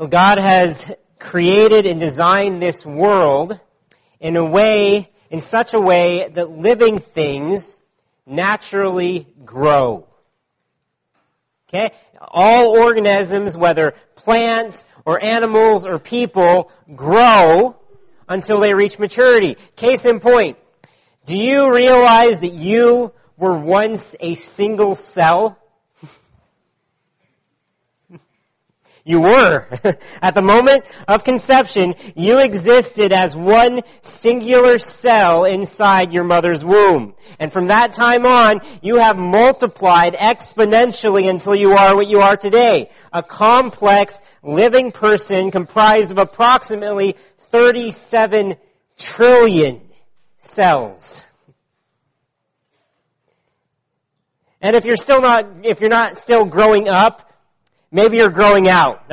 Well, 0.00 0.08
God 0.08 0.38
has 0.38 0.90
created 1.18 1.84
and 1.84 2.00
designed 2.00 2.62
this 2.62 2.86
world 2.86 3.60
in 4.18 4.34
a 4.36 4.42
way, 4.42 5.10
in 5.28 5.42
such 5.42 5.74
a 5.74 5.78
way 5.78 6.26
that 6.26 6.50
living 6.50 7.00
things 7.00 7.78
naturally 8.24 9.26
grow. 9.44 10.06
Okay? 11.68 11.90
All 12.18 12.78
organisms, 12.78 13.58
whether 13.58 13.92
plants 14.14 14.86
or 15.04 15.22
animals 15.22 15.84
or 15.84 15.98
people, 15.98 16.72
grow 16.96 17.76
until 18.26 18.58
they 18.58 18.72
reach 18.72 18.98
maturity. 18.98 19.58
Case 19.76 20.06
in 20.06 20.18
point, 20.18 20.56
do 21.26 21.36
you 21.36 21.74
realize 21.74 22.40
that 22.40 22.54
you 22.54 23.12
were 23.36 23.58
once 23.58 24.16
a 24.18 24.34
single 24.34 24.94
cell? 24.94 25.59
You 29.04 29.22
were. 29.22 29.66
At 30.22 30.34
the 30.34 30.42
moment 30.42 30.84
of 31.08 31.24
conception, 31.24 31.94
you 32.14 32.38
existed 32.38 33.12
as 33.12 33.36
one 33.36 33.82
singular 34.02 34.78
cell 34.78 35.44
inside 35.44 36.12
your 36.12 36.24
mother's 36.24 36.64
womb. 36.64 37.14
And 37.38 37.52
from 37.52 37.68
that 37.68 37.92
time 37.92 38.26
on, 38.26 38.60
you 38.82 38.96
have 38.96 39.16
multiplied 39.16 40.14
exponentially 40.14 41.28
until 41.28 41.54
you 41.54 41.72
are 41.72 41.96
what 41.96 42.08
you 42.08 42.20
are 42.20 42.36
today. 42.36 42.90
A 43.12 43.22
complex, 43.22 44.22
living 44.42 44.92
person 44.92 45.50
comprised 45.50 46.12
of 46.12 46.18
approximately 46.18 47.16
37 47.38 48.56
trillion 48.96 49.80
cells. 50.38 51.24
And 54.60 54.76
if 54.76 54.84
you're 54.84 54.98
still 54.98 55.22
not, 55.22 55.46
if 55.64 55.80
you're 55.80 55.88
not 55.88 56.18
still 56.18 56.44
growing 56.44 56.88
up, 56.88 57.29
Maybe 57.92 58.18
you're 58.18 58.30
growing 58.30 58.68
out. 58.68 59.04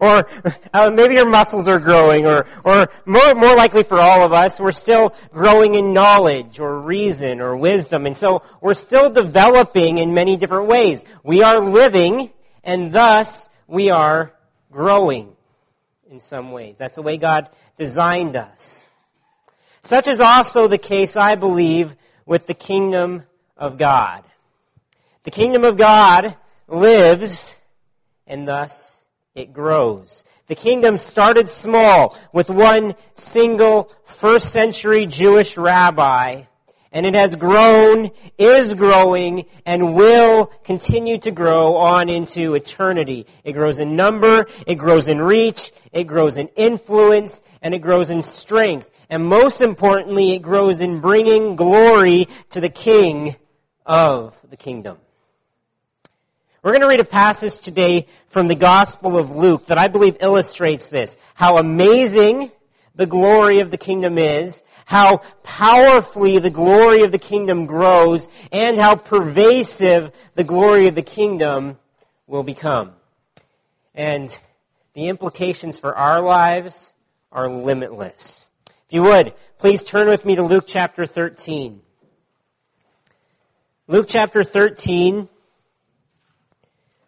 or 0.00 0.26
uh, 0.72 0.90
maybe 0.90 1.14
your 1.14 1.28
muscles 1.28 1.68
are 1.68 1.78
growing, 1.78 2.26
or, 2.26 2.46
or 2.64 2.88
more, 3.06 3.34
more 3.34 3.54
likely 3.54 3.82
for 3.84 3.98
all 3.98 4.24
of 4.24 4.32
us, 4.32 4.58
we're 4.58 4.72
still 4.72 5.14
growing 5.32 5.74
in 5.74 5.92
knowledge, 5.92 6.58
or 6.60 6.80
reason, 6.80 7.40
or 7.40 7.56
wisdom. 7.56 8.06
And 8.06 8.16
so 8.16 8.42
we're 8.60 8.74
still 8.74 9.10
developing 9.10 9.98
in 9.98 10.14
many 10.14 10.36
different 10.36 10.66
ways. 10.66 11.04
We 11.22 11.42
are 11.42 11.60
living, 11.60 12.32
and 12.62 12.92
thus 12.92 13.48
we 13.66 13.90
are 13.90 14.32
growing 14.72 15.34
in 16.10 16.20
some 16.20 16.52
ways. 16.52 16.78
That's 16.78 16.96
the 16.96 17.02
way 17.02 17.16
God 17.16 17.48
designed 17.76 18.36
us. 18.36 18.88
Such 19.80 20.08
is 20.08 20.20
also 20.20 20.66
the 20.66 20.78
case, 20.78 21.16
I 21.16 21.34
believe, 21.34 21.94
with 22.26 22.46
the 22.46 22.54
kingdom 22.54 23.24
of 23.56 23.78
God. 23.78 24.24
The 25.24 25.30
kingdom 25.30 25.64
of 25.64 25.76
God 25.76 26.36
lives 26.68 27.56
and 28.26 28.46
thus 28.46 29.04
it 29.34 29.52
grows. 29.52 30.24
The 30.46 30.54
kingdom 30.54 30.98
started 30.98 31.48
small 31.48 32.16
with 32.32 32.50
one 32.50 32.94
single 33.14 33.90
first 34.04 34.52
century 34.52 35.06
Jewish 35.06 35.56
rabbi 35.56 36.44
and 36.94 37.04
it 37.06 37.14
has 37.16 37.34
grown, 37.34 38.12
is 38.38 38.72
growing, 38.74 39.46
and 39.66 39.96
will 39.96 40.46
continue 40.62 41.18
to 41.18 41.32
grow 41.32 41.76
on 41.76 42.08
into 42.08 42.54
eternity. 42.54 43.26
It 43.42 43.52
grows 43.52 43.80
in 43.80 43.96
number, 43.96 44.46
it 44.64 44.76
grows 44.76 45.08
in 45.08 45.20
reach, 45.20 45.72
it 45.92 46.04
grows 46.04 46.36
in 46.36 46.48
influence, 46.54 47.42
and 47.60 47.74
it 47.74 47.80
grows 47.80 48.10
in 48.10 48.22
strength. 48.22 48.88
And 49.10 49.26
most 49.26 49.60
importantly, 49.60 50.34
it 50.34 50.38
grows 50.38 50.80
in 50.80 51.00
bringing 51.00 51.56
glory 51.56 52.28
to 52.50 52.60
the 52.60 52.68
King 52.68 53.34
of 53.84 54.38
the 54.48 54.56
kingdom. 54.56 54.98
We're 56.64 56.70
going 56.70 56.80
to 56.80 56.88
read 56.88 57.00
a 57.00 57.04
passage 57.04 57.58
today 57.58 58.06
from 58.26 58.48
the 58.48 58.54
Gospel 58.54 59.18
of 59.18 59.36
Luke 59.36 59.66
that 59.66 59.76
I 59.76 59.88
believe 59.88 60.16
illustrates 60.20 60.88
this. 60.88 61.18
How 61.34 61.58
amazing 61.58 62.52
the 62.94 63.04
glory 63.04 63.60
of 63.60 63.70
the 63.70 63.76
kingdom 63.76 64.16
is, 64.16 64.64
how 64.86 65.18
powerfully 65.42 66.38
the 66.38 66.48
glory 66.48 67.02
of 67.02 67.12
the 67.12 67.18
kingdom 67.18 67.66
grows, 67.66 68.30
and 68.50 68.78
how 68.78 68.96
pervasive 68.96 70.10
the 70.36 70.44
glory 70.44 70.88
of 70.88 70.94
the 70.94 71.02
kingdom 71.02 71.76
will 72.26 72.42
become. 72.42 72.92
And 73.94 74.34
the 74.94 75.08
implications 75.08 75.76
for 75.76 75.94
our 75.94 76.22
lives 76.22 76.94
are 77.30 77.46
limitless. 77.46 78.46
If 78.86 78.94
you 78.94 79.02
would, 79.02 79.34
please 79.58 79.84
turn 79.84 80.08
with 80.08 80.24
me 80.24 80.36
to 80.36 80.42
Luke 80.42 80.64
chapter 80.66 81.04
13. 81.04 81.82
Luke 83.86 84.06
chapter 84.08 84.42
13 84.42 85.28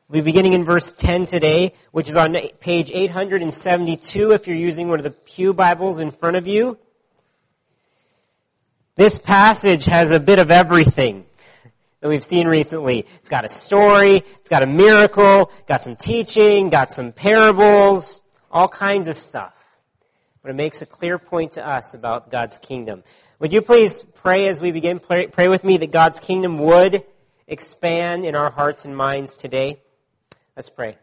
We'll 0.09 0.22
be 0.22 0.27
beginning 0.27 0.53
in 0.53 0.62
verse 0.62 0.93
10 0.93 1.25
today, 1.25 1.72
which 1.91 2.09
is 2.09 2.15
on 2.15 2.37
page 2.61 2.93
872 2.94 4.31
if 4.31 4.47
you're 4.47 4.56
using 4.56 4.89
one 4.89 5.00
of 5.00 5.03
the 5.03 5.11
Pew 5.11 5.53
Bibles 5.53 5.99
in 5.99 6.12
front 6.12 6.37
of 6.37 6.47
you. 6.47 6.78
This 8.95 9.19
passage 9.19 9.87
has 9.87 10.12
a 10.12 10.21
bit 10.21 10.39
of 10.39 10.53
everything 10.53 11.25
that 11.99 12.09
we've 12.09 12.22
seen 12.22 12.47
recently. 12.47 13.05
It's 13.16 13.28
got 13.28 13.45
a 13.45 13.49
story, 13.49 14.22
it's 14.37 14.49
got 14.49 14.62
a 14.62 14.66
miracle, 14.66 15.50
got 15.66 15.81
some 15.81 15.97
teaching, 15.97 16.71
got 16.71 16.93
some 16.93 17.11
parables, 17.11 18.22
all 18.53 18.69
kinds 18.69 19.09
of 19.09 19.16
stuff. 19.16 19.55
But 20.41 20.53
it 20.53 20.55
makes 20.55 20.83
a 20.83 20.87
clear 20.87 21.19
point 21.19 21.53
to 21.53 21.66
us 21.66 21.95
about 21.95 22.31
God's 22.31 22.59
kingdom. 22.59 23.03
Would 23.41 23.53
you 23.53 23.61
please 23.61 24.05
pray 24.05 24.47
as 24.47 24.61
we 24.61 24.71
begin? 24.71 25.00
Pray, 25.00 25.27
pray 25.27 25.49
with 25.49 25.65
me 25.65 25.78
that 25.78 25.91
God's 25.91 26.21
kingdom 26.21 26.59
would 26.59 27.03
expand 27.49 28.25
in 28.25 28.37
our 28.37 28.50
hearts 28.50 28.84
and 28.84 28.97
minds 28.97 29.34
today. 29.34 29.81
Let's 30.56 30.71
pray. 30.71 30.97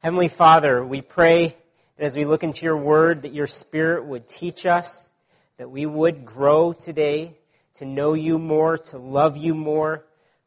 Heavenly 0.00 0.28
Father, 0.28 0.84
we 0.84 1.00
pray 1.00 1.56
that 1.96 2.04
as 2.04 2.14
we 2.14 2.26
look 2.26 2.42
into 2.42 2.66
your 2.66 2.76
word, 2.76 3.22
that 3.22 3.32
your 3.32 3.46
spirit 3.46 4.04
would 4.04 4.28
teach 4.28 4.66
us, 4.66 5.10
that 5.56 5.70
we 5.70 5.86
would 5.86 6.26
grow 6.26 6.74
today 6.74 7.38
to 7.76 7.86
know 7.86 8.12
you 8.12 8.38
more, 8.38 8.76
to 8.76 8.98
love 8.98 9.38
you 9.38 9.54
more, 9.54 10.04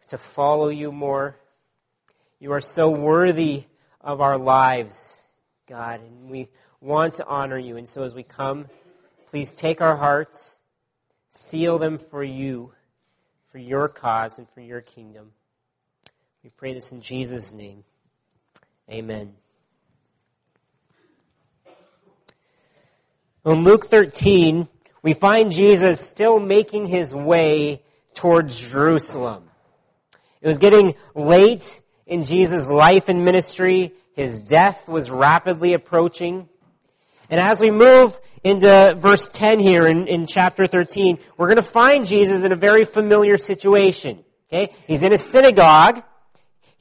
to 0.09 0.19
follow 0.19 0.69
you 0.69 0.91
more. 0.91 1.35
You 2.40 2.51
are 2.51 2.62
so 2.62 2.91
worthy 2.91 3.63
of 4.01 4.22
our 4.22 4.38
lives, 4.38 5.19
God, 5.68 6.00
and 6.00 6.30
we 6.30 6.47
want 6.80 7.16
to 7.16 7.25
honor 7.25 7.57
you. 7.57 7.75
And 7.75 7.90
so 7.90 8.03
as 8.03 8.13
we 8.13 8.22
come, 8.22 8.68
please 9.31 9.51
take 9.51 9.81
our 9.81 9.97
hearts, 9.97 10.59
seal 11.31 11.80
them 11.80 11.97
for 11.97 12.24
you, 12.24 12.74
for 13.47 13.57
your 13.57 13.88
cause, 13.88 14.38
and 14.38 14.47
for 14.47 14.62
your 14.62 14.81
kingdom. 14.81 15.31
We 16.44 16.50
pray 16.50 16.74
this 16.74 16.91
in 16.91 17.02
Jesus' 17.02 17.53
name. 17.53 17.84
Amen. 18.90 19.35
In 23.46 23.63
Luke 23.63 23.85
13, 23.85 24.68
we 25.03 25.13
find 25.13 25.51
Jesus 25.51 26.00
still 26.01 26.40
making 26.40 26.88
his 26.88 27.13
way 27.13 27.84
towards 28.16 28.72
Jerusalem. 28.72 29.44
It 30.41 30.47
was 30.47 30.57
getting 30.57 30.96
late 31.13 31.80
in 32.07 32.24
Jesus' 32.24 32.68
life 32.68 33.07
and 33.07 33.24
ministry. 33.24 33.94
His 34.16 34.41
death 34.41 34.90
was 34.90 35.12
rapidly 35.12 35.74
approaching. 35.74 36.50
And 37.30 37.40
as 37.40 37.62
we 37.62 37.69
move 37.69 38.19
into 38.44 38.96
verse 38.97 39.30
10 39.30 39.59
here 39.59 39.85
in, 39.85 40.07
in 40.07 40.25
chapter 40.25 40.66
13, 40.66 41.19
we're 41.38 41.47
going 41.47 41.57
to 41.57 41.62
find 41.62 42.07
Jesus 42.07 42.44
in 42.44 42.51
a 42.51 42.56
very 42.56 42.84
familiar 42.84 43.38
situation. 43.38 44.24
Okay? 44.51 44.74
He's 44.88 45.03
in 45.03 45.13
a 45.13 45.18
synagogue 45.18 46.03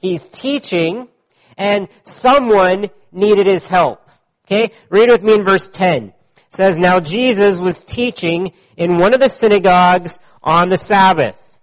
He's 0.01 0.27
teaching, 0.27 1.07
and 1.57 1.87
someone 2.03 2.89
needed 3.11 3.45
his 3.45 3.67
help. 3.67 4.09
Okay? 4.47 4.71
Read 4.89 5.09
with 5.09 5.23
me 5.23 5.35
in 5.35 5.43
verse 5.43 5.69
10. 5.69 6.05
It 6.07 6.13
says, 6.49 6.77
Now 6.77 6.99
Jesus 6.99 7.59
was 7.59 7.81
teaching 7.81 8.53
in 8.75 8.97
one 8.97 9.13
of 9.13 9.19
the 9.19 9.29
synagogues 9.29 10.19
on 10.43 10.69
the 10.69 10.77
Sabbath. 10.77 11.57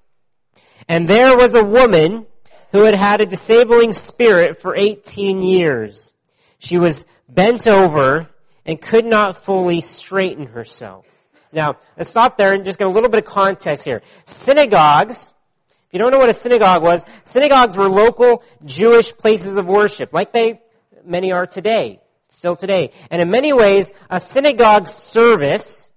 And 0.89 1.09
there 1.09 1.37
was 1.37 1.55
a 1.55 1.65
woman 1.65 2.27
who 2.73 2.85
had 2.85 2.95
had 2.95 3.21
a 3.21 3.27
disabling 3.27 3.93
spirit 3.93 4.57
for 4.57 4.75
18 4.75 5.43
years. 5.43 6.13
She 6.59 6.79
was 6.79 7.07
bent 7.29 7.67
over 7.67 8.29
and 8.65 8.81
could 8.81 9.05
not 9.05 9.37
fully 9.37 9.81
straighten 9.81 10.47
herself. 10.47 11.07
Now, 11.53 11.77
let's 11.97 12.11
stop 12.11 12.37
there 12.37 12.53
and 12.53 12.65
just 12.65 12.79
get 12.79 12.87
a 12.87 12.91
little 12.91 13.09
bit 13.09 13.19
of 13.19 13.25
context 13.25 13.85
here. 13.85 14.03
Synagogues 14.25 15.33
if 15.89 15.95
you 15.95 15.99
don't 16.01 16.11
know 16.11 16.19
what 16.19 16.29
a 16.29 16.35
synagogue 16.35 16.83
was, 16.83 17.07
synagogues 17.25 17.75
were 17.75 17.89
local 17.89 18.43
Jewish 18.63 19.17
places 19.17 19.57
of 19.57 19.67
worship, 19.67 20.13
like 20.13 20.33
they 20.33 20.61
many 21.03 21.33
are 21.33 21.47
today, 21.47 22.03
still 22.29 22.57
today. 22.57 22.91
And 23.11 23.23
in 23.23 23.31
many 23.31 23.55
ways, 23.55 23.91
a 24.11 24.21
synagogue 24.21 24.87
service 24.87 25.89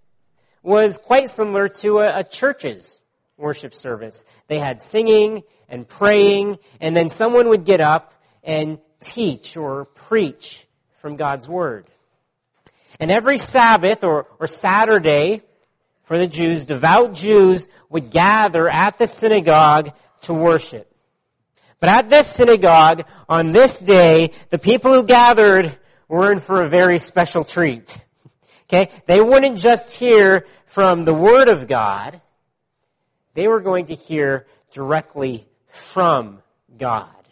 was 0.64 0.98
quite 0.98 1.30
similar 1.30 1.68
to 1.68 2.00
a, 2.00 2.20
a 2.20 2.24
church's 2.24 3.02
worship 3.36 3.76
service. 3.76 4.24
They 4.48 4.60
had 4.60 4.82
singing 4.82 5.44
and 5.68 5.86
praying, 5.86 6.60
and 6.80 6.96
then 6.96 7.10
someone 7.10 7.50
would 7.50 7.66
get 7.66 7.82
up 7.82 8.14
and 8.46 8.80
teach 9.02 9.58
or 9.58 9.84
preach 9.84 10.68
from 11.00 11.18
God's 11.18 11.50
Word. 11.50 11.88
And 12.98 13.12
every 13.12 13.38
Sabbath 13.38 14.06
or, 14.06 14.28
or 14.40 14.48
Saturday, 14.48 15.42
for 16.12 16.18
the 16.18 16.28
Jews, 16.28 16.66
devout 16.66 17.14
Jews 17.14 17.70
would 17.90 18.12
gather 18.12 18.68
at 18.68 18.98
the 18.98 19.08
synagogue 19.08 19.94
to 20.24 20.34
worship. 20.34 20.94
But 21.80 21.88
at 21.88 22.10
this 22.10 22.28
synagogue, 22.28 23.06
on 23.30 23.54
this 23.54 23.80
day, 23.80 24.32
the 24.50 24.58
people 24.58 24.92
who 24.92 25.04
gathered 25.04 25.80
were 26.10 26.34
in 26.34 26.40
for 26.40 26.64
a 26.64 26.68
very 26.68 26.98
special 26.98 27.46
treat. 27.46 27.98
Okay? 28.64 28.90
They 29.06 29.22
wouldn't 29.22 29.58
just 29.58 29.96
hear 29.96 30.46
from 30.66 31.06
the 31.06 31.14
Word 31.14 31.48
of 31.48 31.70
God, 31.70 32.20
they 33.34 33.48
were 33.48 33.62
going 33.62 33.86
to 33.86 33.96
hear 33.96 34.48
directly 34.74 35.48
from 35.68 36.44
God 36.78 37.26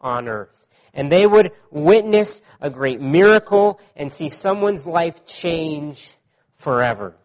on 0.00 0.28
earth. 0.28 0.66
And 0.94 1.12
they 1.12 1.26
would 1.26 1.52
witness 1.70 2.40
a 2.58 2.70
great 2.70 3.02
miracle 3.02 3.80
and 3.94 4.10
see 4.10 4.30
someone's 4.30 4.86
life 4.86 5.26
change 5.26 6.14
forever. 6.54 7.16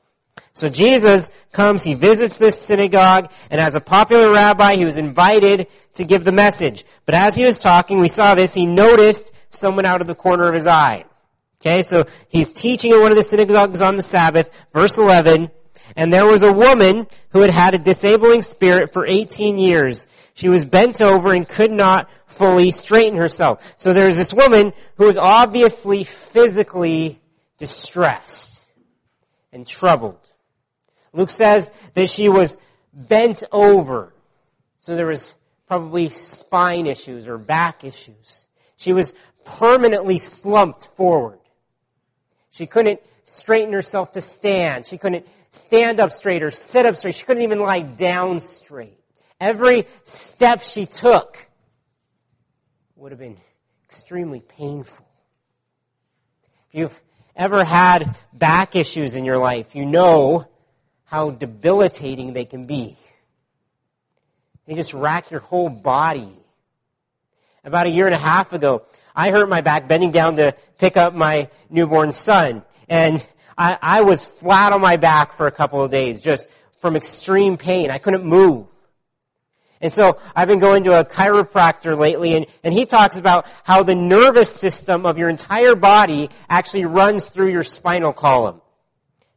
So 0.58 0.70
Jesus 0.70 1.30
comes, 1.52 1.84
he 1.84 1.94
visits 1.94 2.40
this 2.40 2.60
synagogue, 2.60 3.32
and 3.52 3.62
as 3.62 3.76
a 3.76 3.80
popular 3.80 4.34
rabbi, 4.34 4.76
he 4.76 4.86
was 4.86 4.98
invited 4.98 5.68
to 5.94 6.04
give 6.04 6.24
the 6.24 6.32
message. 6.32 6.84
But 7.06 7.14
as 7.14 7.36
he 7.36 7.46
was 7.46 7.62
talking, 7.62 8.00
we 8.00 8.08
saw 8.08 8.34
this, 8.34 8.56
he 8.56 8.66
noticed 8.66 9.32
someone 9.50 9.86
out 9.86 10.02
of 10.02 10.08
the 10.08 10.16
corner 10.16 10.48
of 10.48 10.56
his 10.56 10.66
eye. 10.66 11.06
Okay, 11.62 11.84
so 11.84 12.06
he's 12.30 12.52
teaching 12.52 12.92
in 12.92 13.02
one 13.02 13.12
of 13.12 13.18
the 13.18 13.22
synagogues 13.22 13.84
on 13.84 13.98
the 13.98 14.02
Sabbath, 14.02 14.50
verse 14.74 14.98
11, 14.98 15.52
and 15.96 16.12
there 16.12 16.26
was 16.26 16.42
a 16.42 16.52
woman 16.52 17.06
who 17.30 17.42
had 17.42 17.52
had 17.52 17.76
a 17.76 17.78
disabling 17.78 18.42
spirit 18.42 18.92
for 18.92 19.06
18 19.06 19.60
years. 19.60 20.08
She 20.34 20.50
was 20.50 20.66
bent 20.66 21.02
over 21.02 21.34
and 21.34 21.48
could 21.48 21.72
not 21.72 22.10
fully 22.26 22.72
straighten 22.72 23.20
herself. 23.20 23.76
So 23.78 23.94
there's 23.94 24.18
this 24.18 24.34
woman 24.34 24.74
who 24.96 25.06
was 25.06 25.18
obviously 25.18 26.04
physically 26.04 27.22
distressed 27.60 28.60
and 29.54 29.68
troubled. 29.68 30.27
Luke 31.14 31.30
says 31.30 31.72
that 31.94 32.10
she 32.10 32.30
was 32.30 32.58
bent 32.94 33.44
over. 33.52 34.14
So 34.80 34.96
there 34.96 35.08
was 35.08 35.36
probably 35.68 36.10
spine 36.10 36.88
issues 36.88 37.28
or 37.28 37.38
back 37.38 37.84
issues. 37.84 38.46
She 38.78 38.94
was 38.94 39.14
permanently 39.44 40.18
slumped 40.18 40.88
forward. 40.88 41.40
She 42.52 42.66
couldn't 42.66 43.02
straighten 43.24 43.74
herself 43.74 44.14
to 44.14 44.22
stand. 44.22 44.86
She 44.86 44.98
couldn't 44.98 45.28
stand 45.50 46.00
up 46.00 46.12
straight 46.12 46.44
or 46.44 46.52
sit 46.52 46.86
up 46.86 46.96
straight. 46.96 47.16
She 47.16 47.26
couldn't 47.26 47.44
even 47.44 47.60
lie 47.60 47.82
down 47.82 48.40
straight. 48.40 49.00
Every 49.40 49.86
step 50.04 50.62
she 50.62 50.86
took 50.86 51.48
would 52.96 53.12
have 53.12 53.20
been 53.20 53.38
extremely 53.86 54.40
painful. 54.40 55.06
If 56.70 56.80
you've 56.80 57.02
ever 57.36 57.64
had 57.64 58.16
back 58.34 58.76
issues 58.76 59.16
in 59.16 59.26
your 59.26 59.38
life, 59.38 59.76
you 59.76 59.86
know 59.86 60.48
how 61.08 61.32
debilitating 61.32 62.34
they 62.34 62.46
can 62.46 62.66
be. 62.66 62.96
They 64.66 64.76
just 64.76 64.94
rack 64.94 65.32
your 65.32 65.40
whole 65.40 65.70
body. 65.70 66.36
About 67.64 67.88
a 67.88 67.90
year 67.90 68.06
and 68.06 68.14
a 68.14 68.20
half 68.20 68.54
ago, 68.54 68.84
I 69.16 69.32
hurt 69.32 69.50
my 69.50 69.62
back 69.62 69.88
bending 69.88 70.12
down 70.12 70.36
to 70.36 70.54
pick 70.78 70.96
up 70.96 71.14
my 71.14 71.50
newborn 71.70 72.12
son. 72.12 72.64
And 72.88 73.26
I, 73.58 73.78
I 73.82 74.02
was 74.02 74.26
flat 74.26 74.74
on 74.74 74.82
my 74.82 74.98
back 74.98 75.34
for 75.34 75.48
a 75.48 75.52
couple 75.52 75.82
of 75.82 75.90
days, 75.90 76.20
just 76.20 76.50
from 76.80 76.96
extreme 76.96 77.58
pain. 77.58 77.90
I 77.90 77.98
couldn't 77.98 78.26
move. 78.26 78.68
And 79.80 79.94
so 79.94 80.20
I've 80.36 80.48
been 80.48 80.60
going 80.60 80.84
to 80.86 81.00
a 81.00 81.06
chiropractor 81.06 81.98
lately 81.98 82.34
and, 82.34 82.48
and 82.64 82.74
he 82.74 82.86
talks 82.86 83.20
about 83.20 83.46
how 83.64 83.84
the 83.84 83.96
nervous 83.96 84.54
system 84.54 85.06
of 85.06 85.18
your 85.18 85.30
entire 85.30 85.76
body 85.76 86.30
actually 86.50 86.86
runs 86.86 87.30
through 87.30 87.52
your 87.52 87.64
spinal 87.64 88.12
column. 88.12 88.62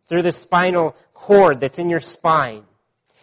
Through 0.09 0.23
the 0.23 0.33
spinal 0.33 0.97
cord 1.21 1.61
that's 1.61 1.79
in 1.79 1.91
your 1.91 2.01
spine. 2.01 2.65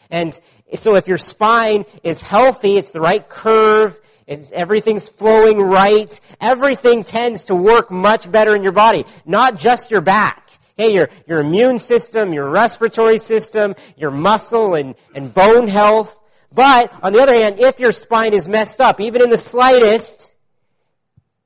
And 0.10 0.40
so 0.76 0.96
if 0.96 1.08
your 1.08 1.18
spine 1.18 1.86
is 2.04 2.22
healthy, 2.22 2.78
it's 2.78 2.92
the 2.92 3.02
right 3.02 3.28
curve, 3.28 4.00
it's, 4.28 4.52
everything's 4.52 5.10
flowing 5.10 5.60
right, 5.60 6.20
everything 6.40 7.04
tends 7.04 7.46
to 7.46 7.56
work 7.56 7.90
much 7.90 8.32
better 8.32 8.56
in 8.56 8.64
your 8.64 8.72
body. 8.72 9.06
Not 9.26 9.58
just 9.58 9.90
your 9.92 10.02
back. 10.02 10.50
Hey, 10.78 10.94
your, 10.94 11.10
your 11.26 11.40
immune 11.40 11.80
system, 11.80 12.34
your 12.34 12.48
respiratory 12.50 13.18
system, 13.18 13.74
your 13.98 14.12
muscle 14.12 14.76
and, 14.76 14.94
and 15.16 15.34
bone 15.34 15.68
health. 15.68 16.20
But, 16.54 16.94
on 17.02 17.14
the 17.14 17.20
other 17.20 17.34
hand, 17.34 17.60
if 17.60 17.80
your 17.80 17.92
spine 17.92 18.34
is 18.34 18.48
messed 18.48 18.80
up, 18.80 19.02
even 19.02 19.22
in 19.24 19.30
the 19.30 19.38
slightest, 19.38 20.32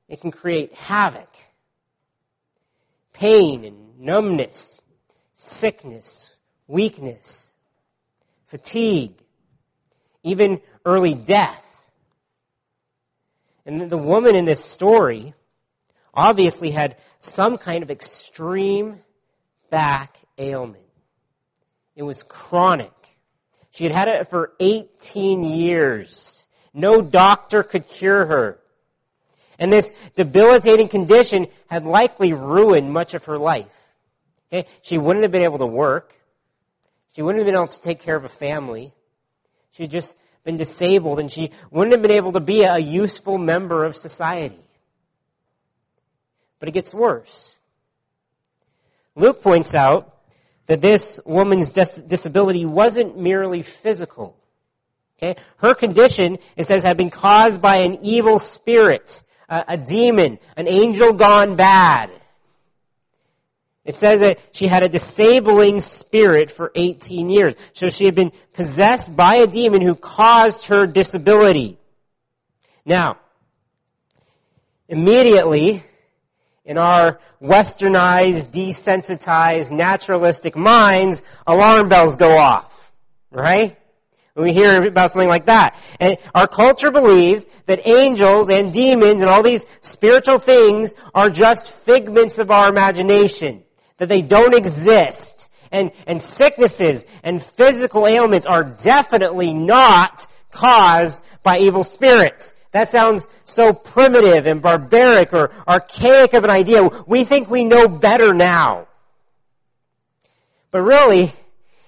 it 0.08 0.20
can 0.20 0.30
create 0.30 0.74
havoc. 0.74 1.28
Pain 3.14 3.64
and 3.64 3.98
numbness, 3.98 4.82
sickness, 5.34 6.36
weakness, 6.66 7.54
fatigue, 8.46 9.14
even 10.22 10.60
early 10.84 11.14
death. 11.14 11.68
And 13.64 13.90
the 13.90 13.98
woman 13.98 14.34
in 14.34 14.44
this 14.44 14.64
story 14.64 15.34
obviously 16.14 16.70
had 16.70 16.96
some 17.20 17.58
kind 17.58 17.82
of 17.82 17.90
extreme 17.90 19.00
back 19.70 20.18
ailment. 20.38 20.82
It 21.94 22.02
was 22.02 22.22
chronic. 22.22 22.92
She 23.70 23.84
had 23.84 23.92
had 23.92 24.08
it 24.08 24.28
for 24.28 24.52
18 24.60 25.44
years. 25.44 26.46
No 26.74 27.02
doctor 27.02 27.62
could 27.62 27.86
cure 27.86 28.26
her. 28.26 28.58
And 29.58 29.72
this 29.72 29.92
debilitating 30.16 30.88
condition 30.88 31.46
had 31.68 31.84
likely 31.84 32.32
ruined 32.32 32.92
much 32.92 33.14
of 33.14 33.26
her 33.26 33.38
life. 33.38 33.72
Okay? 34.52 34.68
She 34.82 34.98
wouldn't 34.98 35.24
have 35.24 35.32
been 35.32 35.42
able 35.42 35.58
to 35.58 35.66
work. 35.66 36.14
She 37.12 37.22
wouldn't 37.22 37.40
have 37.40 37.46
been 37.46 37.54
able 37.54 37.68
to 37.68 37.80
take 37.80 38.00
care 38.00 38.16
of 38.16 38.24
a 38.24 38.28
family. 38.28 38.92
She'd 39.72 39.90
just 39.90 40.16
been 40.44 40.56
disabled 40.56 41.20
and 41.20 41.30
she 41.30 41.50
wouldn't 41.70 41.92
have 41.92 42.02
been 42.02 42.10
able 42.10 42.32
to 42.32 42.40
be 42.40 42.62
a 42.62 42.78
useful 42.78 43.38
member 43.38 43.84
of 43.84 43.96
society. 43.96 44.64
But 46.58 46.68
it 46.68 46.72
gets 46.72 46.94
worse. 46.94 47.58
Luke 49.14 49.42
points 49.42 49.74
out 49.74 50.16
that 50.66 50.80
this 50.80 51.20
woman's 51.26 51.70
dis- 51.70 52.00
disability 52.00 52.64
wasn't 52.64 53.18
merely 53.18 53.62
physical. 53.62 54.36
Okay? 55.18 55.40
Her 55.58 55.74
condition, 55.74 56.38
it 56.56 56.64
says, 56.64 56.82
had 56.82 56.96
been 56.96 57.10
caused 57.10 57.60
by 57.60 57.78
an 57.78 57.98
evil 58.02 58.38
spirit, 58.38 59.22
a, 59.48 59.64
a 59.68 59.76
demon, 59.76 60.38
an 60.56 60.66
angel 60.66 61.12
gone 61.12 61.56
bad. 61.56 62.10
It 63.84 63.94
says 63.96 64.20
that 64.20 64.38
she 64.52 64.68
had 64.68 64.84
a 64.84 64.88
disabling 64.88 65.80
spirit 65.80 66.50
for 66.50 66.70
18 66.74 67.28
years. 67.28 67.56
So 67.72 67.88
she 67.88 68.04
had 68.04 68.14
been 68.14 68.32
possessed 68.52 69.14
by 69.16 69.36
a 69.36 69.46
demon 69.46 69.80
who 69.80 69.96
caused 69.96 70.68
her 70.68 70.86
disability. 70.86 71.78
Now, 72.84 73.16
immediately, 74.88 75.82
in 76.64 76.78
our 76.78 77.18
westernized, 77.42 78.52
desensitized, 78.52 79.72
naturalistic 79.72 80.54
minds, 80.54 81.22
alarm 81.44 81.88
bells 81.88 82.16
go 82.16 82.38
off. 82.38 82.92
Right? 83.32 83.76
When 84.34 84.44
we 84.44 84.52
hear 84.52 84.80
about 84.84 85.10
something 85.10 85.28
like 85.28 85.46
that. 85.46 85.76
And 85.98 86.18
our 86.34 86.46
culture 86.46 86.92
believes 86.92 87.48
that 87.66 87.86
angels 87.86 88.48
and 88.48 88.72
demons 88.72 89.22
and 89.22 89.28
all 89.28 89.42
these 89.42 89.66
spiritual 89.80 90.38
things 90.38 90.94
are 91.14 91.28
just 91.28 91.84
figments 91.84 92.38
of 92.38 92.52
our 92.52 92.68
imagination. 92.68 93.64
That 94.02 94.08
they 94.08 94.20
don't 94.20 94.52
exist. 94.52 95.48
And, 95.70 95.92
and 96.08 96.20
sicknesses 96.20 97.06
and 97.22 97.40
physical 97.40 98.08
ailments 98.08 98.48
are 98.48 98.64
definitely 98.64 99.54
not 99.54 100.26
caused 100.50 101.22
by 101.44 101.58
evil 101.58 101.84
spirits. 101.84 102.52
That 102.72 102.88
sounds 102.88 103.28
so 103.44 103.72
primitive 103.72 104.46
and 104.46 104.60
barbaric 104.60 105.32
or 105.32 105.52
archaic 105.68 106.34
of 106.34 106.42
an 106.42 106.50
idea. 106.50 106.88
We 107.06 107.22
think 107.22 107.48
we 107.48 107.62
know 107.62 107.86
better 107.86 108.34
now. 108.34 108.88
But 110.72 110.80
really, 110.80 111.32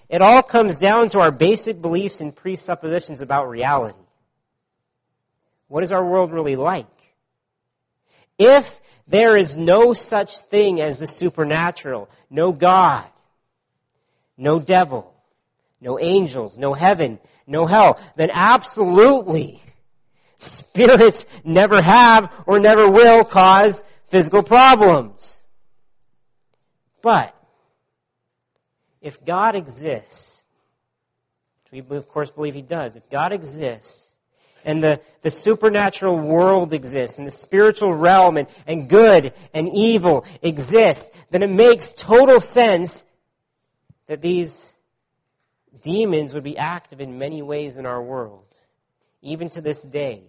it 0.09 0.23
all 0.23 0.44
comes 0.44 0.78
down 0.78 1.09
to 1.09 1.18
our 1.18 1.33
basic 1.33 1.83
beliefs 1.83 2.21
and 2.21 2.33
presuppositions 2.33 3.23
about 3.23 3.49
reality. 3.49 3.99
What 5.66 5.83
is 5.83 5.90
our 5.90 6.04
world 6.04 6.30
really 6.30 6.54
like? 6.54 6.87
If 8.38 8.80
there 9.06 9.36
is 9.36 9.56
no 9.56 9.92
such 9.92 10.38
thing 10.38 10.80
as 10.80 10.98
the 10.98 11.06
supernatural, 11.06 12.08
no 12.30 12.52
God, 12.52 13.04
no 14.36 14.58
devil, 14.58 15.14
no 15.80 15.98
angels, 15.98 16.58
no 16.58 16.74
heaven, 16.74 17.18
no 17.46 17.66
hell, 17.66 18.00
then 18.16 18.30
absolutely 18.32 19.60
Spirits 20.44 21.26
never 21.44 21.80
have 21.80 22.32
or 22.46 22.58
never 22.58 22.90
will 22.90 23.24
cause 23.24 23.84
physical 24.06 24.42
problems. 24.42 25.40
But, 27.02 27.34
if 29.00 29.24
God 29.24 29.54
exists, 29.54 30.42
which 31.70 31.84
we 31.88 31.96
of 31.96 32.08
course 32.08 32.30
believe 32.30 32.54
He 32.54 32.62
does, 32.62 32.96
if 32.96 33.08
God 33.10 33.32
exists, 33.32 34.13
and 34.64 34.83
the, 34.83 35.00
the 35.23 35.30
supernatural 35.30 36.18
world 36.18 36.73
exists, 36.73 37.18
and 37.18 37.26
the 37.26 37.33
spiritual 37.33 37.94
realm, 37.94 38.37
and, 38.37 38.49
and 38.66 38.88
good 38.88 39.33
and 39.52 39.68
evil 39.68 40.25
exists, 40.42 41.11
then 41.30 41.42
it 41.42 41.50
makes 41.50 41.92
total 41.92 42.40
sense 42.40 43.04
that 44.06 44.21
these 44.21 44.73
demons 45.83 46.35
would 46.35 46.44
be 46.44 46.56
active 46.56 47.00
in 47.00 47.18
many 47.18 47.42
ways 47.42 47.76
in 47.76 47.87
our 47.87 48.02
world 48.02 48.44
even 49.25 49.49
to 49.50 49.61
this 49.61 49.83
day. 49.83 50.23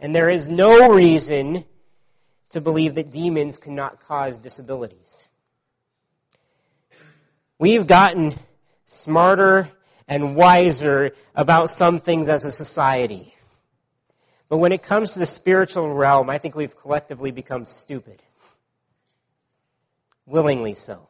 And 0.00 0.14
there 0.14 0.28
is 0.28 0.48
no 0.48 0.92
reason 0.92 1.64
to 2.50 2.60
believe 2.60 2.94
that 2.94 3.12
demons 3.12 3.58
cannot 3.58 4.00
cause 4.00 4.38
disabilities. 4.38 5.28
We've 7.58 7.86
gotten 7.86 8.34
smarter 8.86 9.68
and 10.06 10.34
wiser 10.34 11.12
about 11.34 11.70
some 11.70 11.98
things 11.98 12.28
as 12.28 12.46
a 12.46 12.50
society. 12.50 13.34
But 14.48 14.58
when 14.58 14.72
it 14.72 14.82
comes 14.82 15.12
to 15.12 15.18
the 15.18 15.26
spiritual 15.26 15.92
realm, 15.92 16.30
I 16.30 16.38
think 16.38 16.54
we've 16.54 16.76
collectively 16.76 17.30
become 17.30 17.64
stupid. 17.64 18.22
Willingly 20.26 20.74
so. 20.74 21.08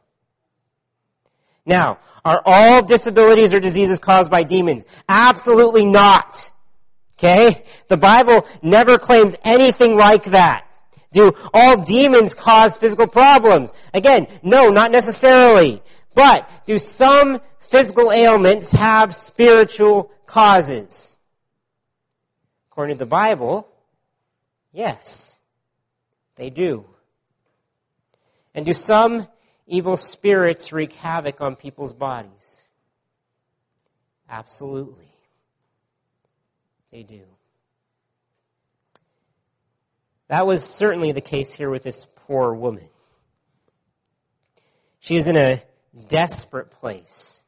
Now, 1.65 1.99
are 2.25 2.41
all 2.45 2.83
disabilities 2.83 3.53
or 3.53 3.59
diseases 3.59 3.99
caused 3.99 4.31
by 4.31 4.43
demons? 4.43 4.85
Absolutely 5.07 5.85
not. 5.85 6.51
Okay? 7.17 7.63
The 7.87 7.97
Bible 7.97 8.47
never 8.61 8.97
claims 8.97 9.35
anything 9.43 9.95
like 9.95 10.25
that. 10.25 10.65
Do 11.11 11.31
all 11.53 11.83
demons 11.83 12.33
cause 12.33 12.77
physical 12.77 13.07
problems? 13.07 13.73
Again, 13.93 14.27
no, 14.43 14.69
not 14.69 14.91
necessarily. 14.91 15.81
But 16.13 16.49
do 16.65 16.77
some 16.77 17.41
physical 17.59 18.11
ailments 18.11 18.71
have 18.71 19.13
spiritual 19.13 20.11
causes? 20.25 21.17
According 22.79 22.95
to 22.95 22.99
the 22.99 23.09
Bible, 23.09 23.67
yes, 24.71 25.37
they 26.37 26.49
do. 26.49 26.85
And 28.55 28.65
do 28.65 28.71
some 28.71 29.27
evil 29.67 29.97
spirits 29.97 30.71
wreak 30.71 30.93
havoc 30.93 31.41
on 31.41 31.57
people's 31.57 31.91
bodies? 31.91 32.63
Absolutely. 34.29 35.11
They 36.89 37.03
do. 37.03 37.23
That 40.29 40.47
was 40.47 40.63
certainly 40.63 41.11
the 41.11 41.19
case 41.19 41.51
here 41.51 41.69
with 41.69 41.83
this 41.83 42.07
poor 42.15 42.53
woman. 42.53 42.87
She 45.01 45.17
is 45.17 45.27
in 45.27 45.35
a 45.35 45.61
desperate 46.07 46.71
place, 46.71 47.41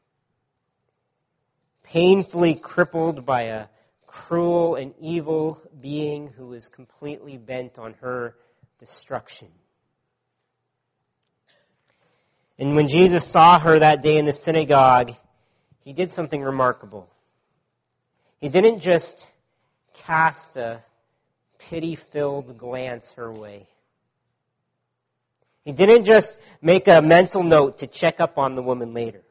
painfully 1.84 2.54
crippled 2.54 3.24
by 3.24 3.44
a 3.44 3.71
cruel 4.12 4.74
and 4.74 4.92
evil 5.00 5.58
being 5.80 6.28
who 6.36 6.52
is 6.52 6.68
completely 6.68 7.38
bent 7.38 7.78
on 7.78 7.94
her 8.02 8.36
destruction. 8.78 9.48
And 12.58 12.76
when 12.76 12.88
Jesus 12.88 13.26
saw 13.26 13.58
her 13.58 13.78
that 13.78 14.02
day 14.02 14.18
in 14.18 14.26
the 14.26 14.32
synagogue, 14.34 15.14
he 15.80 15.94
did 15.94 16.12
something 16.12 16.42
remarkable. 16.42 17.08
He 18.38 18.50
didn't 18.50 18.80
just 18.80 19.26
cast 19.94 20.58
a 20.58 20.82
pity 21.58 21.94
filled 21.94 22.58
glance 22.58 23.12
her 23.12 23.32
way. 23.32 23.66
He 25.64 25.72
didn't 25.72 26.04
just 26.04 26.38
make 26.60 26.86
a 26.86 27.00
mental 27.00 27.42
note 27.42 27.78
to 27.78 27.86
check 27.86 28.20
up 28.20 28.36
on 28.36 28.56
the 28.56 28.62
woman 28.62 28.92
later, 28.92 29.22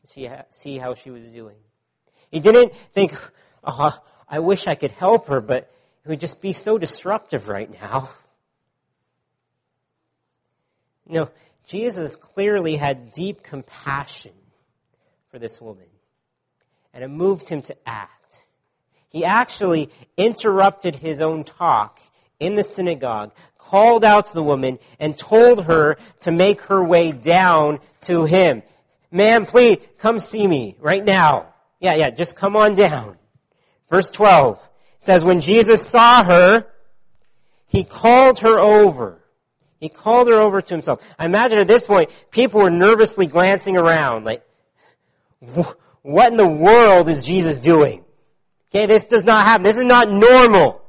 to 0.00 0.44
see 0.50 0.78
how 0.78 0.94
she 0.94 1.10
was 1.10 1.26
doing. 1.30 1.56
He 2.30 2.40
didn't 2.40 2.74
think, 2.92 3.12
oh, 3.64 3.98
I 4.28 4.38
wish 4.38 4.66
I 4.66 4.74
could 4.74 4.92
help 4.92 5.28
her, 5.28 5.40
but 5.40 5.70
it 6.04 6.08
would 6.08 6.20
just 6.20 6.40
be 6.40 6.52
so 6.52 6.78
disruptive 6.78 7.48
right 7.48 7.70
now. 7.80 8.10
No, 11.06 11.28
Jesus 11.66 12.14
clearly 12.16 12.76
had 12.76 13.12
deep 13.12 13.42
compassion 13.42 14.32
for 15.28 15.38
this 15.38 15.60
woman, 15.60 15.86
and 16.94 17.02
it 17.02 17.08
moved 17.08 17.48
him 17.48 17.62
to 17.62 17.76
act. 17.84 18.46
He 19.08 19.24
actually 19.24 19.90
interrupted 20.16 20.96
his 20.96 21.20
own 21.20 21.42
talk 21.42 22.00
in 22.38 22.54
the 22.54 22.62
synagogue, 22.62 23.32
called 23.58 24.04
out 24.04 24.26
to 24.26 24.34
the 24.34 24.42
woman, 24.42 24.78
and 24.98 25.18
told 25.18 25.64
her 25.64 25.96
to 26.20 26.30
make 26.30 26.62
her 26.62 26.82
way 26.82 27.10
down 27.12 27.80
to 28.02 28.24
him. 28.24 28.62
Ma'am, 29.10 29.46
please 29.46 29.78
come 29.98 30.20
see 30.20 30.46
me 30.46 30.76
right 30.80 31.04
now. 31.04 31.49
Yeah, 31.80 31.94
yeah, 31.94 32.10
just 32.10 32.36
come 32.36 32.56
on 32.56 32.74
down. 32.74 33.16
Verse 33.88 34.10
12 34.10 34.68
says, 34.98 35.24
When 35.24 35.40
Jesus 35.40 35.84
saw 35.84 36.22
her, 36.22 36.66
he 37.66 37.84
called 37.84 38.40
her 38.40 38.60
over. 38.60 39.22
He 39.78 39.88
called 39.88 40.28
her 40.28 40.34
over 40.34 40.60
to 40.60 40.74
himself. 40.74 41.02
I 41.18 41.24
imagine 41.24 41.58
at 41.58 41.66
this 41.66 41.86
point, 41.86 42.10
people 42.30 42.60
were 42.60 42.70
nervously 42.70 43.26
glancing 43.26 43.76
around, 43.76 44.24
like, 44.24 44.44
what 46.02 46.30
in 46.30 46.36
the 46.36 46.46
world 46.46 47.08
is 47.08 47.24
Jesus 47.24 47.60
doing? 47.60 48.04
Okay, 48.70 48.86
this 48.86 49.06
does 49.06 49.24
not 49.24 49.44
happen. 49.44 49.62
This 49.62 49.78
is 49.78 49.84
not 49.84 50.10
normal. 50.10 50.82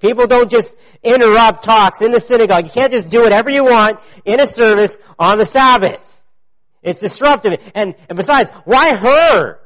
People 0.00 0.28
don't 0.28 0.50
just 0.50 0.76
interrupt 1.02 1.64
talks 1.64 2.00
in 2.00 2.12
the 2.12 2.20
synagogue. 2.20 2.64
You 2.64 2.70
can't 2.70 2.92
just 2.92 3.08
do 3.08 3.22
whatever 3.22 3.50
you 3.50 3.64
want 3.64 3.98
in 4.24 4.38
a 4.38 4.46
service 4.46 4.98
on 5.18 5.38
the 5.38 5.44
Sabbath. 5.44 6.04
It's 6.82 7.00
disruptive. 7.00 7.60
And, 7.74 7.96
and 8.08 8.16
besides, 8.16 8.50
why 8.64 8.94
her? 8.94 9.58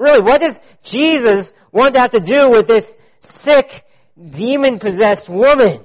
Really, 0.00 0.22
what 0.22 0.40
does 0.40 0.62
Jesus 0.82 1.52
want 1.72 1.92
to 1.92 2.00
have 2.00 2.12
to 2.12 2.20
do 2.20 2.50
with 2.50 2.66
this 2.66 2.96
sick, 3.18 3.84
demon-possessed 4.18 5.28
woman? 5.28 5.84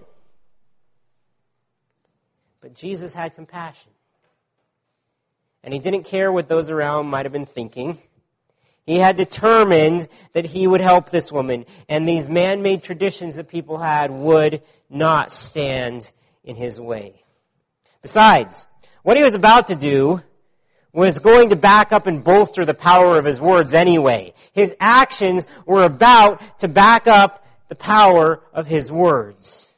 But 2.62 2.74
Jesus 2.74 3.13
had 3.13 3.36
compassion. 3.36 3.91
And 5.65 5.74
he 5.74 5.81
didn't 5.81 6.03
care 6.03 6.31
what 6.31 6.48
those 6.48 6.69
around 6.69 7.07
might 7.07 7.25
have 7.25 7.34
been 7.34 7.45
thinking. 7.45 7.98
He 8.86 9.00
had 9.00 9.17
determined 9.17 10.07
that 10.31 10.45
he 10.45 10.65
would 10.65 10.79
help 10.79 11.10
this 11.10 11.29
woman, 11.29 11.65
and 11.89 12.07
these 12.07 12.29
man-made 12.29 12.84
traditions 12.84 13.36
that 13.36 13.50
people 13.50 13.79
had 13.79 14.12
would 14.12 14.62
not 14.89 15.34
stand 15.34 16.10
in 16.45 16.55
his 16.55 16.79
way. 16.79 17.22
Besides, 18.01 18.65
what 19.03 19.17
he 19.17 19.24
was 19.24 19.36
about 19.36 19.67
to 19.67 19.75
do 19.75 20.22
was 20.96 21.20
going 21.20 21.50
to 21.50 21.56
back 21.56 21.92
up 21.92 22.08
and 22.08 22.24
bolster 22.24 22.64
the 22.64 22.74
power 22.74 23.20
of 23.20 23.25
his 23.25 23.42
words 23.42 23.74
anyway. 23.74 24.34
His 24.54 24.74
actions 24.80 25.46
were 25.66 25.84
about 25.84 26.60
to 26.60 26.70
back 26.70 27.06
up 27.06 27.46
the 27.68 27.75
power 27.75 28.42
of 28.54 28.66
his 28.66 28.92
words. 28.92 29.72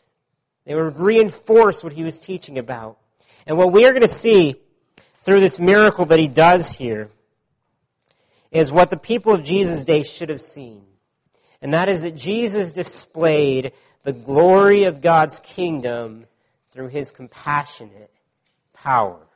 They 0.66 0.76
would 0.76 1.00
reinforce 1.00 1.84
what 1.84 1.94
he 1.94 2.04
was 2.04 2.20
teaching 2.20 2.60
about. 2.60 2.98
And 3.48 3.58
what 3.58 3.72
we 3.72 3.86
are 3.86 3.92
going 3.92 4.02
to 4.02 4.08
see 4.08 4.56
through 5.22 5.40
this 5.40 5.60
miracle 5.60 6.06
that 6.06 6.20
he 6.20 6.28
does 6.28 6.74
here 6.74 7.10
is 8.52 8.72
what 8.72 8.90
the 8.90 8.98
people 8.98 9.34
of 9.34 9.44
Jesus' 9.44 9.84
day 9.84 10.04
should 10.04 10.30
have 10.30 10.42
seen. 10.42 10.84
And 11.62 11.74
that 11.74 11.90
is 11.90 12.04
that 12.04 12.16
Jesus 12.16 12.72
displayed 12.74 13.72
the 14.04 14.14
glory 14.14 14.84
of 14.84 15.02
God's 15.02 15.40
kingdom 15.40 16.26
through 16.72 16.90
his 16.90 17.12
compassionate 17.12 18.12
power. 18.74 19.27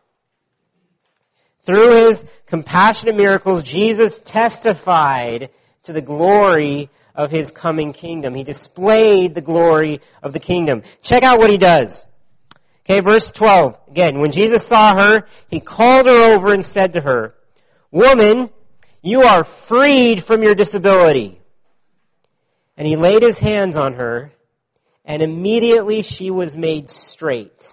Through 1.62 1.96
his 1.96 2.26
compassionate 2.48 3.16
miracles, 3.16 3.64
Jesus 3.64 4.22
testified 4.22 5.50
to 5.84 5.94
the 5.94 6.02
glory 6.02 6.90
of 7.16 7.32
his 7.32 7.52
coming 7.52 7.94
kingdom. 7.94 8.34
He 8.34 8.44
displayed 8.44 9.36
the 9.36 9.42
glory 9.42 10.02
of 10.24 10.34
the 10.34 10.40
kingdom. 10.40 10.84
Check 11.02 11.24
out 11.24 11.40
what 11.40 11.50
he 11.50 11.58
does. 11.58 12.08
Okay, 12.86 13.00
verse 13.00 13.32
12. 13.32 13.78
Again, 13.90 14.20
when 14.20 14.32
Jesus 14.32 14.66
saw 14.66 14.96
her, 14.96 15.28
he 15.50 15.60
called 15.60 16.08
her 16.08 16.34
over 16.34 16.54
and 16.54 16.66
said 16.66 16.94
to 16.94 17.02
her, 17.02 17.36
Woman, 17.92 18.50
you 19.02 19.22
are 19.22 19.44
freed 19.44 20.24
from 20.24 20.42
your 20.42 20.56
disability. 20.56 21.40
And 22.76 22.88
he 22.88 22.96
laid 22.96 23.22
his 23.22 23.40
hands 23.40 23.76
on 23.76 23.94
her, 23.94 24.32
and 25.06 25.22
immediately 25.22 26.02
she 26.02 26.32
was 26.32 26.58
made 26.58 26.90
straight, 26.90 27.72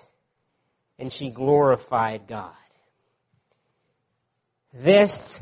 and 0.98 1.10
she 1.10 1.30
glorified 1.30 2.26
God. 2.26 2.57
This 4.78 5.40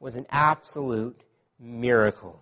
was 0.00 0.16
an 0.16 0.26
absolute 0.28 1.20
miracle. 1.60 2.40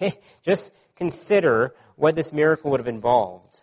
Just 0.42 0.72
consider 0.94 1.74
what 1.96 2.14
this 2.14 2.32
miracle 2.32 2.70
would 2.70 2.78
have 2.78 2.86
involved. 2.86 3.60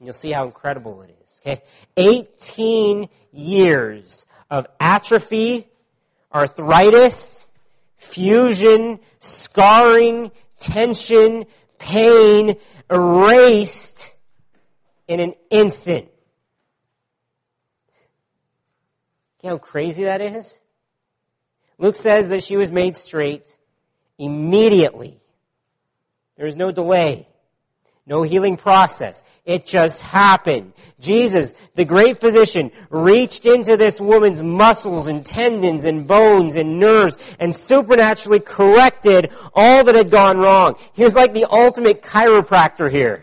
You'll 0.00 0.14
see 0.14 0.32
how 0.32 0.46
incredible 0.46 1.02
it 1.02 1.14
is. 1.22 1.40
Okay? 1.42 1.62
18 1.98 3.08
years 3.32 4.24
of 4.50 4.66
atrophy, 4.80 5.68
arthritis, 6.32 7.46
fusion, 7.96 9.00
scarring, 9.20 10.30
tension, 10.58 11.44
pain, 11.78 12.56
erased 12.90 14.14
in 15.08 15.20
an 15.20 15.34
instant. 15.50 16.08
Know 19.42 19.50
how 19.50 19.58
crazy 19.58 20.04
that 20.04 20.20
is? 20.20 20.60
Luke 21.78 21.96
says 21.96 22.28
that 22.28 22.44
she 22.44 22.56
was 22.56 22.70
made 22.70 22.96
straight 22.96 23.56
immediately. 24.18 25.20
There 26.36 26.46
is 26.46 26.56
no 26.56 26.70
delay. 26.70 27.26
No 28.04 28.22
healing 28.22 28.56
process. 28.56 29.22
It 29.44 29.64
just 29.64 30.02
happened. 30.02 30.72
Jesus, 30.98 31.54
the 31.74 31.84
great 31.84 32.20
physician, 32.20 32.72
reached 32.90 33.46
into 33.46 33.76
this 33.76 34.00
woman's 34.00 34.42
muscles 34.42 35.06
and 35.06 35.24
tendons 35.24 35.84
and 35.84 36.06
bones 36.06 36.56
and 36.56 36.80
nerves 36.80 37.16
and 37.38 37.54
supernaturally 37.54 38.40
corrected 38.40 39.30
all 39.54 39.84
that 39.84 39.94
had 39.94 40.10
gone 40.10 40.38
wrong. 40.38 40.74
He 40.94 41.04
was 41.04 41.14
like 41.14 41.32
the 41.32 41.44
ultimate 41.44 42.02
chiropractor 42.02 42.90
here. 42.90 43.22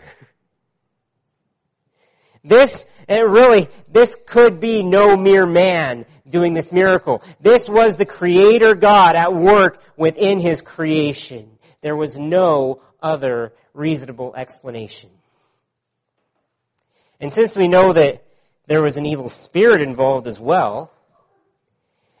This, 2.42 2.86
eh, 3.08 3.20
really, 3.20 3.68
this 3.88 4.16
could 4.26 4.60
be 4.60 4.82
no 4.82 5.16
mere 5.16 5.46
man 5.46 6.06
doing 6.28 6.54
this 6.54 6.72
miracle. 6.72 7.22
This 7.40 7.68
was 7.68 7.96
the 7.96 8.06
creator 8.06 8.74
God 8.74 9.16
at 9.16 9.34
work 9.34 9.82
within 9.96 10.40
his 10.40 10.62
creation. 10.62 11.58
There 11.82 11.96
was 11.96 12.18
no 12.18 12.80
other 13.02 13.52
reasonable 13.74 14.34
explanation. 14.36 15.10
And 17.20 17.32
since 17.32 17.56
we 17.56 17.68
know 17.68 17.92
that 17.92 18.24
there 18.66 18.82
was 18.82 18.96
an 18.96 19.04
evil 19.04 19.28
spirit 19.28 19.82
involved 19.82 20.26
as 20.26 20.40
well, 20.40 20.90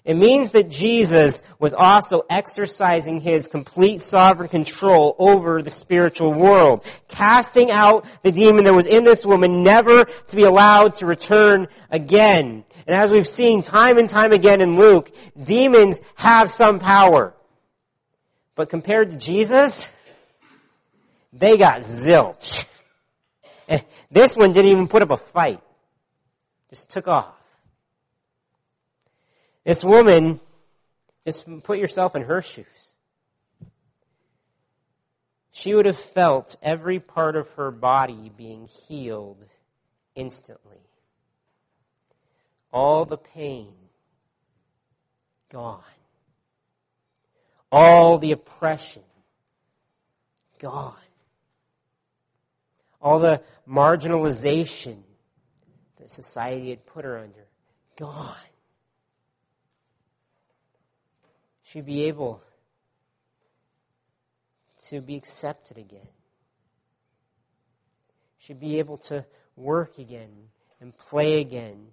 it 0.04 0.14
means 0.14 0.52
that 0.52 0.70
Jesus 0.70 1.42
was 1.58 1.74
also 1.74 2.22
exercising 2.30 3.20
his 3.20 3.48
complete 3.48 4.00
sovereign 4.00 4.48
control 4.48 5.14
over 5.18 5.62
the 5.62 5.70
spiritual 5.70 6.32
world, 6.32 6.84
casting 7.08 7.70
out 7.70 8.06
the 8.22 8.32
demon 8.32 8.64
that 8.64 8.72
was 8.72 8.86
in 8.86 9.04
this 9.04 9.26
woman, 9.26 9.62
never 9.62 10.04
to 10.04 10.36
be 10.36 10.44
allowed 10.44 10.94
to 10.96 11.06
return 11.06 11.68
again. 11.90 12.64
And 12.86 12.96
as 12.96 13.12
we've 13.12 13.28
seen 13.28 13.62
time 13.62 13.98
and 13.98 14.08
time 14.08 14.32
again 14.32 14.62
in 14.62 14.76
Luke, 14.76 15.12
demons 15.40 16.00
have 16.14 16.48
some 16.48 16.78
power. 16.78 17.34
But 18.54 18.70
compared 18.70 19.10
to 19.10 19.16
Jesus, 19.16 19.90
they 21.32 21.56
got 21.56 21.80
zilch. 21.80 22.66
And 23.68 23.84
this 24.10 24.36
one 24.36 24.52
didn't 24.52 24.72
even 24.72 24.88
put 24.88 25.00
up 25.00 25.10
a 25.10 25.16
fight. 25.16 25.60
Just 26.70 26.90
took 26.90 27.06
off. 27.06 27.39
This 29.64 29.84
woman, 29.84 30.40
just 31.26 31.46
put 31.62 31.78
yourself 31.78 32.16
in 32.16 32.22
her 32.22 32.42
shoes. 32.42 32.90
She 35.52 35.74
would 35.74 35.86
have 35.86 35.98
felt 35.98 36.56
every 36.62 37.00
part 37.00 37.36
of 37.36 37.48
her 37.54 37.70
body 37.70 38.30
being 38.34 38.68
healed 38.88 39.44
instantly. 40.14 40.80
All 42.72 43.04
the 43.04 43.18
pain 43.18 43.72
gone. 45.52 45.82
All 47.70 48.18
the 48.18 48.32
oppression 48.32 49.02
gone 50.58 50.94
all 53.00 53.18
the 53.18 53.42
marginalization 53.68 54.98
that 55.98 56.10
society 56.10 56.70
had 56.70 56.84
put 56.86 57.04
her 57.04 57.18
under, 57.18 57.46
gone. 57.96 58.36
She'd 61.70 61.86
be 61.86 62.08
able 62.08 62.42
to 64.88 65.00
be 65.00 65.14
accepted 65.14 65.78
again. 65.78 66.08
She'd 68.38 68.58
be 68.58 68.80
able 68.80 68.96
to 68.96 69.24
work 69.54 69.98
again 69.98 70.30
and 70.80 70.96
play 70.98 71.40
again, 71.40 71.92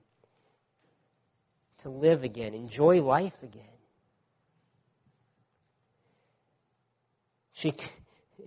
to 1.83 1.89
live 1.89 2.23
again, 2.23 2.55
enjoy 2.55 3.03
life 3.03 3.43
again. 3.43 3.61
She 7.53 7.71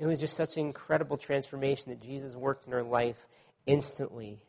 it 0.01 0.07
was 0.07 0.19
just 0.19 0.37
such 0.37 0.57
an 0.57 0.67
incredible 0.67 1.17
transformation 1.17 1.91
that 1.91 2.03
Jesus 2.03 2.35
worked 2.35 2.67
in 2.67 2.73
her 2.73 2.83
life 2.83 3.29
instantly. 3.67 4.43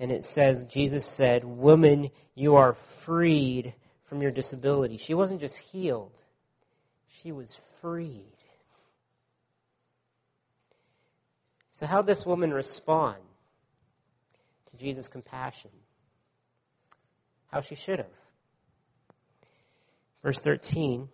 And 0.00 0.10
it 0.10 0.24
says, 0.24 0.64
Jesus 0.64 1.04
said, 1.04 1.44
Woman, 1.44 2.12
you 2.34 2.54
are 2.54 2.72
freed 2.72 3.74
from 4.08 4.22
your 4.22 4.30
disability. 4.30 4.96
She 4.96 5.14
wasn't 5.14 5.40
just 5.40 5.58
healed, 5.58 6.22
she 7.08 7.32
was 7.32 7.54
freed. 7.80 8.24
So, 11.72 11.86
how 11.86 12.02
this 12.02 12.26
woman 12.26 12.52
respond 12.52 13.18
to 14.70 14.76
Jesus' 14.76 15.06
compassion? 15.06 15.70
How 17.52 17.60
she 17.60 17.76
should 17.76 17.98
have. 17.98 18.06
Verse 20.22 20.40
13 20.40 21.08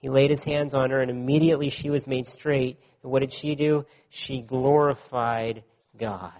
he 0.00 0.08
laid 0.08 0.30
his 0.30 0.44
hands 0.44 0.74
on 0.74 0.90
her, 0.90 1.00
and 1.00 1.10
immediately 1.10 1.70
she 1.70 1.90
was 1.90 2.06
made 2.06 2.26
straight. 2.26 2.78
And 3.02 3.10
what 3.10 3.20
did 3.20 3.32
she 3.32 3.54
do? 3.54 3.84
She 4.08 4.40
glorified 4.42 5.64
God. 5.96 6.32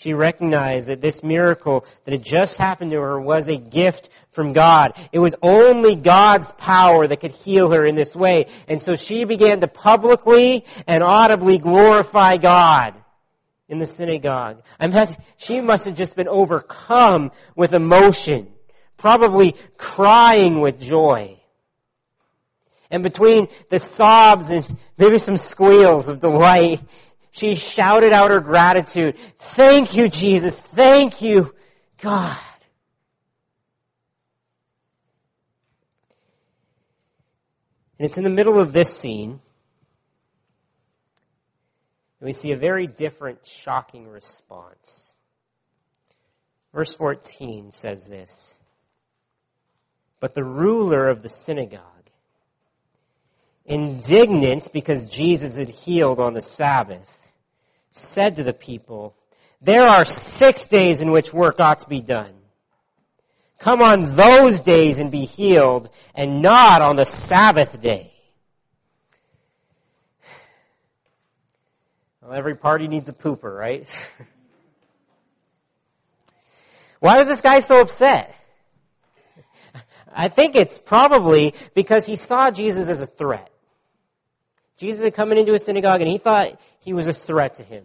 She 0.00 0.14
recognized 0.14 0.88
that 0.88 1.02
this 1.02 1.22
miracle 1.22 1.84
that 2.04 2.12
had 2.12 2.22
just 2.22 2.56
happened 2.56 2.90
to 2.92 2.96
her 3.02 3.20
was 3.20 3.48
a 3.48 3.58
gift 3.58 4.08
from 4.30 4.54
God. 4.54 4.94
It 5.12 5.18
was 5.18 5.34
only 5.42 5.94
God's 5.94 6.52
power 6.52 7.06
that 7.06 7.18
could 7.18 7.32
heal 7.32 7.70
her 7.70 7.84
in 7.84 7.96
this 7.96 8.16
way. 8.16 8.46
And 8.66 8.80
so 8.80 8.96
she 8.96 9.24
began 9.24 9.60
to 9.60 9.68
publicly 9.68 10.64
and 10.86 11.02
audibly 11.02 11.58
glorify 11.58 12.38
God 12.38 12.94
in 13.68 13.76
the 13.76 13.84
synagogue. 13.84 14.62
I 14.78 14.86
mean, 14.86 15.06
she 15.36 15.60
must 15.60 15.84
have 15.84 15.96
just 15.96 16.16
been 16.16 16.28
overcome 16.28 17.30
with 17.54 17.74
emotion, 17.74 18.48
probably 18.96 19.54
crying 19.76 20.62
with 20.62 20.80
joy. 20.80 21.38
And 22.90 23.02
between 23.02 23.48
the 23.68 23.78
sobs 23.78 24.50
and 24.50 24.66
maybe 24.96 25.18
some 25.18 25.36
squeals 25.36 26.08
of 26.08 26.20
delight, 26.20 26.80
she 27.30 27.54
shouted 27.54 28.12
out 28.12 28.30
her 28.30 28.40
gratitude. 28.40 29.16
Thank 29.38 29.96
you, 29.96 30.08
Jesus. 30.08 30.60
Thank 30.60 31.22
you, 31.22 31.54
God. 31.98 32.36
And 37.98 38.06
it's 38.06 38.18
in 38.18 38.24
the 38.24 38.30
middle 38.30 38.58
of 38.58 38.72
this 38.72 38.96
scene 38.96 39.40
and 42.20 42.26
we 42.26 42.32
see 42.32 42.52
a 42.52 42.56
very 42.56 42.86
different, 42.86 43.46
shocking 43.46 44.06
response. 44.06 45.14
Verse 46.72 46.94
14 46.94 47.72
says 47.72 48.06
this 48.06 48.56
But 50.20 50.34
the 50.34 50.44
ruler 50.44 51.08
of 51.08 51.22
the 51.22 51.30
synagogue, 51.30 51.80
indignant 53.70 54.68
because 54.72 55.08
Jesus 55.08 55.56
had 55.56 55.68
healed 55.68 56.18
on 56.18 56.34
the 56.34 56.42
Sabbath, 56.42 57.32
said 57.90 58.36
to 58.36 58.42
the 58.42 58.52
people, 58.52 59.14
There 59.62 59.86
are 59.86 60.04
six 60.04 60.66
days 60.66 61.00
in 61.00 61.12
which 61.12 61.32
work 61.32 61.60
ought 61.60 61.78
to 61.80 61.88
be 61.88 62.02
done. 62.02 62.34
Come 63.58 63.80
on 63.80 64.16
those 64.16 64.62
days 64.62 64.98
and 64.98 65.10
be 65.10 65.24
healed, 65.24 65.88
and 66.14 66.42
not 66.42 66.82
on 66.82 66.96
the 66.96 67.04
Sabbath 67.04 67.80
day. 67.80 68.12
Well, 72.20 72.32
every 72.32 72.56
party 72.56 72.88
needs 72.88 73.08
a 73.08 73.12
pooper, 73.12 73.56
right? 73.56 73.86
Why 77.00 77.18
was 77.18 77.28
this 77.28 77.40
guy 77.40 77.60
so 77.60 77.80
upset? 77.80 78.34
I 80.12 80.28
think 80.28 80.56
it's 80.56 80.78
probably 80.78 81.54
because 81.74 82.06
he 82.06 82.16
saw 82.16 82.50
Jesus 82.50 82.88
as 82.88 83.00
a 83.00 83.06
threat. 83.06 83.50
Jesus 84.80 85.02
had 85.02 85.12
come 85.12 85.30
into 85.30 85.52
a 85.52 85.58
synagogue 85.58 86.00
and 86.00 86.08
he 86.08 86.16
thought 86.16 86.58
he 86.78 86.94
was 86.94 87.06
a 87.06 87.12
threat 87.12 87.54
to 87.54 87.62
him. 87.62 87.84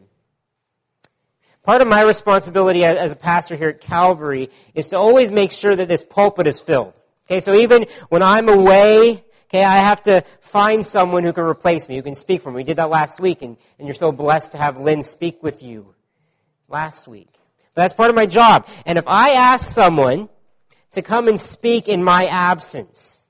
Part 1.62 1.82
of 1.82 1.90
my 1.90 2.02
responsibility 2.04 2.86
as 2.86 3.12
a 3.12 3.18
pastor 3.18 3.58
here 3.58 3.68
at 3.68 3.82
Calvary 3.82 4.50
is 4.74 4.88
to 4.90 4.98
always 4.98 5.30
make 5.30 5.52
sure 5.52 5.76
that 5.76 5.90
this 5.90 6.06
pulpit 6.10 6.48
is 6.48 6.62
filled. 6.62 6.98
Okay, 7.28 7.42
so 7.42 7.54
even 7.54 7.88
when 8.08 8.24
I'm 8.24 8.48
away, 8.48 9.26
okay, 9.50 9.64
I 9.66 9.78
have 9.78 10.04
to 10.04 10.24
find 10.40 10.86
someone 10.86 11.24
who 11.24 11.34
can 11.34 11.44
replace 11.44 11.90
me, 11.90 11.98
who 11.98 12.02
can 12.02 12.16
speak 12.16 12.42
for 12.42 12.50
me. 12.50 12.58
We 12.58 12.64
did 12.64 12.78
that 12.78 12.90
last 12.90 13.20
week, 13.20 13.42
and, 13.42 13.58
and 13.78 13.88
you're 13.88 13.94
so 13.94 14.14
blessed 14.14 14.54
to 14.54 14.58
have 14.58 14.80
Lynn 14.80 15.04
speak 15.04 15.44
with 15.44 15.64
you 15.64 15.96
last 16.70 17.10
week. 17.10 17.30
But 17.74 17.82
that's 17.82 17.94
part 17.94 18.10
of 18.10 18.16
my 18.16 18.26
job. 18.26 18.70
And 18.86 18.98
if 18.98 19.06
I 19.06 19.32
ask 19.32 19.68
someone 19.68 20.30
to 20.92 21.02
come 21.02 21.28
and 21.28 21.38
speak 21.38 21.90
in 21.90 22.04
my 22.06 22.28
absence, 22.28 23.22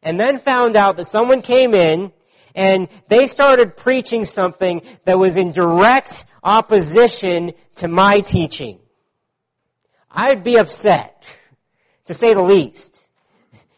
and 0.00 0.20
then 0.20 0.38
found 0.38 0.76
out 0.76 0.96
that 0.98 1.06
someone 1.06 1.42
came 1.42 1.74
in 1.74 2.12
and 2.58 2.88
they 3.06 3.28
started 3.28 3.76
preaching 3.76 4.24
something 4.24 4.82
that 5.04 5.16
was 5.16 5.36
in 5.36 5.52
direct 5.52 6.24
opposition 6.42 7.52
to 7.76 7.86
my 7.86 8.18
teaching. 8.18 8.80
I'd 10.10 10.42
be 10.42 10.56
upset, 10.56 11.24
to 12.06 12.14
say 12.14 12.34
the 12.34 12.42
least. 12.42 13.08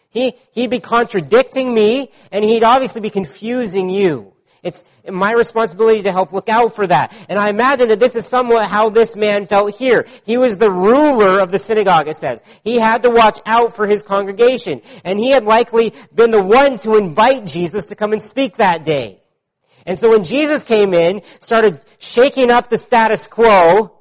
He, 0.09 0.33
he'd 0.53 0.71
be 0.71 0.81
contradicting 0.81 1.75
me, 1.75 2.11
and 2.33 2.43
he'd 2.43 2.65
obviously 2.65 3.03
be 3.03 3.11
confusing 3.11 3.91
you. 3.91 4.30
It's 4.63 4.85
my 5.09 5.33
responsibility 5.33 6.03
to 6.03 6.13
help 6.13 6.33
look 6.33 6.49
out 6.49 6.75
for 6.75 6.87
that. 6.87 7.15
And 7.29 7.39
I 7.39 7.49
imagine 7.49 7.89
that 7.89 8.01
this 8.01 8.15
is 8.15 8.27
somewhat 8.27 8.69
how 8.69 8.91
this 8.91 9.17
man 9.17 9.47
felt 9.47 9.75
here. 9.77 10.07
He 10.25 10.37
was 10.37 10.59
the 10.59 10.71
ruler 10.71 11.41
of 11.41 11.51
the 11.51 11.59
synagogue, 11.59 12.09
it 12.09 12.17
says. 12.17 12.43
He 12.63 12.79
had 12.79 13.03
to 13.03 13.11
watch 13.11 13.41
out 13.47 13.75
for 13.75 13.87
his 13.87 14.03
congregation. 14.03 14.83
And 15.05 15.19
he 15.19 15.31
had 15.31 15.45
likely 15.45 15.95
been 16.15 16.31
the 16.31 16.43
one 16.43 16.77
to 16.79 16.97
invite 16.97 17.47
Jesus 17.47 17.87
to 17.87 17.97
come 17.97 18.13
and 18.13 18.21
speak 18.21 18.57
that 18.57 18.85
day. 18.85 19.21
And 19.87 19.99
so 19.99 20.11
when 20.11 20.25
Jesus 20.25 20.63
came 20.63 20.93
in, 20.93 21.23
started 21.41 21.81
shaking 21.99 22.51
up 22.51 22.69
the 22.69 22.77
status 22.77 23.27
quo, 23.27 23.93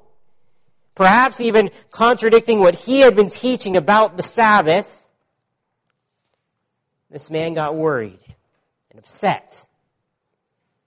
perhaps 0.94 1.40
even 1.40 1.70
contradicting 1.90 2.58
what 2.58 2.74
he 2.74 3.00
had 3.00 3.16
been 3.16 3.30
teaching 3.30 3.76
about 3.76 4.18
the 4.18 4.22
Sabbath, 4.22 5.08
this 7.10 7.30
man 7.30 7.54
got 7.54 7.74
worried 7.74 8.20
and 8.90 8.98
upset, 8.98 9.66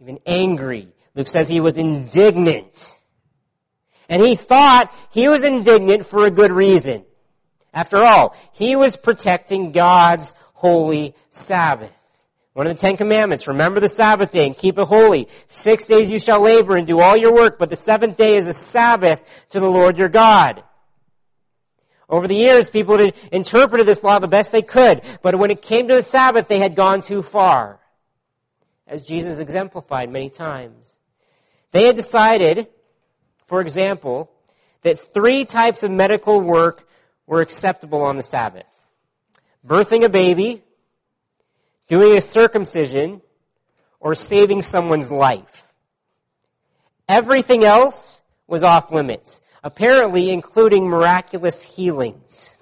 even 0.01 0.19
angry. 0.25 0.89
Luke 1.15 1.27
says 1.27 1.47
he 1.47 1.61
was 1.61 1.77
indignant. 1.77 2.97
And 4.09 4.21
he 4.25 4.35
thought 4.35 4.93
he 5.11 5.29
was 5.29 5.43
indignant 5.43 6.05
for 6.05 6.25
a 6.25 6.31
good 6.31 6.51
reason. 6.51 7.05
After 7.73 8.03
all, 8.03 8.35
he 8.51 8.75
was 8.75 8.97
protecting 8.97 9.71
God's 9.71 10.35
holy 10.53 11.15
Sabbath. 11.31 11.91
One 12.53 12.67
of 12.67 12.73
the 12.73 12.79
Ten 12.79 12.97
Commandments, 12.97 13.47
remember 13.47 13.79
the 13.79 13.89
Sabbath 13.89 14.29
day 14.29 14.45
and 14.45 14.55
keep 14.55 14.77
it 14.77 14.85
holy. 14.85 15.27
Six 15.47 15.87
days 15.87 16.11
you 16.11 16.19
shall 16.19 16.41
labor 16.41 16.77
and 16.77 16.85
do 16.85 16.99
all 16.99 17.17
your 17.17 17.33
work, 17.33 17.57
but 17.57 17.71
the 17.71 17.75
seventh 17.75 18.15
day 18.15 18.35
is 18.35 18.47
a 18.47 18.53
Sabbath 18.53 19.23
to 19.49 19.59
the 19.59 19.69
Lord 19.69 19.97
your 19.97 20.09
God. 20.09 20.63
Over 22.07 22.27
the 22.27 22.35
years, 22.35 22.69
people 22.69 22.99
had 22.99 23.15
interpreted 23.31 23.87
this 23.87 24.03
law 24.03 24.19
the 24.19 24.27
best 24.27 24.51
they 24.51 24.61
could, 24.61 25.01
but 25.23 25.35
when 25.35 25.49
it 25.49 25.63
came 25.63 25.87
to 25.87 25.95
the 25.95 26.01
Sabbath, 26.03 26.47
they 26.47 26.59
had 26.59 26.75
gone 26.75 27.01
too 27.01 27.23
far, 27.23 27.79
as 28.87 29.07
Jesus 29.07 29.39
exemplified 29.39 30.11
many 30.11 30.29
times. 30.29 30.99
They 31.71 31.85
had 31.85 31.95
decided, 31.95 32.67
for 33.47 33.61
example, 33.61 34.29
that 34.81 34.99
three 34.99 35.45
types 35.45 35.83
of 35.83 35.91
medical 35.91 36.39
work 36.39 36.87
were 37.25 37.41
acceptable 37.41 38.01
on 38.01 38.17
the 38.17 38.23
Sabbath. 38.23 38.69
Birthing 39.65 40.03
a 40.03 40.09
baby, 40.09 40.61
doing 41.87 42.17
a 42.17 42.21
circumcision, 42.21 43.21
or 43.99 44.13
saving 44.13 44.61
someone's 44.61 45.11
life. 45.11 45.71
Everything 47.07 47.63
else 47.63 48.21
was 48.47 48.63
off 48.63 48.91
limits, 48.91 49.41
apparently 49.63 50.29
including 50.29 50.89
miraculous 50.89 51.63
healings. 51.63 52.53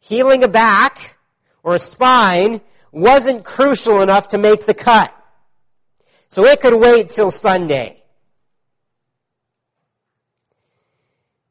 Healing 0.00 0.44
a 0.44 0.48
back 0.48 1.16
or 1.62 1.74
a 1.74 1.78
spine 1.78 2.60
wasn't 2.98 3.44
crucial 3.44 4.02
enough 4.02 4.28
to 4.28 4.38
make 4.38 4.66
the 4.66 4.74
cut. 4.74 5.14
So 6.28 6.44
it 6.44 6.60
could 6.60 6.74
wait 6.74 7.08
till 7.08 7.30
Sunday. 7.30 8.02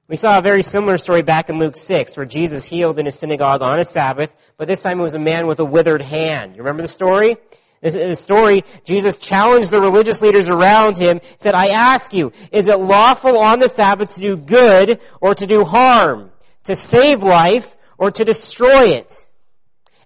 We 0.07 0.15
saw 0.15 0.37
a 0.37 0.41
very 0.41 0.61
similar 0.61 0.97
story 0.97 1.21
back 1.21 1.49
in 1.49 1.57
Luke 1.57 1.75
6 1.75 2.15
where 2.15 2.25
Jesus 2.25 2.65
healed 2.65 2.97
in 2.97 3.07
a 3.07 3.11
synagogue 3.11 3.61
on 3.61 3.79
a 3.79 3.83
Sabbath, 3.83 4.33
but 4.55 4.67
this 4.67 4.81
time 4.81 4.99
it 4.99 5.03
was 5.03 5.15
a 5.15 5.19
man 5.19 5.47
with 5.47 5.59
a 5.59 5.65
withered 5.65 6.01
hand. 6.01 6.55
You 6.55 6.61
remember 6.61 6.83
the 6.83 6.87
story? 6.87 7.37
The 7.81 8.15
story, 8.15 8.63
Jesus 8.85 9.17
challenged 9.17 9.69
the 9.69 9.81
religious 9.81 10.21
leaders 10.21 10.49
around 10.49 10.97
him, 10.97 11.19
said, 11.37 11.53
I 11.53 11.69
ask 11.69 12.13
you, 12.13 12.31
is 12.51 12.69
it 12.69 12.79
lawful 12.79 13.37
on 13.37 13.59
the 13.59 13.69
Sabbath 13.69 14.15
to 14.15 14.21
do 14.21 14.37
good 14.37 14.99
or 15.21 15.35
to 15.35 15.45
do 15.45 15.63
harm? 15.63 16.31
To 16.63 16.75
save 16.75 17.21
life 17.21 17.75
or 17.97 18.09
to 18.09 18.25
destroy 18.25 18.91
it? 18.91 19.26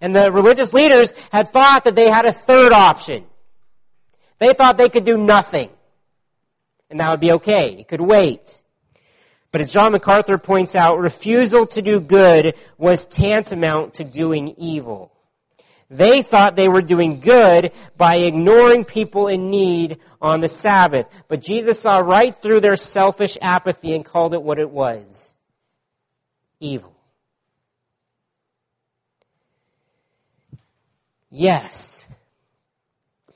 And 0.01 0.15
the 0.15 0.31
religious 0.31 0.73
leaders 0.73 1.13
had 1.31 1.49
thought 1.49 1.83
that 1.83 1.95
they 1.95 2.09
had 2.09 2.25
a 2.25 2.33
third 2.33 2.73
option. 2.73 3.23
They 4.39 4.53
thought 4.53 4.77
they 4.77 4.89
could 4.89 5.05
do 5.05 5.17
nothing. 5.17 5.69
And 6.89 6.99
that 6.99 7.11
would 7.11 7.19
be 7.19 7.31
okay. 7.33 7.75
It 7.79 7.87
could 7.87 8.01
wait. 8.01 8.61
But 9.51 9.61
as 9.61 9.71
John 9.71 9.91
MacArthur 9.91 10.37
points 10.37 10.75
out, 10.75 10.99
refusal 10.99 11.67
to 11.67 11.81
do 11.81 11.99
good 11.99 12.55
was 12.77 13.05
tantamount 13.05 13.95
to 13.95 14.03
doing 14.03 14.55
evil. 14.57 15.11
They 15.89 16.21
thought 16.21 16.55
they 16.55 16.69
were 16.69 16.81
doing 16.81 17.19
good 17.19 17.73
by 17.97 18.15
ignoring 18.15 18.85
people 18.85 19.27
in 19.27 19.51
need 19.51 19.99
on 20.21 20.39
the 20.39 20.47
Sabbath. 20.47 21.07
But 21.27 21.41
Jesus 21.41 21.81
saw 21.81 21.99
right 21.99 22.33
through 22.33 22.61
their 22.61 22.77
selfish 22.77 23.37
apathy 23.41 23.93
and 23.93 24.05
called 24.05 24.33
it 24.33 24.41
what 24.41 24.57
it 24.57 24.69
was. 24.69 25.35
Evil. 26.61 26.90
Yes, 31.33 32.05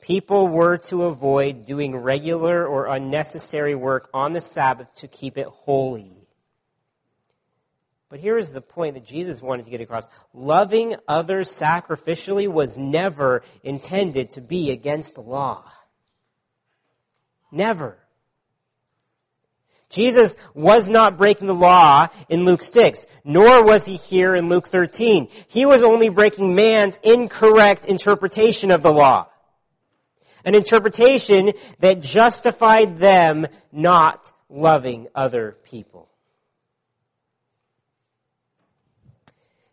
people 0.01 0.49
were 0.49 0.77
to 0.89 1.05
avoid 1.05 1.65
doing 1.65 1.95
regular 1.95 2.67
or 2.67 2.87
unnecessary 2.87 3.73
work 3.73 4.09
on 4.13 4.33
the 4.33 4.41
Sabbath 4.41 4.93
to 4.95 5.07
keep 5.07 5.37
it 5.37 5.47
holy. 5.47 6.11
But 8.09 8.19
here 8.19 8.37
is 8.37 8.51
the 8.51 8.61
point 8.61 8.95
that 8.95 9.05
Jesus 9.05 9.41
wanted 9.41 9.63
to 9.63 9.71
get 9.71 9.79
across. 9.79 10.07
Loving 10.33 10.97
others 11.07 11.49
sacrificially 11.49 12.47
was 12.49 12.77
never 12.77 13.43
intended 13.63 14.29
to 14.31 14.41
be 14.41 14.71
against 14.71 15.15
the 15.15 15.21
law. 15.21 15.63
Never. 17.49 17.97
Jesus 19.89 20.35
was 20.53 20.89
not 20.89 21.17
breaking 21.17 21.47
the 21.47 21.53
law 21.53 22.07
in 22.27 22.43
Luke 22.43 22.61
6, 22.61 23.05
nor 23.23 23.63
was 23.63 23.85
he 23.85 23.95
here 23.95 24.35
in 24.35 24.49
Luke 24.49 24.67
13. 24.67 25.29
He 25.47 25.65
was 25.65 25.81
only 25.83 26.09
breaking 26.09 26.55
man's 26.55 26.99
incorrect 27.03 27.85
interpretation 27.85 28.71
of 28.71 28.81
the 28.81 28.91
law 28.91 29.27
an 30.45 30.53
interpretation 30.53 31.51
that 31.79 32.01
justified 32.01 32.99
them 32.99 33.47
not 33.71 34.31
loving 34.47 35.07
other 35.15 35.57
people. 35.63 36.07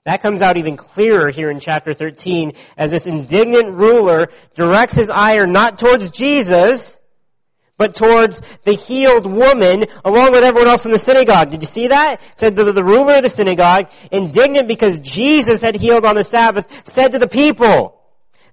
That 0.05 0.21
comes 0.21 0.43
out 0.43 0.57
even 0.57 0.77
clearer 0.77 1.31
here 1.31 1.51
in 1.51 1.61
chapter 1.61 1.95
13 1.95 2.55
as 2.77 2.91
this 2.91 3.07
indignant 3.07 3.69
ruler 3.69 4.31
directs 4.55 4.97
his 4.97 5.11
ire 5.11 5.47
not 5.47 5.79
towards 5.79 6.11
Jesus, 6.11 7.01
but 7.83 7.97
towards 7.97 8.43
the 8.63 8.75
healed 8.75 9.27
woman 9.27 9.87
along 10.05 10.31
with 10.31 10.45
everyone 10.45 10.69
else 10.69 10.87
in 10.87 10.93
the 10.93 11.01
synagogue. 11.01 11.51
Did 11.51 11.63
you 11.63 11.67
see 11.67 11.89
that? 11.89 12.23
It 12.23 12.39
said 12.39 12.55
the, 12.55 12.71
the 12.71 12.85
ruler 12.85 13.17
of 13.17 13.25
the 13.25 13.29
synagogue, 13.29 13.91
indignant 14.13 14.69
because 14.69 14.99
Jesus 14.99 15.63
had 15.63 15.75
healed 15.75 16.05
on 16.05 16.15
the 16.15 16.23
Sabbath, 16.23 16.69
said 16.87 17.11
to 17.11 17.19
the 17.19 17.27
people, 17.27 18.01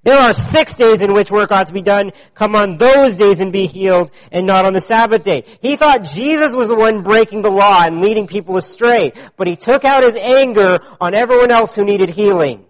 there 0.01 0.17
are 0.17 0.33
six 0.33 0.73
days 0.73 1.03
in 1.03 1.13
which 1.13 1.29
work 1.29 1.51
ought 1.51 1.67
to 1.67 1.73
be 1.73 1.83
done. 1.83 2.11
Come 2.33 2.55
on 2.55 2.77
those 2.77 3.17
days 3.17 3.39
and 3.39 3.53
be 3.53 3.67
healed 3.67 4.09
and 4.31 4.47
not 4.47 4.65
on 4.65 4.73
the 4.73 4.81
Sabbath 4.81 5.23
day. 5.23 5.43
He 5.61 5.75
thought 5.75 6.05
Jesus 6.05 6.55
was 6.55 6.69
the 6.69 6.75
one 6.75 7.03
breaking 7.03 7.43
the 7.43 7.51
law 7.51 7.83
and 7.83 8.01
leading 8.01 8.25
people 8.25 8.57
astray, 8.57 9.13
but 9.37 9.45
he 9.45 9.55
took 9.55 9.85
out 9.85 10.01
his 10.01 10.15
anger 10.15 10.79
on 10.99 11.13
everyone 11.13 11.51
else 11.51 11.75
who 11.75 11.85
needed 11.85 12.09
healing. 12.09 12.65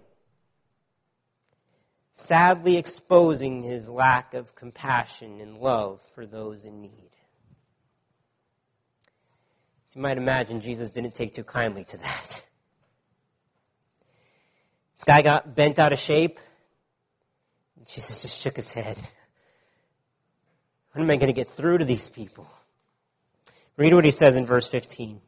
Sadly 2.20 2.76
exposing 2.76 3.62
his 3.62 3.88
lack 3.88 4.34
of 4.34 4.54
compassion 4.54 5.40
and 5.40 5.58
love 5.58 6.00
for 6.14 6.26
those 6.26 6.64
in 6.64 6.80
need. 6.80 7.10
So 9.86 9.98
you 9.98 10.02
might 10.02 10.18
imagine 10.18 10.60
Jesus 10.60 10.90
didn't 10.90 11.14
take 11.14 11.32
too 11.32 11.44
kindly 11.44 11.84
to 11.84 11.96
that. 11.96 12.44
This 14.96 15.04
guy 15.04 15.22
got 15.22 15.54
bent 15.54 15.78
out 15.78 15.92
of 15.92 15.98
shape 15.98 16.38
Jesus 17.86 18.22
just 18.22 18.40
shook 18.40 18.56
his 18.56 18.72
head. 18.72 18.98
When 20.92 21.04
am 21.04 21.10
I 21.10 21.16
going 21.16 21.28
to 21.28 21.32
get 21.32 21.48
through 21.48 21.78
to 21.78 21.84
these 21.84 22.08
people? 22.08 22.48
Read 23.76 23.94
what 23.94 24.04
he 24.04 24.10
says 24.10 24.36
in 24.36 24.46
verse 24.46 24.68
15. 24.68 25.20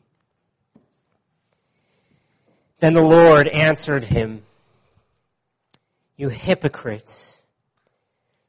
Then 2.79 2.95
the 2.95 3.03
Lord 3.03 3.49
answered 3.49 4.05
him, 4.05 4.45
You 6.17 6.29
hypocrites! 6.29 7.39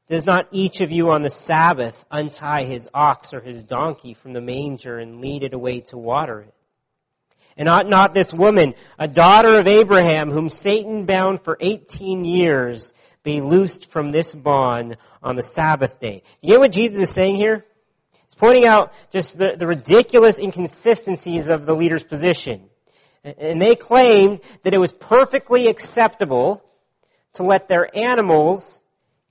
Does 0.06 0.26
not 0.26 0.48
each 0.50 0.82
of 0.82 0.92
you 0.92 1.10
on 1.10 1.22
the 1.22 1.30
Sabbath 1.30 2.04
untie 2.10 2.64
his 2.64 2.88
ox 2.92 3.32
or 3.32 3.40
his 3.40 3.64
donkey 3.64 4.12
from 4.12 4.34
the 4.34 4.40
manger 4.40 4.98
and 4.98 5.20
lead 5.20 5.42
it 5.42 5.54
away 5.54 5.80
to 5.80 5.96
water 5.96 6.40
it? 6.40 6.54
And 7.56 7.68
ought 7.68 7.88
not 7.88 8.12
this 8.12 8.34
woman, 8.34 8.74
a 8.98 9.08
daughter 9.08 9.58
of 9.58 9.66
Abraham, 9.66 10.30
whom 10.30 10.50
Satan 10.50 11.06
bound 11.06 11.40
for 11.40 11.56
18 11.60 12.24
years, 12.24 12.92
be 13.22 13.40
loosed 13.40 13.90
from 13.90 14.10
this 14.10 14.34
bond 14.34 14.96
on 15.22 15.36
the 15.36 15.42
Sabbath 15.42 16.00
day. 16.00 16.22
You 16.42 16.50
get 16.50 16.60
what 16.60 16.72
Jesus 16.72 17.00
is 17.00 17.10
saying 17.10 17.36
here? 17.36 17.64
He's 18.12 18.34
pointing 18.34 18.66
out 18.66 18.92
just 19.10 19.38
the, 19.38 19.54
the 19.56 19.66
ridiculous 19.66 20.38
inconsistencies 20.38 21.48
of 21.48 21.64
the 21.64 21.74
leader's 21.74 22.04
position. 22.04 22.68
And 23.22 23.62
they 23.62 23.74
claimed 23.74 24.40
that 24.64 24.74
it 24.74 24.78
was 24.78 24.92
perfectly 24.92 25.68
acceptable 25.68 26.62
to 27.34 27.42
let 27.42 27.68
their 27.68 27.94
animals 27.96 28.80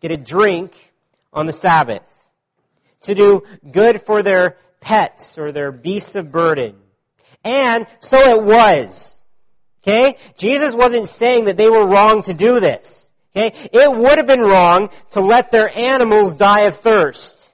get 0.01 0.11
a 0.11 0.17
drink 0.17 0.93
on 1.31 1.45
the 1.45 1.53
Sabbath. 1.53 2.09
To 3.03 3.15
do 3.15 3.43
good 3.69 4.01
for 4.01 4.23
their 4.23 4.57
pets 4.79 5.37
or 5.37 5.51
their 5.51 5.71
beasts 5.71 6.15
of 6.15 6.31
burden. 6.31 6.75
And 7.43 7.87
so 7.99 8.17
it 8.17 8.43
was. 8.43 9.19
Okay? 9.81 10.17
Jesus 10.37 10.73
wasn't 10.73 11.07
saying 11.07 11.45
that 11.45 11.57
they 11.57 11.69
were 11.69 11.85
wrong 11.85 12.21
to 12.23 12.33
do 12.33 12.59
this. 12.59 13.11
Okay? 13.35 13.53
It 13.73 13.91
would 13.91 14.17
have 14.17 14.27
been 14.27 14.41
wrong 14.41 14.89
to 15.11 15.21
let 15.21 15.51
their 15.51 15.75
animals 15.77 16.35
die 16.35 16.61
of 16.61 16.75
thirst. 16.75 17.49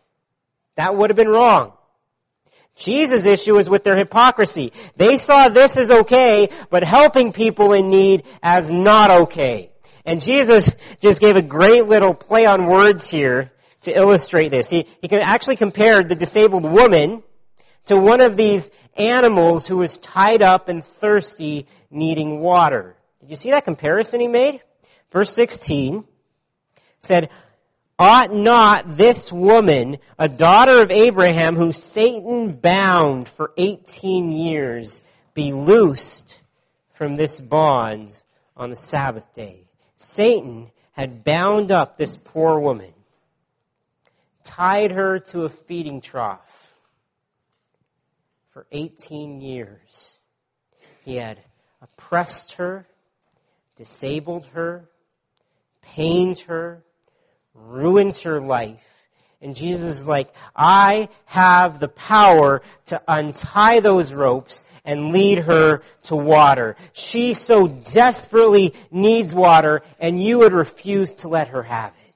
That 0.76 0.96
would 0.96 1.10
have 1.10 1.18
been 1.18 1.30
wrong. 1.30 1.74
Jesus' 2.76 3.26
issue 3.26 3.58
is 3.58 3.70
with 3.70 3.84
their 3.84 3.98
hypocrisy. 3.98 4.72
They 4.96 5.18
saw 5.18 5.50
this 5.50 5.76
as 5.76 5.92
okay, 5.92 6.50
but 6.70 6.84
helping 6.84 7.34
people 7.34 7.74
in 7.74 7.90
need 7.90 8.24
as 8.42 8.72
not 8.72 9.12
okay. 9.12 9.69
And 10.06 10.22
Jesus 10.22 10.72
just 11.00 11.22
gave 11.22 11.36
a 11.36 11.42
great 11.42 11.88
little 11.88 12.14
play 12.14 12.46
on 12.46 12.66
words 12.66 13.10
here, 13.10 13.52
to 13.82 13.92
illustrate 13.92 14.50
this. 14.50 14.70
He, 14.70 14.88
he 15.02 15.10
actually 15.12 15.56
compared 15.56 16.10
the 16.10 16.16
disabled 16.16 16.66
woman 16.66 17.24
to 17.86 17.98
one 17.98 18.22
of 18.22 18.38
these 18.38 18.72
animals 18.98 19.68
who 19.68 19.78
was 19.78 19.98
tied 19.98 20.42
up 20.42 20.70
and 20.70 20.84
thirsty, 20.84 21.68
needing 21.90 22.40
water. 22.40 22.96
Did 23.22 23.30
you 23.30 23.36
see 23.36 23.52
that 23.52 23.66
comparison 23.66 24.20
he 24.20 24.28
made? 24.28 24.62
Verse 25.12 25.34
16 25.34 26.04
said, 27.00 27.30
Ought 27.98 28.34
not 28.34 28.96
this 28.98 29.32
woman, 29.32 29.98
a 30.18 30.30
daughter 30.30 30.82
of 30.82 30.92
Abraham, 30.92 31.56
who 31.56 31.72
Satan 31.72 32.54
bound 32.54 33.28
for 33.28 33.52
18 33.58 34.32
years, 34.32 35.02
be 35.34 35.52
loosed 35.52 36.40
from 36.94 37.16
this 37.16 37.42
bond 37.42 38.22
on 38.56 38.70
the 38.70 38.76
Sabbath 38.76 39.34
day? 39.34 39.69
Satan 40.00 40.72
had 40.94 41.26
bound 41.26 41.72
up 41.72 41.98
this 41.98 42.18
poor 42.18 42.58
woman, 42.58 42.94
tied 44.44 44.92
her 44.92 45.20
to 45.20 45.44
a 45.44 45.50
feeding 45.50 46.00
trough 46.00 46.74
for 48.50 48.66
18 48.72 49.42
years. 49.42 50.18
He 51.04 51.18
had 51.18 51.42
oppressed 51.82 52.56
her, 52.56 52.88
disabled 53.76 54.48
her, 54.54 54.90
pained 55.82 56.40
her, 56.48 56.84
ruined 57.54 58.16
her 58.18 58.40
life. 58.40 59.08
And 59.42 59.56
Jesus 59.56 59.98
is 59.98 60.08
like, 60.08 60.34
I 60.56 61.10
have 61.26 61.80
the 61.80 61.88
power 61.90 62.62
to 62.86 63.02
untie 63.08 63.82
those 63.82 64.14
ropes 64.14 64.64
and 64.90 65.12
lead 65.12 65.40
her 65.40 65.82
to 66.04 66.16
water. 66.16 66.76
She 66.94 67.34
so 67.34 67.68
desperately 67.68 68.74
needs 68.90 69.36
water, 69.36 69.84
and 70.00 70.22
you 70.22 70.40
would 70.40 70.54
refuse 70.54 71.14
to 71.16 71.28
let 71.28 71.50
her 71.50 71.64
have 71.64 71.94
it. 72.06 72.14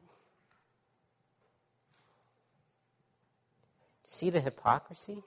See 4.06 4.30
the 4.30 4.40
hypocrisy? 4.42 5.22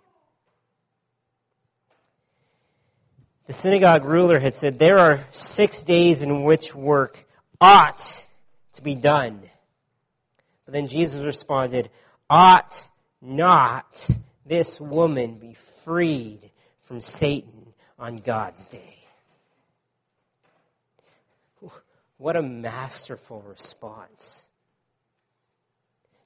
The 3.47 3.53
synagogue 3.53 4.05
ruler 4.05 4.41
had 4.41 4.55
said, 4.55 4.79
There 4.79 4.99
are 4.99 5.25
six 5.31 5.83
days 5.83 6.23
in 6.23 6.43
which 6.43 6.75
work 6.75 7.25
ought 7.61 8.25
to 8.73 8.83
be 8.83 8.95
done 8.97 9.43
but 10.67 10.73
then 10.73 10.89
Jesus 10.89 11.25
responded, 11.25 11.91
Ought 12.29 12.87
not 13.23 14.09
this 14.45 14.81
woman 14.81 15.39
be 15.39 15.55
freed 15.55 16.46
from 16.87 17.01
Satan 17.01 17.75
on 17.99 18.17
God's 18.17 18.67
day? 18.67 18.95
What 22.19 22.37
a 22.37 22.43
masterful 22.43 23.43
response. 23.43 24.47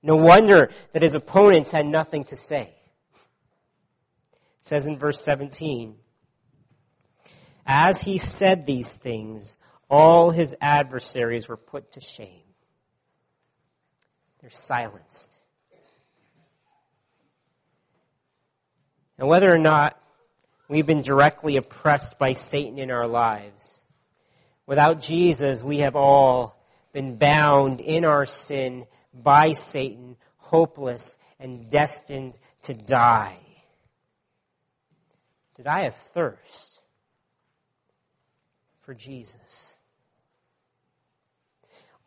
No 0.05 0.14
wonder 0.14 0.70
that 0.92 1.03
his 1.03 1.16
opponents 1.16 1.73
had 1.73 1.85
nothing 1.85 2.23
to 2.27 2.37
say. 2.37 2.73
It 4.33 4.38
says 4.61 4.87
in 4.87 4.96
verse 4.96 5.20
17, 5.20 5.96
As 7.66 8.03
he 8.03 8.18
said 8.18 8.66
these 8.66 8.94
things, 8.94 9.57
all 9.88 10.31
his 10.31 10.55
adversaries 10.61 11.49
were 11.49 11.57
put 11.57 11.90
to 11.92 12.01
shame 12.01 12.44
they're 14.40 14.51
silenced. 14.51 15.37
And 19.18 19.29
whether 19.29 19.53
or 19.53 19.59
not 19.59 20.01
we've 20.70 20.87
been 20.87 21.02
directly 21.02 21.56
oppressed 21.56 22.16
by 22.16 22.33
Satan 22.33 22.78
in 22.78 22.92
our 22.92 23.09
lives, 23.09 23.80
without 24.66 25.00
Jesus, 25.00 25.64
we 25.64 25.78
have 25.78 25.96
all 25.96 26.56
been 26.92 27.16
bound 27.16 27.80
in 27.80 28.04
our 28.04 28.24
sin 28.24 28.87
by 29.12 29.52
Satan, 29.52 30.16
hopeless 30.37 31.18
and 31.40 31.68
destined 31.70 32.38
to 32.62 32.74
die. 32.74 33.37
Did 35.56 35.66
I 35.66 35.80
have 35.80 35.96
thirst 35.96 36.80
for 38.83 38.94
Jesus? 38.94 39.74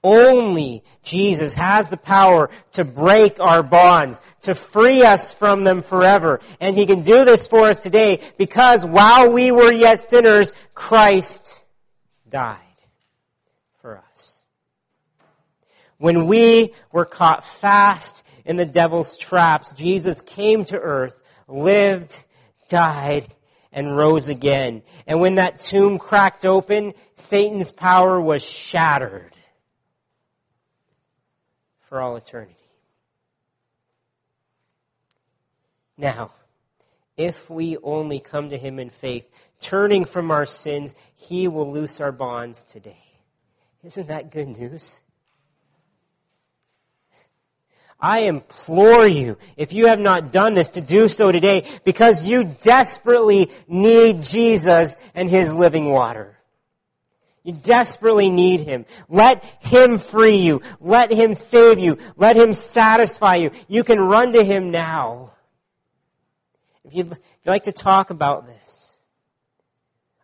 Only 0.03 0.83
Jesus 1.01 1.53
has 1.53 1.87
the 1.87 1.97
power 1.97 2.49
to 2.73 2.83
break 2.83 3.39
our 3.39 3.63
bonds, 3.63 4.19
to 4.41 4.53
free 4.53 5.01
us 5.03 5.33
from 5.33 5.63
them 5.63 5.81
forever. 5.81 6.41
And 6.59 6.75
He 6.75 6.85
can 6.85 7.03
do 7.03 7.23
this 7.23 7.47
for 7.47 7.67
us 7.67 7.79
today 7.79 8.19
because 8.37 8.85
while 8.85 9.31
we 9.31 9.51
were 9.51 9.71
yet 9.71 10.01
sinners, 10.01 10.53
Christ 10.73 11.63
died 12.29 12.59
for 13.81 13.97
us. 13.97 14.43
When 15.99 16.27
we 16.27 16.73
were 16.91 17.05
caught 17.05 17.45
fast 17.45 18.25
in 18.43 18.57
the 18.57 18.65
devil's 18.65 19.17
traps, 19.17 19.71
Jesus 19.71 20.19
came 20.19 20.65
to 20.65 20.77
earth, 20.77 21.23
lived, 21.47 22.21
died, 22.67 23.33
and 23.71 23.95
rose 23.95 24.27
again. 24.27 24.83
And 25.07 25.21
when 25.21 25.35
that 25.35 25.59
tomb 25.59 25.97
cracked 25.97 26.45
open, 26.45 26.93
Satan's 27.13 27.71
power 27.71 28.19
was 28.19 28.43
shattered 28.43 29.33
for 31.93 32.01
all 32.01 32.15
eternity. 32.15 32.55
Now, 35.95 36.31
if 37.15 37.51
we 37.51 37.77
only 37.83 38.19
come 38.19 38.49
to 38.49 38.57
Him 38.57 38.79
in 38.79 38.89
faith, 38.89 39.29
turning 39.59 40.03
from 40.03 40.31
our 40.31 40.47
sins, 40.47 40.95
He 41.13 41.47
will 41.47 41.71
loose 41.71 42.01
our 42.01 42.11
bonds 42.11 42.63
today. 42.63 43.03
Isn't 43.83 44.07
that 44.07 44.31
good 44.31 44.47
news? 44.47 45.01
I 47.99 48.21
implore 48.21 49.05
you, 49.05 49.37
if 49.55 49.71
you 49.71 49.85
have 49.85 49.99
not 49.99 50.31
done 50.31 50.55
this, 50.55 50.69
to 50.69 50.81
do 50.81 51.07
so 51.07 51.31
today 51.31 51.63
because 51.83 52.25
you 52.25 52.55
desperately 52.63 53.51
need 53.67 54.23
Jesus 54.23 54.97
and 55.13 55.29
His 55.29 55.53
living 55.53 55.91
water. 55.91 56.39
You 57.43 57.51
desperately 57.53 58.29
need 58.29 58.61
Him. 58.61 58.85
Let 59.09 59.43
Him 59.59 59.97
free 59.97 60.37
you. 60.37 60.61
Let 60.79 61.11
Him 61.11 61.33
save 61.33 61.77
you. 61.77 61.97
Let 62.15 62.37
Him 62.37 62.53
satisfy 62.53 63.35
you. 63.35 63.51
You 63.67 63.83
can 63.83 63.99
run 63.99 64.31
to 64.33 64.43
Him 64.43 64.71
now. 64.71 65.33
If 66.85 66.95
you'd, 66.95 67.11
if 67.11 67.19
you'd 67.43 67.51
like 67.51 67.63
to 67.63 67.71
talk 67.71 68.09
about 68.09 68.47
this, 68.47 68.97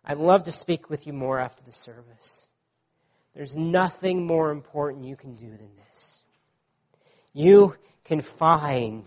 I'd 0.04 0.18
love 0.18 0.44
to 0.44 0.52
speak 0.52 0.88
with 0.88 1.06
you 1.06 1.12
more 1.12 1.38
after 1.38 1.62
the 1.62 1.72
service. 1.72 2.48
There's 3.34 3.56
nothing 3.56 4.26
more 4.26 4.50
important 4.50 5.04
you 5.04 5.16
can 5.16 5.34
do 5.34 5.48
than 5.48 5.70
this. 5.90 6.24
You 7.32 7.76
can 8.04 8.20
find 8.20 9.04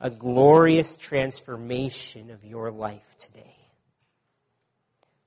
a 0.00 0.08
glorious 0.08 0.96
transformation 0.96 2.30
of 2.30 2.44
your 2.44 2.70
life 2.70 3.16
today. 3.18 3.56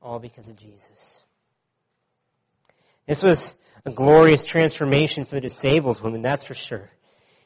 All 0.01 0.19
because 0.19 0.49
of 0.49 0.55
Jesus. 0.55 1.23
This 3.09 3.23
was 3.23 3.55
a 3.87 3.89
glorious 3.89 4.45
transformation 4.45 5.25
for 5.25 5.33
the 5.33 5.41
disabled 5.41 5.99
woman, 6.03 6.21
that's 6.21 6.43
for 6.43 6.53
sure. 6.53 6.91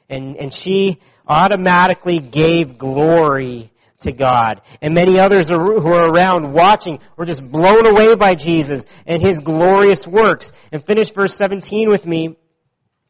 And, 0.10 0.36
and 0.36 0.54
she 0.54 0.99
automatically 1.26 2.19
gave 2.19 2.78
glory 2.78 3.71
to 3.99 4.12
God. 4.12 4.60
And 4.82 4.93
many 4.93 5.17
others 5.17 5.47
who 5.47 5.88
are 5.88 6.12
around 6.12 6.52
watching 6.52 6.99
were 7.15 7.26
just 7.26 7.49
blown 7.49 7.86
away 7.86 8.13
by 8.15 8.36
Jesus 8.36 8.88
and 9.06 9.21
his 9.21 9.39
glorious 9.39 10.06
works. 10.06 10.52
And 10.73 10.84
finish 10.84 11.13
verse 11.13 11.34
17 11.34 11.88
with 11.88 12.06
me. 12.06 12.36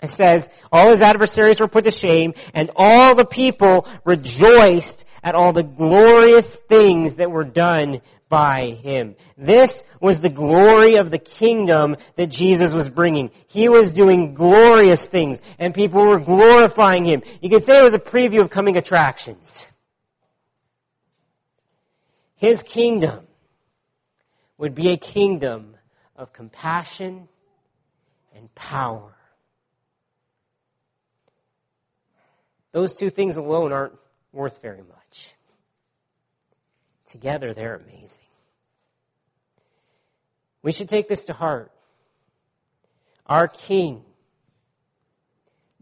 It 0.04 0.10
says, 0.10 0.48
all 0.72 0.92
his 0.92 1.02
adversaries 1.02 1.60
were 1.60 1.68
put 1.68 1.86
to 1.86 1.92
shame, 1.92 2.36
and 2.54 2.70
all 2.76 3.16
the 3.16 3.26
people 3.26 3.88
rejoiced 4.06 5.08
at 5.24 5.34
all 5.34 5.54
the 5.54 5.64
glorious 5.64 6.58
things 6.58 7.16
that 7.16 7.32
were 7.32 7.46
done 7.46 8.02
by 8.34 8.72
him. 8.82 9.16
This 9.38 9.84
was 10.02 10.20
the 10.20 10.30
glory 10.30 10.96
of 10.96 11.12
the 11.12 11.20
kingdom 11.20 11.98
that 12.16 12.32
Jesus 12.32 12.74
was 12.74 12.90
bringing. 12.90 13.30
He 13.46 13.70
was 13.70 13.92
doing 13.92 14.34
glorious 14.34 15.08
things 15.08 15.40
and 15.60 15.72
people 15.72 16.04
were 16.04 16.20
glorifying 16.20 17.06
him. 17.06 17.22
You 17.44 17.52
could 17.52 17.62
say 17.62 17.80
it 17.80 17.84
was 17.84 17.94
a 17.94 18.00
preview 18.00 18.42
of 18.42 18.50
coming 18.50 18.76
attractions. 18.76 19.68
His 22.36 22.64
kingdom 22.64 23.28
would 24.58 24.74
be 24.74 24.90
a 24.90 24.98
kingdom 24.98 25.78
of 26.16 26.34
compassion 26.34 27.28
and 28.36 28.54
power. 28.56 29.16
Those 32.72 32.96
two 32.96 33.12
things 33.12 33.38
alone 33.38 33.72
aren't 33.72 33.94
worth 34.32 34.60
very 34.60 34.82
much. 34.82 35.36
Together, 37.14 37.54
they're 37.54 37.76
amazing. 37.76 38.24
We 40.64 40.72
should 40.72 40.90
take 40.90 41.08
this 41.08 41.26
to 41.26 41.34
heart. 41.34 41.72
Our 43.28 43.48
King, 43.48 44.04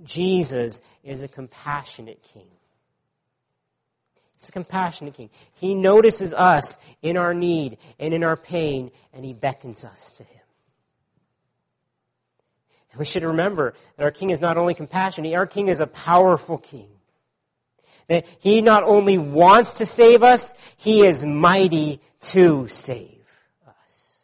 Jesus, 0.04 0.82
is 1.06 1.24
a 1.24 1.30
compassionate 1.30 2.22
King. 2.22 2.50
He's 4.36 4.50
a 4.50 4.52
compassionate 4.52 5.14
King. 5.14 5.30
He 5.54 5.74
notices 5.74 6.34
us 6.34 6.78
in 7.02 7.16
our 7.16 7.34
need 7.34 7.78
and 7.98 8.14
in 8.14 8.26
our 8.26 8.36
pain, 8.36 8.92
and 9.14 9.24
He 9.24 9.32
beckons 9.32 9.86
us 9.86 10.18
to 10.18 10.26
Him. 10.26 10.42
And 12.92 13.00
we 13.00 13.06
should 13.06 13.24
remember 13.24 13.74
that 13.96 14.04
our 14.04 14.12
king 14.12 14.32
is 14.32 14.42
not 14.42 14.58
only 14.58 14.74
compassionate, 14.74 15.34
our 15.34 15.48
king 15.48 15.70
is 15.70 15.80
a 15.80 15.88
powerful 15.88 16.58
king. 16.58 16.90
That 18.12 18.26
he 18.40 18.62
not 18.62 18.84
only 18.84 19.18
wants 19.18 19.72
to 19.76 19.86
save 19.86 20.22
us, 20.22 20.54
he 20.76 21.08
is 21.08 21.24
mighty 21.24 22.02
to 22.20 22.68
save 22.68 23.24
us. 23.66 24.20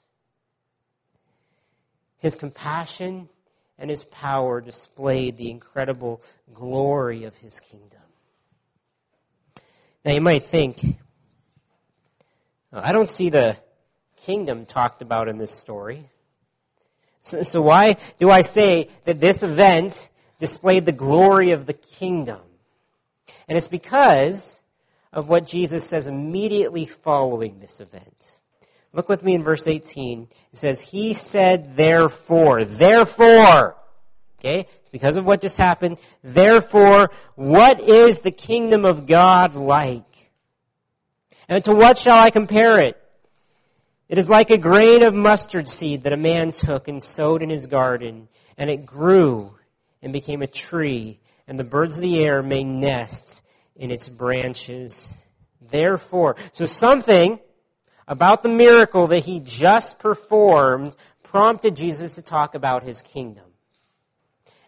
His 2.17 2.36
compassion 2.36 3.30
and 3.80 3.89
his 3.89 4.04
power 4.04 4.60
displayed 4.60 5.38
the 5.38 5.50
incredible 5.50 6.21
glory 6.54 7.23
of 7.23 7.38
his 7.38 7.62
kingdom. 7.62 8.02
Now 10.04 10.12
you 10.12 10.19
might 10.19 10.43
think, 10.43 10.84
I 12.73 12.91
don't 12.91 13.10
see 13.10 13.30
the 13.30 13.56
kingdom 14.17 14.65
talked 14.65 15.02
about 15.02 15.30
in 15.30 15.38
this 15.38 15.54
story. 15.54 16.10
So, 17.21 17.41
so 17.43 17.62
why 17.62 17.95
do 18.17 18.32
I 18.32 18.41
say 18.41 18.89
that 19.06 19.21
this 19.21 19.43
event 19.43 20.10
displayed 20.39 20.86
the 20.86 20.91
glory 20.91 21.52
of 21.52 21.65
the 21.65 21.73
kingdom? 21.73 22.41
And 23.47 23.57
it's 23.57 23.67
because 23.67 24.62
of 25.13 25.29
what 25.29 25.47
Jesus 25.47 25.88
says 25.88 26.07
immediately 26.07 26.86
following 26.86 27.60
this 27.60 27.79
event. 27.79 28.39
Look 28.93 29.10
with 29.10 29.23
me 29.23 29.36
in 29.36 29.43
verse 29.43 29.67
18. 29.67 30.27
It 30.51 30.57
says, 30.57 30.81
He 30.81 31.13
said, 31.13 31.75
therefore, 31.75 32.65
therefore. 32.65 33.75
Okay? 34.39 34.67
It's 34.79 34.89
because 34.89 35.17
of 35.17 35.25
what 35.25 35.41
just 35.41 35.57
happened. 35.57 35.97
Therefore, 36.23 37.12
what 37.36 37.79
is 37.79 38.21
the 38.21 38.31
kingdom 38.31 38.86
of 38.86 39.05
God 39.05 39.55
like? 39.55 40.31
And 41.49 41.63
to 41.65 41.73
what 41.73 41.97
shall 41.97 42.17
I 42.17 42.29
compare 42.29 42.79
it? 42.79 43.01
It 44.10 44.17
is 44.17 44.29
like 44.29 44.51
a 44.51 44.57
grain 44.57 45.03
of 45.03 45.13
mustard 45.13 45.67
seed 45.67 46.03
that 46.03 46.13
a 46.13 46.17
man 46.17 46.51
took 46.51 46.88
and 46.88 47.01
sowed 47.03 47.41
in 47.41 47.49
his 47.49 47.67
garden, 47.67 48.29
and 48.57 48.69
it 48.69 48.86
grew 48.86 49.56
and 50.01 50.13
became 50.13 50.41
a 50.41 50.47
tree, 50.47 51.19
and 51.47 51.60
the 51.60 51.63
birds 51.63 51.95
of 51.95 52.01
the 52.01 52.23
air 52.23 52.41
made 52.41 52.65
nests 52.65 53.41
in 53.75 53.91
its 53.91 54.10
branches. 54.10 55.13
Therefore, 55.62 56.36
so 56.51 56.65
something 56.65 57.39
about 58.07 58.43
the 58.43 58.49
miracle 58.49 59.07
that 59.07 59.25
he 59.25 59.39
just 59.39 59.99
performed 59.99 60.95
prompted 61.23 61.75
Jesus 61.75 62.15
to 62.15 62.21
talk 62.21 62.55
about 62.55 62.83
his 62.83 63.01
kingdom. 63.01 63.43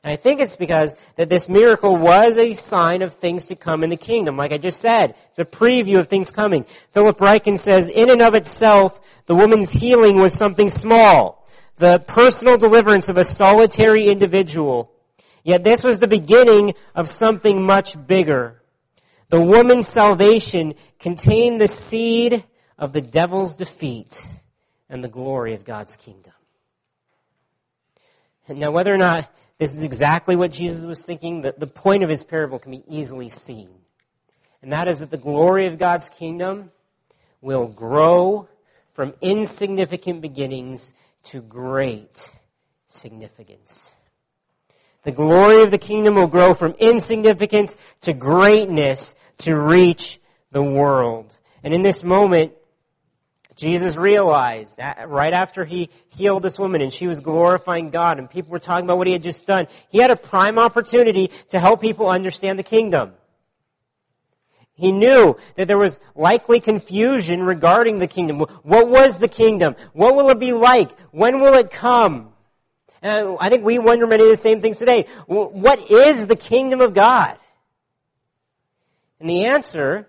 And 0.04 0.12
I 0.12 0.16
think 0.16 0.40
it's 0.40 0.56
because 0.56 0.96
that 1.16 1.30
this 1.30 1.50
miracle 1.50 1.96
was 1.96 2.38
a 2.38 2.54
sign 2.54 3.02
of 3.02 3.14
things 3.14 3.48
to 3.48 3.56
come 3.56 3.84
in 3.84 3.90
the 3.90 3.98
kingdom. 3.98 4.38
Like 4.38 4.54
I 4.54 4.58
just 4.58 4.80
said, 4.80 5.16
it's 5.30 5.40
a 5.40 5.46
preview 5.46 6.00
of 6.00 6.08
things 6.08 6.32
coming. 6.32 6.66
Philip 6.92 7.18
Ryken 7.18 7.60
says, 7.60 7.90
in 7.90 8.10
and 8.10 8.22
of 8.22 8.34
itself, 8.34 9.00
the 9.26 9.36
woman's 9.36 9.72
healing 9.72 10.18
was 10.18 10.34
something 10.34 10.70
small. 10.70 11.46
The 11.76 12.00
personal 12.08 12.58
deliverance 12.58 13.10
of 13.10 13.18
a 13.18 13.24
solitary 13.24 14.08
individual. 14.08 14.92
Yet 15.50 15.64
this 15.64 15.84
was 15.84 15.98
the 15.98 16.08
beginning 16.08 16.76
of 16.94 17.10
something 17.10 17.66
much 17.66 17.96
bigger. 18.06 18.62
The 19.30 19.42
woman's 19.42 19.88
salvation 19.88 20.76
contained 21.00 21.60
the 21.60 21.68
seed 21.68 22.44
of 22.78 22.94
the 22.94 23.02
devil's 23.02 23.56
defeat 23.56 24.28
and 24.92 25.04
the 25.04 25.08
glory 25.08 25.56
of 25.56 25.66
God's 25.66 25.96
kingdom. 25.96 26.34
And 28.48 28.60
now 28.60 28.70
whether 28.70 28.94
or 28.94 29.00
not 29.00 29.28
this 29.58 29.74
is 29.74 29.82
exactly 29.82 30.36
what 30.36 30.52
Jesus 30.52 30.86
was 30.86 31.04
thinking. 31.04 31.42
The, 31.42 31.56
the 31.58 31.66
point 31.66 32.04
of 32.04 32.10
his 32.12 32.24
parable 32.24 32.60
can 32.60 32.70
be 32.70 32.84
easily 32.88 33.30
seen. 33.30 33.70
And 34.62 34.72
that 34.72 34.88
is 34.88 35.00
that 35.00 35.10
the 35.10 35.18
glory 35.18 35.66
of 35.66 35.80
God's 35.80 36.10
kingdom 36.10 36.70
will 37.42 37.66
grow 37.66 38.48
from 38.94 39.16
insignificant 39.20 40.22
beginnings 40.22 40.94
to 41.24 41.42
great 41.42 42.30
significance. 42.88 43.96
The 45.04 45.12
glory 45.12 45.64
of 45.64 45.72
the 45.72 45.78
kingdom 45.78 46.16
will 46.16 46.28
grow 46.28 46.54
from 46.54 46.74
insignificance 46.74 47.78
to 48.02 48.14
greatness 48.14 49.16
to 49.40 49.56
reach 49.56 50.20
the 50.52 50.64
world. 50.64 51.38
And 51.64 51.74
in 51.74 51.82
this 51.82 52.04
moment, 52.04 52.54
Jesus 53.56 53.98
realized 53.98 54.78
that 54.78 55.10
right 55.10 55.34
after 55.34 55.66
he 55.66 55.90
healed 56.08 56.44
this 56.44 56.58
woman 56.58 56.82
and 56.82 56.94
she 56.94 57.08
was 57.08 57.20
glorifying 57.20 57.90
God 57.90 58.18
and 58.18 58.30
people 58.30 58.52
were 58.52 58.60
talking 58.60 58.86
about 58.86 58.98
what 58.98 59.08
he 59.08 59.14
had 59.14 59.24
just 59.24 59.46
done, 59.46 59.68
he 59.90 59.98
had 59.98 60.12
a 60.12 60.16
prime 60.16 60.58
opportunity 60.58 61.30
to 61.50 61.60
help 61.60 61.82
people 61.82 62.10
understand 62.10 62.58
the 62.58 62.64
kingdom. 62.64 63.14
He 64.74 64.94
knew 64.94 65.36
that 65.56 65.68
there 65.68 65.78
was 65.78 66.00
likely 66.16 66.62
confusion 66.62 67.44
regarding 67.44 68.00
the 68.00 68.08
kingdom. 68.08 68.40
What 68.40 68.88
was 68.88 69.18
the 69.18 69.28
kingdom? 69.28 69.76
What 69.92 70.16
will 70.16 70.30
it 70.30 70.40
be 70.40 70.54
like? 70.54 70.98
When 71.12 71.42
will 71.42 71.56
it 71.56 71.70
come? 71.70 72.29
And 73.02 73.38
I 73.40 73.50
think 73.50 73.64
we 73.64 73.80
wonder 73.80 74.06
many 74.06 74.24
of 74.24 74.30
the 74.30 74.36
same 74.36 74.62
things 74.62 74.78
today. 74.78 75.08
What 75.28 75.90
is 75.90 76.28
the 76.28 76.36
kingdom 76.36 76.82
of 76.82 76.94
God? 76.94 77.38
And 79.20 79.30
the 79.30 79.46
answer 79.46 80.08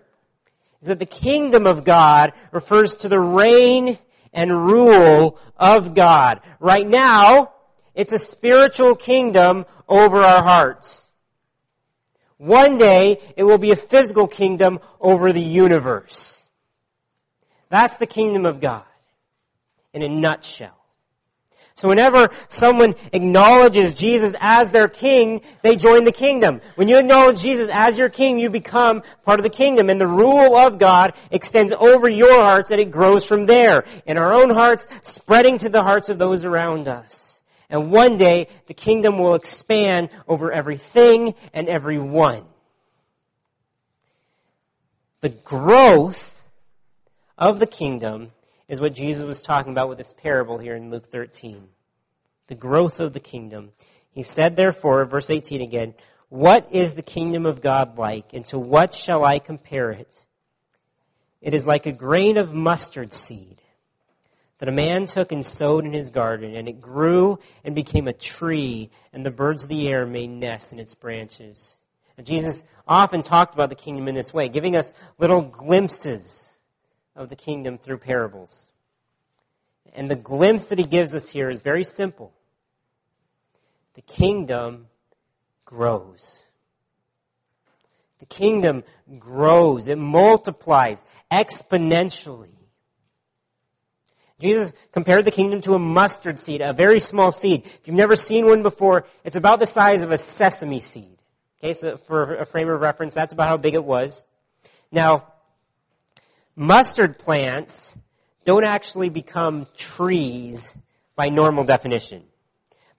is 0.81 0.87
that 0.87 0.99
the 0.99 1.05
kingdom 1.05 1.67
of 1.67 1.83
God 1.83 2.33
refers 2.51 2.95
to 2.97 3.09
the 3.09 3.19
reign 3.19 3.97
and 4.33 4.65
rule 4.65 5.39
of 5.57 5.93
God. 5.93 6.41
Right 6.59 6.87
now, 6.87 7.53
it's 7.93 8.13
a 8.13 8.17
spiritual 8.17 8.95
kingdom 8.95 9.65
over 9.87 10.21
our 10.21 10.43
hearts. 10.43 11.11
One 12.37 12.77
day, 12.77 13.21
it 13.35 13.43
will 13.43 13.57
be 13.57 13.71
a 13.71 13.75
physical 13.75 14.27
kingdom 14.27 14.79
over 14.99 15.31
the 15.31 15.41
universe. 15.41 16.43
That's 17.69 17.97
the 17.97 18.07
kingdom 18.07 18.45
of 18.45 18.59
God 18.59 18.83
in 19.93 20.01
a 20.01 20.09
nutshell. 20.09 20.80
So 21.81 21.89
whenever 21.89 22.29
someone 22.47 22.93
acknowledges 23.11 23.95
Jesus 23.95 24.35
as 24.39 24.71
their 24.71 24.87
king, 24.87 25.41
they 25.63 25.75
join 25.75 26.03
the 26.03 26.11
kingdom. 26.11 26.61
When 26.75 26.87
you 26.87 26.99
acknowledge 26.99 27.41
Jesus 27.41 27.71
as 27.73 27.97
your 27.97 28.07
king, 28.07 28.37
you 28.37 28.51
become 28.51 29.01
part 29.25 29.39
of 29.39 29.43
the 29.43 29.49
kingdom. 29.49 29.89
And 29.89 29.99
the 29.99 30.05
rule 30.05 30.55
of 30.55 30.77
God 30.77 31.15
extends 31.31 31.73
over 31.73 32.07
your 32.07 32.39
hearts 32.39 32.69
and 32.69 32.79
it 32.79 32.91
grows 32.91 33.27
from 33.27 33.47
there. 33.47 33.83
In 34.05 34.19
our 34.19 34.31
own 34.31 34.51
hearts, 34.51 34.87
spreading 35.01 35.57
to 35.57 35.69
the 35.69 35.81
hearts 35.81 36.09
of 36.09 36.19
those 36.19 36.45
around 36.45 36.87
us. 36.87 37.41
And 37.67 37.91
one 37.91 38.15
day, 38.15 38.47
the 38.67 38.75
kingdom 38.75 39.17
will 39.17 39.33
expand 39.33 40.09
over 40.27 40.51
everything 40.51 41.33
and 41.51 41.67
everyone. 41.67 42.43
The 45.21 45.29
growth 45.29 46.43
of 47.39 47.57
the 47.57 47.65
kingdom 47.65 48.33
is 48.71 48.79
what 48.79 48.93
Jesus 48.93 49.25
was 49.25 49.41
talking 49.41 49.73
about 49.73 49.89
with 49.89 49.97
this 49.97 50.13
parable 50.13 50.57
here 50.57 50.77
in 50.77 50.89
Luke 50.89 51.05
13. 51.05 51.67
The 52.47 52.55
growth 52.55 53.01
of 53.01 53.11
the 53.11 53.19
kingdom. 53.19 53.73
He 54.11 54.23
said, 54.23 54.55
therefore, 54.55 55.03
verse 55.03 55.29
18 55.29 55.61
again, 55.61 55.93
What 56.29 56.69
is 56.71 56.95
the 56.95 57.01
kingdom 57.01 57.45
of 57.45 57.59
God 57.59 57.97
like, 57.97 58.31
and 58.31 58.45
to 58.45 58.57
what 58.57 58.93
shall 58.93 59.25
I 59.25 59.39
compare 59.39 59.91
it? 59.91 60.25
It 61.41 61.53
is 61.53 61.67
like 61.67 61.85
a 61.85 61.91
grain 61.91 62.37
of 62.37 62.53
mustard 62.53 63.11
seed 63.11 63.61
that 64.59 64.69
a 64.69 64.71
man 64.71 65.05
took 65.05 65.33
and 65.33 65.45
sowed 65.45 65.83
in 65.83 65.91
his 65.91 66.09
garden, 66.09 66.55
and 66.55 66.69
it 66.69 66.79
grew 66.79 67.39
and 67.65 67.75
became 67.75 68.07
a 68.07 68.13
tree, 68.13 68.89
and 69.11 69.25
the 69.25 69.31
birds 69.31 69.63
of 69.63 69.69
the 69.69 69.89
air 69.89 70.05
made 70.05 70.29
nests 70.29 70.71
in 70.71 70.79
its 70.79 70.95
branches. 70.95 71.75
And 72.15 72.25
Jesus 72.25 72.63
often 72.87 73.21
talked 73.21 73.53
about 73.53 73.67
the 73.67 73.75
kingdom 73.75 74.07
in 74.07 74.15
this 74.15 74.33
way, 74.33 74.47
giving 74.47 74.77
us 74.77 74.93
little 75.17 75.41
glimpses 75.41 76.50
of 77.21 77.29
the 77.29 77.35
kingdom 77.35 77.77
through 77.77 77.99
parables. 77.99 78.67
And 79.93 80.09
the 80.09 80.15
glimpse 80.15 80.67
that 80.67 80.79
he 80.79 80.85
gives 80.85 81.15
us 81.15 81.29
here 81.29 81.49
is 81.49 81.61
very 81.61 81.83
simple. 81.83 82.33
The 83.93 84.01
kingdom 84.01 84.87
grows. 85.65 86.45
The 88.19 88.25
kingdom 88.25 88.83
grows. 89.19 89.87
It 89.87 89.97
multiplies 89.97 91.03
exponentially. 91.31 92.49
Jesus 94.39 94.73
compared 94.91 95.25
the 95.25 95.31
kingdom 95.31 95.61
to 95.61 95.75
a 95.75 95.79
mustard 95.79 96.39
seed, 96.39 96.61
a 96.61 96.73
very 96.73 96.99
small 96.99 97.31
seed. 97.31 97.63
If 97.63 97.81
you've 97.85 97.95
never 97.95 98.15
seen 98.15 98.45
one 98.45 98.63
before, 98.63 99.05
it's 99.23 99.37
about 99.37 99.59
the 99.59 99.67
size 99.67 100.01
of 100.01 100.11
a 100.11 100.17
sesame 100.17 100.79
seed. 100.79 101.17
Okay, 101.59 101.73
so 101.73 101.95
for 101.97 102.35
a 102.35 102.45
frame 102.45 102.69
of 102.69 102.81
reference, 102.81 103.13
that's 103.13 103.33
about 103.33 103.47
how 103.47 103.57
big 103.57 103.75
it 103.75 103.83
was. 103.83 104.25
Now, 104.91 105.30
mustard 106.61 107.17
plants 107.17 107.95
don't 108.45 108.63
actually 108.63 109.09
become 109.09 109.65
trees 109.75 110.73
by 111.15 111.29
normal 111.29 111.63
definition. 111.63 112.23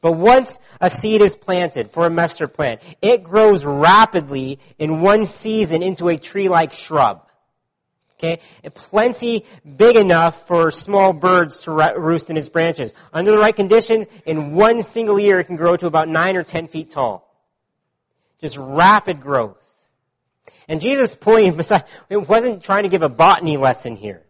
But 0.01 0.13
once 0.13 0.59
a 0.81 0.91
seed 0.91 1.23
is 1.23 1.37
planted 1.37 1.93
for 1.93 2.05
a 2.05 2.11
mustard 2.11 2.55
plant, 2.55 2.83
it 3.01 3.23
grows 3.23 3.65
rapidly 3.65 4.59
in 4.79 5.01
one 5.01 5.27
season 5.27 5.81
into 5.81 6.09
a 6.09 6.19
tree-like 6.19 6.73
shrub. 6.73 7.25
Okay? 8.19 8.41
And 8.65 8.75
plenty 8.75 9.45
big 9.77 9.95
enough 9.95 10.49
for 10.49 10.73
small 10.73 11.13
birds 11.13 11.61
to 11.61 11.71
roost 11.71 12.31
in 12.31 12.37
its 12.37 12.49
branches. 12.49 12.93
Under 13.13 13.31
the 13.31 13.39
right 13.39 13.55
conditions, 13.55 14.09
in 14.27 14.53
one 14.53 14.83
single 14.83 15.21
year, 15.21 15.39
it 15.39 15.45
can 15.45 15.57
grow 15.57 15.77
to 15.77 15.87
about 15.87 16.09
nine 16.09 16.37
or 16.37 16.43
ten 16.43 16.67
feet 16.67 16.91
tall. 16.91 17.33
Just 18.41 18.57
rapid 18.59 19.21
growth. 19.21 19.72
And 20.73 20.81
Jesus' 20.81 21.15
point 21.15 21.55
it 22.09 22.29
wasn't 22.29 22.65
trying 22.65 22.85
to 22.85 22.89
give 22.89 23.03
a 23.03 23.11
botany 23.11 23.59
lesson 23.59 23.95
here. 23.95 24.23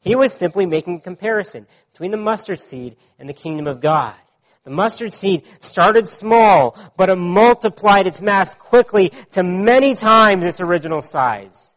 He 0.00 0.14
was 0.14 0.32
simply 0.32 0.66
making 0.66 0.98
a 0.98 1.00
comparison 1.00 1.66
between 1.90 2.12
the 2.12 2.16
mustard 2.16 2.60
seed 2.60 2.94
and 3.18 3.28
the 3.28 3.32
kingdom 3.32 3.66
of 3.66 3.80
God. 3.80 4.14
The 4.62 4.70
mustard 4.70 5.12
seed 5.12 5.42
started 5.58 6.06
small, 6.06 6.78
but 6.96 7.08
it 7.08 7.16
multiplied 7.16 8.06
its 8.06 8.22
mass 8.22 8.54
quickly 8.54 9.12
to 9.30 9.42
many 9.42 9.96
times 9.96 10.44
its 10.44 10.60
original 10.60 11.00
size. 11.00 11.74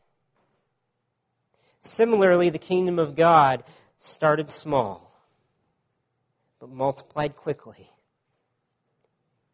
Similarly, 1.81 2.51
the 2.51 2.59
kingdom 2.59 2.99
of 2.99 3.15
God 3.15 3.63
started 3.97 4.47
small, 4.47 5.11
but 6.59 6.69
multiplied 6.69 7.35
quickly. 7.35 7.89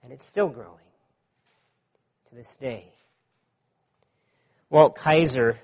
And 0.03 0.11
it's 0.11 0.25
still 0.25 0.49
growing 0.49 0.75
to 2.27 2.35
this 2.35 2.57
day. 2.57 2.91
Walt 4.69 4.95
Kaiser 4.95 5.59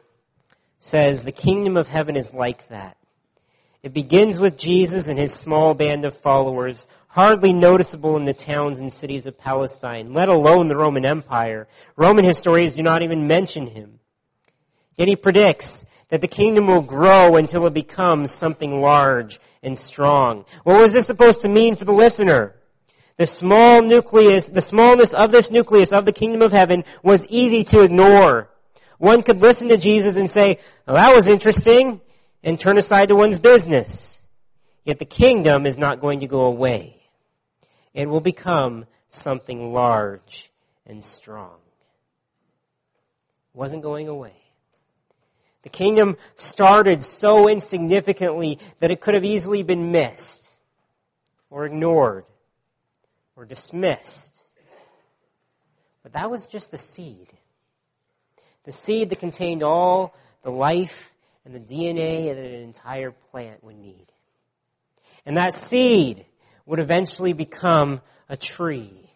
says, 0.79 1.23
The 1.23 1.31
kingdom 1.31 1.77
of 1.77 1.87
heaven 1.87 2.15
is 2.15 2.33
like 2.33 2.67
that. 2.69 2.97
It 3.83 3.93
begins 3.93 4.39
with 4.39 4.57
Jesus 4.57 5.09
and 5.09 5.19
his 5.19 5.31
small 5.31 5.75
band 5.75 6.05
of 6.05 6.17
followers, 6.17 6.87
hardly 7.09 7.53
noticeable 7.53 8.17
in 8.17 8.25
the 8.25 8.33
towns 8.33 8.79
and 8.79 8.91
cities 8.91 9.27
of 9.27 9.37
Palestine, 9.37 10.11
let 10.11 10.27
alone 10.27 10.65
the 10.65 10.75
Roman 10.75 11.05
Empire. 11.05 11.67
Roman 11.95 12.25
historians 12.25 12.75
do 12.75 12.81
not 12.81 13.03
even 13.03 13.27
mention 13.27 13.67
him. 13.67 13.99
Yet 14.97 15.07
he 15.07 15.15
predicts 15.15 15.85
that 16.09 16.21
the 16.21 16.27
kingdom 16.27 16.65
will 16.65 16.81
grow 16.81 17.35
until 17.35 17.67
it 17.67 17.75
becomes 17.75 18.31
something 18.31 18.81
large 18.81 19.39
and 19.61 19.77
strong. 19.77 20.45
What 20.63 20.79
was 20.79 20.93
this 20.93 21.05
supposed 21.05 21.41
to 21.41 21.49
mean 21.49 21.75
for 21.75 21.85
the 21.85 21.93
listener? 21.93 22.55
The 23.17 23.27
small 23.27 23.83
nucleus, 23.83 24.49
the 24.49 24.63
smallness 24.63 25.13
of 25.13 25.31
this 25.31 25.51
nucleus 25.51 25.93
of 25.93 26.05
the 26.05 26.11
kingdom 26.11 26.41
of 26.41 26.51
heaven 26.51 26.83
was 27.03 27.27
easy 27.27 27.63
to 27.65 27.81
ignore. 27.81 28.49
One 28.97 29.23
could 29.23 29.41
listen 29.41 29.69
to 29.69 29.77
Jesus 29.77 30.15
and 30.17 30.29
say, 30.29 30.59
well, 30.85 30.95
that 30.95 31.13
was 31.13 31.27
interesting 31.27 32.01
and 32.43 32.59
turn 32.59 32.77
aside 32.77 33.09
to 33.09 33.15
one's 33.15 33.39
business. 33.39 34.21
Yet 34.83 34.99
the 34.99 35.05
kingdom 35.05 35.65
is 35.65 35.77
not 35.77 35.99
going 35.99 36.19
to 36.19 36.27
go 36.27 36.45
away. 36.45 37.01
It 37.93 38.07
will 38.07 38.21
become 38.21 38.85
something 39.09 39.73
large 39.73 40.51
and 40.85 41.03
strong. 41.03 41.55
It 43.53 43.57
wasn't 43.57 43.83
going 43.83 44.07
away. 44.07 44.35
The 45.63 45.69
kingdom 45.69 46.17
started 46.35 47.01
so 47.01 47.49
insignificantly 47.49 48.59
that 48.79 48.91
it 48.91 49.01
could 49.01 49.15
have 49.15 49.25
easily 49.25 49.63
been 49.63 49.91
missed 49.91 50.51
or 51.49 51.65
ignored 51.65 52.25
or 53.35 53.45
dismissed. 53.45 54.43
But 56.03 56.13
that 56.13 56.29
was 56.29 56.45
just 56.45 56.69
the 56.69 56.77
seed. 56.77 57.29
The 58.65 58.71
seed 58.71 59.09
that 59.09 59.19
contained 59.19 59.63
all 59.63 60.15
the 60.43 60.51
life 60.51 61.13
and 61.45 61.53
the 61.53 61.59
DNA 61.59 62.25
that 62.25 62.37
an 62.37 62.61
entire 62.61 63.11
plant 63.11 63.63
would 63.63 63.77
need. 63.77 64.11
And 65.25 65.37
that 65.37 65.53
seed 65.53 66.25
would 66.65 66.79
eventually 66.79 67.33
become 67.33 68.01
a 68.27 68.35
tree 68.35 69.11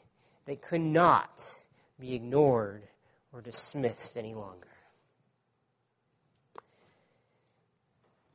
that 0.45 0.61
could 0.61 0.81
not 0.81 1.41
be 1.99 2.13
ignored 2.13 2.83
or 3.33 3.41
dismissed 3.41 4.17
any 4.17 4.33
longer. 4.33 4.67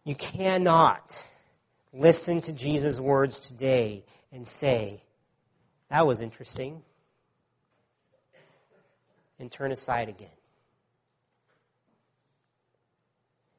You 0.05 0.15
cannot 0.15 1.27
listen 1.93 2.41
to 2.43 2.53
Jesus' 2.53 3.01
words 3.01 3.39
today 3.39 4.05
and 4.33 4.47
say, 4.47 5.03
that 5.89 6.07
was 6.07 6.21
interesting, 6.21 6.83
and 9.39 9.51
turn 9.51 9.73
aside 9.73 10.09
again. 10.09 10.29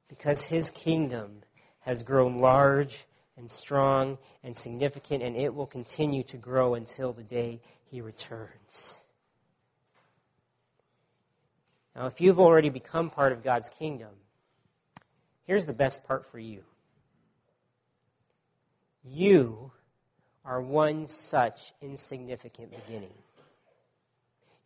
Because 0.08 0.46
his 0.46 0.72
kingdom 0.72 1.44
has 1.82 2.04
grown 2.04 2.40
large 2.40 3.06
and 3.38 3.50
strong 3.50 4.18
and 4.44 4.56
significant, 4.56 5.24
and 5.24 5.36
it 5.36 5.54
will 5.54 5.66
continue 5.66 6.24
to 6.24 6.38
grow 6.38 6.74
until 6.74 7.14
the 7.14 7.24
day 7.24 7.62
he 7.90 8.02
returns. 8.02 9.02
Now, 11.96 12.08
if 12.08 12.20
you've 12.20 12.40
already 12.40 12.70
become 12.70 13.10
part 13.10 13.32
of 13.32 13.44
God's 13.44 13.70
kingdom, 13.70 14.12
here's 15.46 15.66
the 15.66 15.74
best 15.74 16.06
part 16.06 16.26
for 16.26 16.40
you. 16.40 16.64
You 19.04 19.72
are 20.44 20.62
one 20.62 21.08
such 21.08 21.74
insignificant 21.82 22.72
beginning. 22.72 23.14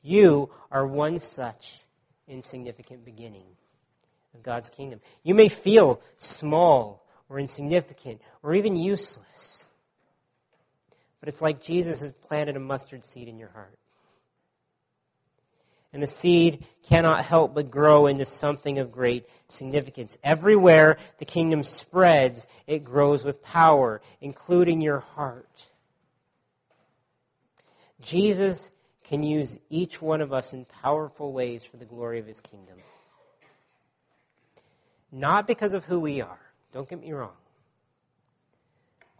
You 0.02 0.50
are 0.72 0.88
one 0.88 1.20
such 1.20 1.82
insignificant 2.28 3.04
beginning 3.04 3.58
of 4.34 4.44
God's 4.44 4.70
kingdom. 4.70 5.00
You 5.24 5.36
may 5.36 5.50
feel 5.50 6.02
small 6.18 7.06
or 7.30 7.40
insignificant 7.40 8.22
or 8.44 8.54
even 8.56 8.76
useless. 8.76 9.68
But 11.20 11.30
it's 11.30 11.42
like 11.42 11.62
Jesus 11.62 12.02
has 12.02 12.14
planted 12.14 12.56
a 12.56 12.60
mustard 12.60 13.04
seed 13.04 13.28
in 13.28 13.38
your 13.38 13.50
heart. 13.50 13.78
And 15.92 16.04
the 16.04 16.08
seed 16.08 16.66
cannot 16.84 17.26
help 17.26 17.56
but 17.56 17.72
grow 17.72 18.06
into 18.06 18.24
something 18.24 18.78
of 18.78 18.92
great 18.92 19.28
significance. 19.48 20.20
Everywhere 20.24 20.98
the 21.18 21.26
kingdom 21.26 21.64
spreads, 21.64 22.48
it 22.68 22.84
grows 22.84 23.26
with 23.26 23.44
power, 23.44 24.02
including 24.22 24.82
your 24.82 25.00
heart. 25.00 25.72
Jesus 28.02 28.70
can 29.04 29.24
use 29.24 29.58
each 29.72 30.02
one 30.02 30.22
of 30.22 30.32
us 30.32 30.54
in 30.54 30.66
powerful 30.66 31.34
ways 31.34 31.66
for 31.66 31.78
the 31.78 31.86
glory 31.86 32.20
of 32.20 32.28
his 32.28 32.40
kingdom. 32.40 32.78
Not 35.12 35.48
because 35.48 35.74
of 35.74 35.86
who 35.86 36.00
we 36.00 36.22
are. 36.22 36.40
Don't 36.72 36.88
get 36.88 37.02
me 37.02 37.12
wrong. 37.12 37.36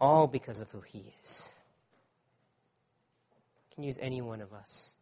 All 0.00 0.26
because 0.26 0.60
of 0.60 0.70
who 0.70 0.80
He 0.80 1.12
is. 1.22 1.52
Can 3.74 3.84
use 3.84 3.98
any 4.00 4.22
one 4.22 4.40
of 4.40 4.52
us. 4.52 4.94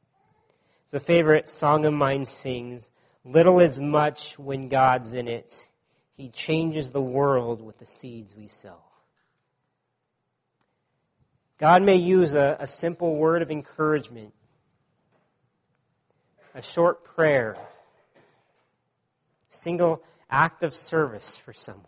It's 0.85 0.95
a 0.95 1.01
favorite 1.01 1.49
song 1.49 1.85
of 1.85 1.93
mine 1.93 2.25
sings, 2.25 2.89
Little 3.25 3.61
is 3.61 3.79
much 3.79 4.39
when 4.39 4.69
God's 4.69 5.13
in 5.13 5.29
it. 5.29 5.69
He 6.17 6.31
changes 6.31 6.93
the 6.93 7.03
world 7.03 7.61
with 7.61 7.79
the 7.79 7.85
seeds 7.85 8.35
we 8.35 8.49
sow. 8.49 8.79
God 11.59 11.83
may 11.83 11.97
use 11.97 12.33
a, 12.33 12.57
a 12.59 12.67
simple 12.67 13.17
word 13.17 13.43
of 13.43 13.51
encouragement, 13.51 14.33
a 16.55 16.63
short 16.63 17.05
prayer, 17.05 17.57
single 19.51 20.03
act 20.31 20.63
of 20.63 20.75
service 20.75 21.37
for 21.37 21.53
someone, 21.53 21.85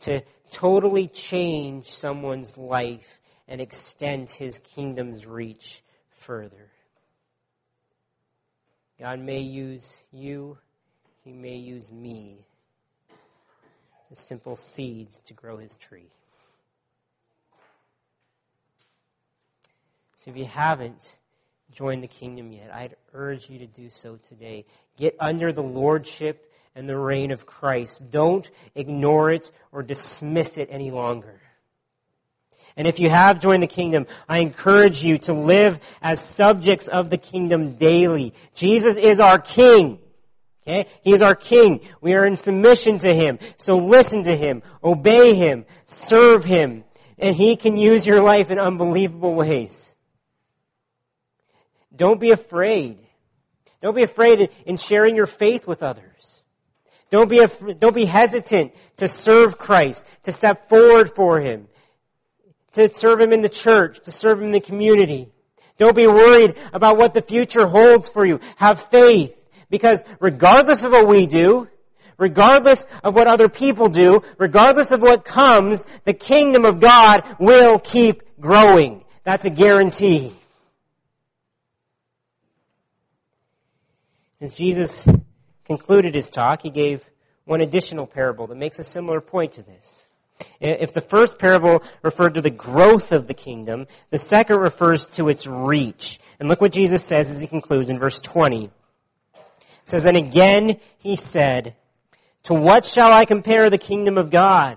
to 0.00 0.22
totally 0.50 1.08
change 1.08 1.86
someone's 1.86 2.58
life 2.58 3.20
and 3.48 3.60
extend 3.60 4.30
his 4.30 4.58
kingdom's 4.58 5.26
reach 5.26 5.82
further. 6.10 6.70
God 8.98 9.20
may 9.20 9.40
use 9.40 10.02
you, 10.12 10.58
he 11.24 11.32
may 11.32 11.56
use 11.56 11.90
me 11.90 12.46
as 14.10 14.18
simple 14.18 14.56
seeds 14.56 15.20
to 15.20 15.34
grow 15.34 15.56
his 15.58 15.76
tree. 15.76 16.10
So 20.16 20.30
if 20.30 20.36
you 20.36 20.44
haven't 20.44 21.16
joined 21.72 22.02
the 22.02 22.08
kingdom 22.08 22.52
yet, 22.52 22.70
I'd 22.72 22.96
urge 23.12 23.50
you 23.50 23.58
to 23.60 23.66
do 23.66 23.90
so 23.90 24.16
today. 24.16 24.64
Get 24.96 25.16
under 25.18 25.52
the 25.52 25.62
lordship 25.62 26.52
and 26.74 26.88
the 26.88 26.96
reign 26.96 27.30
of 27.30 27.46
Christ. 27.46 28.10
Don't 28.10 28.48
ignore 28.74 29.30
it 29.30 29.50
or 29.72 29.82
dismiss 29.82 30.58
it 30.58 30.68
any 30.70 30.90
longer. 30.90 31.40
And 32.76 32.86
if 32.88 32.98
you 32.98 33.10
have 33.10 33.40
joined 33.40 33.62
the 33.62 33.66
kingdom, 33.68 34.06
I 34.28 34.38
encourage 34.38 35.04
you 35.04 35.18
to 35.18 35.34
live 35.34 35.78
as 36.00 36.26
subjects 36.26 36.88
of 36.88 37.10
the 37.10 37.18
kingdom 37.18 37.76
daily. 37.76 38.32
Jesus 38.54 38.96
is 38.96 39.20
our 39.20 39.38
king. 39.38 39.98
Okay? 40.66 40.86
He 41.02 41.12
is 41.12 41.22
our 41.22 41.34
king. 41.34 41.80
We 42.00 42.14
are 42.14 42.24
in 42.24 42.36
submission 42.36 42.98
to 42.98 43.12
him. 43.12 43.38
So 43.56 43.78
listen 43.78 44.22
to 44.24 44.36
him, 44.36 44.62
obey 44.82 45.34
him, 45.34 45.66
serve 45.84 46.44
him, 46.44 46.84
and 47.18 47.36
he 47.36 47.56
can 47.56 47.76
use 47.76 48.06
your 48.06 48.22
life 48.22 48.50
in 48.50 48.58
unbelievable 48.58 49.34
ways. 49.34 49.91
Don't 51.94 52.20
be 52.20 52.30
afraid. 52.30 52.98
Don't 53.80 53.94
be 53.94 54.02
afraid 54.02 54.50
in 54.64 54.76
sharing 54.76 55.16
your 55.16 55.26
faith 55.26 55.66
with 55.66 55.82
others. 55.82 56.42
Don't 57.10 57.28
be, 57.28 57.44
don't 57.78 57.94
be 57.94 58.06
hesitant 58.06 58.72
to 58.96 59.06
serve 59.06 59.58
Christ, 59.58 60.08
to 60.22 60.32
step 60.32 60.68
forward 60.68 61.10
for 61.10 61.40
Him, 61.40 61.68
to 62.72 62.94
serve 62.94 63.20
Him 63.20 63.32
in 63.32 63.42
the 63.42 63.50
church, 63.50 64.00
to 64.04 64.12
serve 64.12 64.38
Him 64.38 64.46
in 64.46 64.52
the 64.52 64.60
community. 64.60 65.28
Don't 65.76 65.96
be 65.96 66.06
worried 66.06 66.54
about 66.72 66.96
what 66.96 67.12
the 67.12 67.20
future 67.20 67.66
holds 67.66 68.08
for 68.08 68.24
you. 68.24 68.40
Have 68.56 68.80
faith. 68.80 69.38
Because 69.68 70.04
regardless 70.20 70.84
of 70.84 70.92
what 70.92 71.08
we 71.08 71.26
do, 71.26 71.68
regardless 72.18 72.86
of 73.02 73.14
what 73.14 73.26
other 73.26 73.48
people 73.48 73.88
do, 73.88 74.22
regardless 74.38 74.92
of 74.92 75.02
what 75.02 75.24
comes, 75.24 75.84
the 76.04 76.12
kingdom 76.12 76.64
of 76.64 76.80
God 76.80 77.24
will 77.38 77.78
keep 77.78 78.22
growing. 78.40 79.04
That's 79.24 79.44
a 79.44 79.50
guarantee. 79.50 80.32
As 84.42 84.54
Jesus 84.54 85.06
concluded 85.64 86.16
his 86.16 86.28
talk, 86.28 86.62
he 86.62 86.70
gave 86.70 87.08
one 87.44 87.60
additional 87.60 88.08
parable 88.08 88.48
that 88.48 88.56
makes 88.56 88.80
a 88.80 88.84
similar 88.84 89.20
point 89.20 89.52
to 89.52 89.62
this. 89.62 90.08
If 90.60 90.92
the 90.92 91.00
first 91.00 91.38
parable 91.38 91.84
referred 92.02 92.34
to 92.34 92.42
the 92.42 92.50
growth 92.50 93.12
of 93.12 93.28
the 93.28 93.34
kingdom, 93.34 93.86
the 94.10 94.18
second 94.18 94.58
refers 94.58 95.06
to 95.06 95.28
its 95.28 95.46
reach. 95.46 96.18
And 96.40 96.48
look 96.48 96.60
what 96.60 96.72
Jesus 96.72 97.04
says 97.04 97.30
as 97.30 97.40
he 97.40 97.46
concludes 97.46 97.88
in 97.88 98.00
verse 98.00 98.20
20. 98.20 98.64
It 98.64 98.72
says, 99.84 100.06
And 100.06 100.16
again 100.16 100.80
he 100.98 101.14
said, 101.14 101.76
To 102.44 102.54
what 102.54 102.84
shall 102.84 103.12
I 103.12 103.24
compare 103.24 103.70
the 103.70 103.78
kingdom 103.78 104.18
of 104.18 104.30
God? 104.30 104.76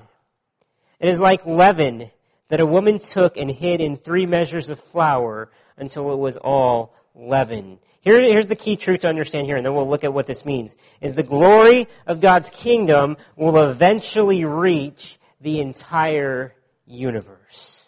It 0.99 1.09
is 1.09 1.19
like 1.19 1.43
leaven 1.43 2.11
that 2.49 2.59
a 2.59 2.67
woman 2.67 2.99
took 2.99 3.35
and 3.35 3.49
hid 3.49 3.81
in 3.81 3.97
three 3.97 4.27
measures 4.27 4.69
of 4.69 4.79
flour 4.79 5.49
until 5.75 6.11
it 6.11 6.19
was 6.19 6.37
all 6.37 6.93
leavened. 7.15 7.79
Here, 8.01 8.21
here's 8.21 8.47
the 8.47 8.55
key 8.55 8.75
truth 8.75 8.99
to 8.99 9.09
understand 9.09 9.47
here, 9.47 9.55
and 9.55 9.65
then 9.65 9.73
we'll 9.73 9.89
look 9.89 10.03
at 10.03 10.13
what 10.13 10.27
this 10.27 10.45
means. 10.45 10.75
Is 11.01 11.15
the 11.15 11.23
glory 11.23 11.87
of 12.05 12.21
God's 12.21 12.49
kingdom 12.49 13.17
will 13.35 13.57
eventually 13.69 14.45
reach 14.45 15.17
the 15.41 15.61
entire 15.61 16.53
universe. 16.85 17.87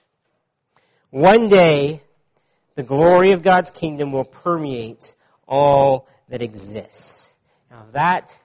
One 1.09 1.47
day, 1.47 2.01
the 2.75 2.83
glory 2.83 3.31
of 3.31 3.41
God's 3.41 3.71
kingdom 3.71 4.11
will 4.11 4.25
permeate 4.25 5.15
all 5.47 6.07
that 6.29 6.41
exists. 6.41 7.31
Now 7.71 7.85
that 7.91 8.37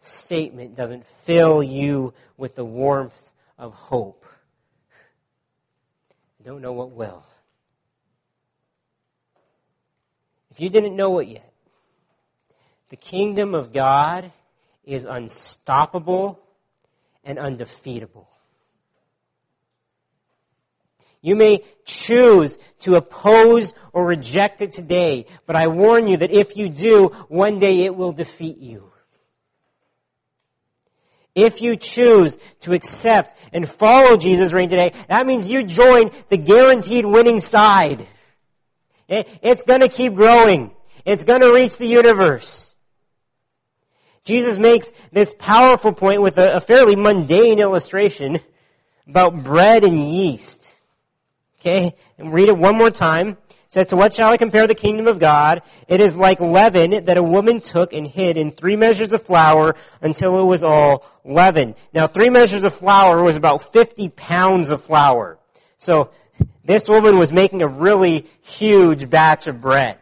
statement 0.00 0.74
doesn't 0.74 1.06
fill 1.06 1.62
you 1.62 2.14
with 2.36 2.54
the 2.54 2.64
warmth 2.64 3.30
of 3.58 3.72
hope. 3.74 4.24
I 6.40 6.44
don't 6.44 6.60
know 6.60 6.72
what 6.72 6.90
will. 6.90 7.24
If 10.54 10.60
you 10.60 10.70
didn't 10.70 10.94
know 10.94 11.18
it 11.18 11.26
yet, 11.26 11.52
the 12.88 12.96
kingdom 12.96 13.56
of 13.56 13.72
God 13.72 14.30
is 14.84 15.04
unstoppable 15.04 16.38
and 17.24 17.40
undefeatable. 17.40 18.28
You 21.20 21.34
may 21.34 21.64
choose 21.84 22.56
to 22.80 22.94
oppose 22.94 23.74
or 23.92 24.06
reject 24.06 24.62
it 24.62 24.70
today, 24.70 25.26
but 25.44 25.56
I 25.56 25.66
warn 25.66 26.06
you 26.06 26.18
that 26.18 26.30
if 26.30 26.56
you 26.56 26.68
do, 26.68 27.08
one 27.26 27.58
day 27.58 27.80
it 27.80 27.96
will 27.96 28.12
defeat 28.12 28.58
you. 28.58 28.92
If 31.34 31.60
you 31.60 31.74
choose 31.74 32.38
to 32.60 32.74
accept 32.74 33.36
and 33.52 33.68
follow 33.68 34.16
Jesus' 34.16 34.52
reign 34.52 34.70
today, 34.70 34.92
that 35.08 35.26
means 35.26 35.50
you 35.50 35.64
join 35.64 36.12
the 36.28 36.36
guaranteed 36.36 37.06
winning 37.06 37.40
side. 37.40 38.06
It's 39.08 39.62
gonna 39.62 39.88
keep 39.88 40.14
growing. 40.14 40.70
It's 41.04 41.24
gonna 41.24 41.52
reach 41.52 41.78
the 41.78 41.86
universe. 41.86 42.74
Jesus 44.24 44.56
makes 44.56 44.92
this 45.12 45.34
powerful 45.38 45.92
point 45.92 46.22
with 46.22 46.38
a, 46.38 46.56
a 46.56 46.60
fairly 46.60 46.96
mundane 46.96 47.58
illustration 47.58 48.40
about 49.06 49.44
bread 49.44 49.84
and 49.84 49.98
yeast. 49.98 50.74
Okay? 51.60 51.94
And 52.18 52.32
read 52.32 52.48
it 52.48 52.56
one 52.56 52.76
more 52.76 52.90
time. 52.90 53.36
It 53.48 53.56
says, 53.68 53.86
To 53.88 53.96
what 53.96 54.14
shall 54.14 54.30
I 54.30 54.38
compare 54.38 54.66
the 54.66 54.74
kingdom 54.74 55.06
of 55.06 55.18
God? 55.18 55.62
It 55.88 56.00
is 56.00 56.16
like 56.16 56.40
leaven 56.40 57.04
that 57.04 57.18
a 57.18 57.22
woman 57.22 57.60
took 57.60 57.92
and 57.92 58.06
hid 58.06 58.38
in 58.38 58.50
three 58.50 58.76
measures 58.76 59.12
of 59.12 59.22
flour 59.22 59.76
until 60.00 60.40
it 60.40 60.44
was 60.44 60.64
all 60.64 61.04
leavened. 61.24 61.74
Now, 61.92 62.06
three 62.06 62.30
measures 62.30 62.64
of 62.64 62.72
flour 62.72 63.22
was 63.22 63.36
about 63.36 63.62
50 63.62 64.08
pounds 64.10 64.70
of 64.70 64.82
flour. 64.82 65.38
So, 65.76 66.10
this 66.64 66.88
woman 66.88 67.18
was 67.18 67.32
making 67.32 67.62
a 67.62 67.68
really 67.68 68.26
huge 68.42 69.10
batch 69.10 69.46
of 69.46 69.60
bread. 69.60 69.98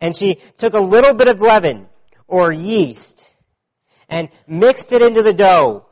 And 0.00 0.14
she 0.14 0.38
took 0.56 0.74
a 0.74 0.80
little 0.80 1.12
bit 1.12 1.26
of 1.28 1.40
leaven 1.40 1.88
or 2.28 2.52
yeast 2.52 3.28
and 4.08 4.28
mixed 4.46 4.92
it 4.92 5.02
into 5.02 5.22
the 5.22 5.34
dough. 5.34 5.86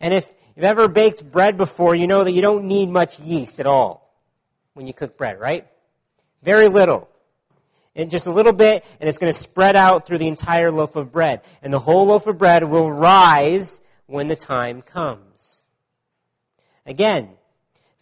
And 0.00 0.14
if 0.14 0.32
you've 0.56 0.64
ever 0.64 0.88
baked 0.88 1.30
bread 1.30 1.56
before, 1.56 1.94
you 1.94 2.06
know 2.06 2.24
that 2.24 2.32
you 2.32 2.42
don't 2.42 2.64
need 2.64 2.88
much 2.88 3.20
yeast 3.20 3.60
at 3.60 3.66
all 3.66 4.14
when 4.72 4.86
you 4.86 4.94
cook 4.94 5.16
bread, 5.16 5.38
right? 5.38 5.66
Very 6.42 6.68
little. 6.68 7.08
And 7.94 8.10
just 8.10 8.26
a 8.26 8.32
little 8.32 8.52
bit, 8.52 8.84
and 8.98 9.08
it's 9.08 9.18
going 9.18 9.32
to 9.32 9.38
spread 9.38 9.76
out 9.76 10.06
through 10.06 10.18
the 10.18 10.26
entire 10.26 10.72
loaf 10.72 10.96
of 10.96 11.12
bread. 11.12 11.42
And 11.62 11.72
the 11.72 11.78
whole 11.78 12.06
loaf 12.06 12.26
of 12.26 12.38
bread 12.38 12.64
will 12.64 12.90
rise 12.90 13.80
when 14.06 14.26
the 14.26 14.36
time 14.36 14.82
comes. 14.82 15.62
Again, 16.86 17.30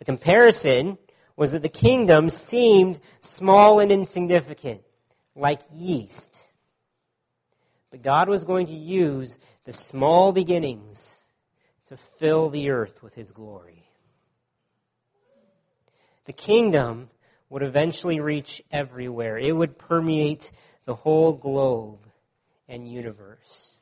the 0.03 0.07
comparison 0.07 0.99
was 1.37 1.53
that 1.53 1.63
the 1.63 1.69
kingdom 1.69 2.29
seemed 2.29 2.99
small 3.21 3.79
and 3.79 3.93
insignificant, 3.93 4.81
like 5.37 5.61
yeast. 5.73 6.45
But 7.93 8.03
God 8.03 8.29
was 8.29 8.45
going 8.45 8.67
to 8.67 8.73
use 8.73 9.39
the 9.65 9.73
small 9.73 10.33
beginnings 10.33 11.21
to 11.87 11.97
fill 11.97 12.51
the 12.51 12.71
earth 12.71 13.01
with 13.05 13.15
his 13.15 13.31
glory. 13.31 13.91
The 16.25 16.33
kingdom 16.33 17.09
would 17.49 17.63
eventually 17.63 18.19
reach 18.19 18.61
everywhere. 18.73 19.39
It 19.39 19.55
would 19.55 19.79
permeate 19.79 20.51
the 20.85 20.97
whole 20.97 21.33
globe 21.33 22.09
and 22.69 22.89
universe. 22.89 23.79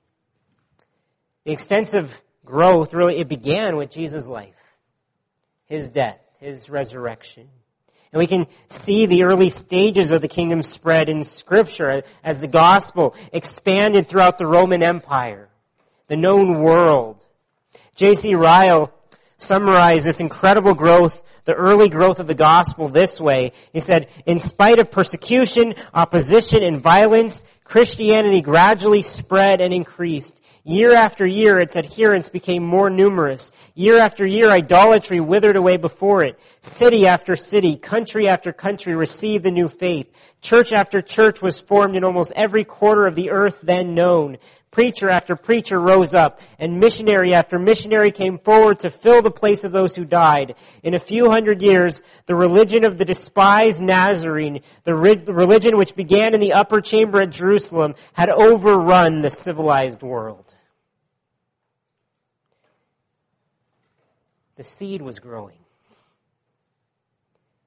The 1.44 1.52
extensive 1.52 2.20
growth 2.44 2.92
really 2.92 3.16
it 3.20 3.28
began 3.28 3.76
with 3.76 3.90
Jesus' 3.90 4.28
life 4.28 4.59
his 5.70 5.88
death, 5.88 6.20
his 6.40 6.68
resurrection. 6.68 7.48
And 8.12 8.18
we 8.18 8.26
can 8.26 8.48
see 8.66 9.06
the 9.06 9.22
early 9.22 9.48
stages 9.48 10.10
of 10.10 10.20
the 10.20 10.28
kingdom 10.28 10.62
spread 10.62 11.08
in 11.08 11.22
scripture 11.22 12.02
as 12.24 12.40
the 12.40 12.48
gospel 12.48 13.14
expanded 13.32 14.08
throughout 14.08 14.36
the 14.36 14.48
Roman 14.48 14.82
Empire, 14.82 15.48
the 16.08 16.16
known 16.16 16.60
world. 16.60 17.24
J.C. 17.94 18.34
Ryle 18.34 18.92
summarized 19.36 20.06
this 20.06 20.20
incredible 20.20 20.74
growth, 20.74 21.22
the 21.50 21.56
early 21.56 21.88
growth 21.88 22.20
of 22.20 22.28
the 22.28 22.34
gospel 22.34 22.88
this 22.88 23.20
way. 23.20 23.50
He 23.72 23.80
said, 23.80 24.08
in 24.24 24.38
spite 24.38 24.78
of 24.78 24.92
persecution, 24.92 25.74
opposition, 25.92 26.62
and 26.62 26.80
violence, 26.80 27.44
Christianity 27.64 28.40
gradually 28.40 29.02
spread 29.02 29.60
and 29.60 29.74
increased. 29.74 30.40
Year 30.62 30.94
after 30.94 31.26
year, 31.26 31.58
its 31.58 31.74
adherents 31.74 32.28
became 32.28 32.64
more 32.64 32.88
numerous. 32.88 33.50
Year 33.74 33.98
after 33.98 34.24
year, 34.24 34.48
idolatry 34.48 35.18
withered 35.18 35.56
away 35.56 35.76
before 35.76 36.22
it. 36.22 36.38
City 36.60 37.04
after 37.08 37.34
city, 37.34 37.76
country 37.76 38.28
after 38.28 38.52
country 38.52 38.94
received 38.94 39.42
the 39.42 39.50
new 39.50 39.66
faith. 39.66 40.06
Church 40.40 40.72
after 40.72 41.02
church 41.02 41.42
was 41.42 41.58
formed 41.58 41.96
in 41.96 42.04
almost 42.04 42.32
every 42.36 42.62
quarter 42.62 43.08
of 43.08 43.16
the 43.16 43.30
earth 43.30 43.62
then 43.62 43.96
known. 43.96 44.38
Preacher 44.70 45.10
after 45.10 45.34
preacher 45.34 45.80
rose 45.80 46.14
up, 46.14 46.40
and 46.56 46.78
missionary 46.78 47.34
after 47.34 47.58
missionary 47.58 48.12
came 48.12 48.38
forward 48.38 48.78
to 48.80 48.90
fill 48.90 49.20
the 49.20 49.30
place 49.30 49.64
of 49.64 49.72
those 49.72 49.96
who 49.96 50.04
died. 50.04 50.54
In 50.84 50.94
a 50.94 51.00
few 51.00 51.28
hundred 51.28 51.39
years, 51.62 52.02
the 52.26 52.34
religion 52.34 52.84
of 52.84 52.98
the 52.98 53.04
despised 53.04 53.82
Nazarene, 53.82 54.60
the 54.84 54.94
religion 54.94 55.76
which 55.76 55.94
began 55.96 56.34
in 56.34 56.40
the 56.40 56.52
upper 56.52 56.80
chamber 56.80 57.22
at 57.22 57.30
Jerusalem, 57.30 57.94
had 58.12 58.28
overrun 58.28 59.22
the 59.22 59.30
civilized 59.30 60.02
world. 60.02 60.54
The 64.56 64.62
seed 64.62 65.00
was 65.00 65.18
growing. 65.18 65.58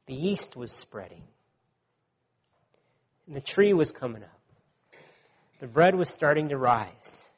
The 0.06 0.14
yeast 0.14 0.56
was 0.56 0.72
spreading. 0.72 1.24
And 3.26 3.36
the 3.36 3.42
tree 3.42 3.74
was 3.74 3.92
coming 3.92 4.22
up. 4.22 4.30
The 5.60 5.68
bread 5.68 5.96
was 5.96 6.10
starting 6.10 6.50
to 6.50 6.58
rise. 6.58 7.30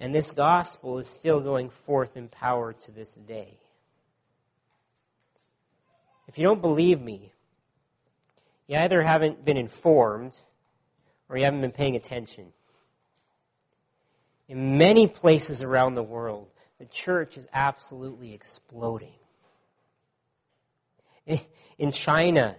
And 0.00 0.14
this 0.14 0.32
gospel 0.32 0.98
is 0.98 1.06
still 1.06 1.42
going 1.42 1.68
forth 1.68 2.16
in 2.16 2.28
power 2.28 2.72
to 2.72 2.90
this 2.90 3.14
day. 3.14 3.58
If 6.26 6.38
you 6.38 6.44
don't 6.44 6.62
believe 6.62 7.02
me, 7.02 7.32
you 8.66 8.78
either 8.78 9.02
haven't 9.02 9.44
been 9.44 9.58
informed 9.58 10.40
or 11.28 11.36
you 11.36 11.44
haven't 11.44 11.60
been 11.60 11.72
paying 11.72 11.96
attention. 11.96 12.52
In 14.48 14.78
many 14.78 15.06
places 15.06 15.62
around 15.62 15.94
the 15.94 16.02
world, 16.02 16.48
the 16.78 16.86
church 16.86 17.36
is 17.36 17.46
absolutely 17.52 18.32
exploding. 18.32 19.12
In 21.78 21.92
China, 21.92 22.56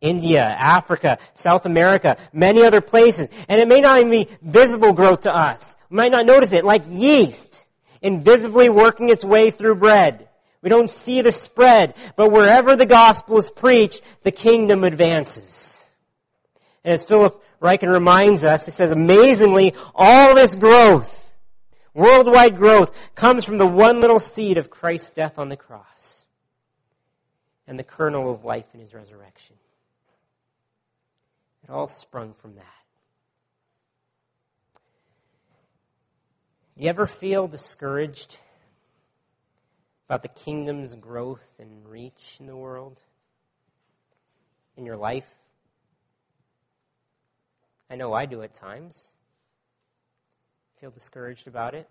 India, 0.00 0.42
Africa, 0.42 1.18
South 1.34 1.66
America, 1.66 2.16
many 2.32 2.62
other 2.62 2.80
places. 2.80 3.28
And 3.48 3.60
it 3.60 3.68
may 3.68 3.80
not 3.80 3.98
even 3.98 4.10
be 4.10 4.28
visible 4.42 4.92
growth 4.92 5.22
to 5.22 5.34
us. 5.34 5.78
We 5.90 5.96
might 5.96 6.12
not 6.12 6.26
notice 6.26 6.52
it, 6.52 6.64
like 6.64 6.84
yeast, 6.88 7.66
invisibly 8.02 8.68
working 8.68 9.08
its 9.08 9.24
way 9.24 9.50
through 9.50 9.76
bread. 9.76 10.28
We 10.62 10.70
don't 10.70 10.90
see 10.90 11.20
the 11.20 11.32
spread, 11.32 11.94
but 12.16 12.30
wherever 12.30 12.76
the 12.76 12.86
gospel 12.86 13.38
is 13.38 13.50
preached, 13.50 14.02
the 14.22 14.32
kingdom 14.32 14.84
advances. 14.84 15.84
And 16.84 16.92
as 16.92 17.04
Philip 17.04 17.42
Ryken 17.60 17.90
reminds 17.90 18.44
us, 18.44 18.66
he 18.66 18.72
says, 18.72 18.90
amazingly, 18.90 19.74
all 19.94 20.34
this 20.34 20.54
growth, 20.54 21.34
worldwide 21.94 22.56
growth, 22.56 22.96
comes 23.14 23.44
from 23.44 23.58
the 23.58 23.66
one 23.66 24.00
little 24.00 24.20
seed 24.20 24.58
of 24.58 24.70
Christ's 24.70 25.12
death 25.12 25.38
on 25.38 25.48
the 25.48 25.56
cross 25.56 26.24
and 27.66 27.78
the 27.78 27.84
kernel 27.84 28.30
of 28.30 28.44
life 28.44 28.66
in 28.74 28.80
his 28.80 28.92
resurrection. 28.92 29.56
It 31.68 31.72
all 31.72 31.88
sprung 31.88 32.32
from 32.32 32.54
that. 32.54 32.64
You 36.76 36.88
ever 36.88 37.06
feel 37.06 37.48
discouraged 37.48 38.38
about 40.08 40.22
the 40.22 40.28
kingdom's 40.28 40.94
growth 40.94 41.54
and 41.58 41.88
reach 41.88 42.36
in 42.38 42.46
the 42.46 42.56
world? 42.56 43.00
In 44.76 44.86
your 44.86 44.96
life? 44.96 45.26
I 47.90 47.96
know 47.96 48.12
I 48.12 48.26
do 48.26 48.42
at 48.42 48.54
times. 48.54 49.10
Feel 50.80 50.90
discouraged 50.90 51.48
about 51.48 51.74
it. 51.74 51.88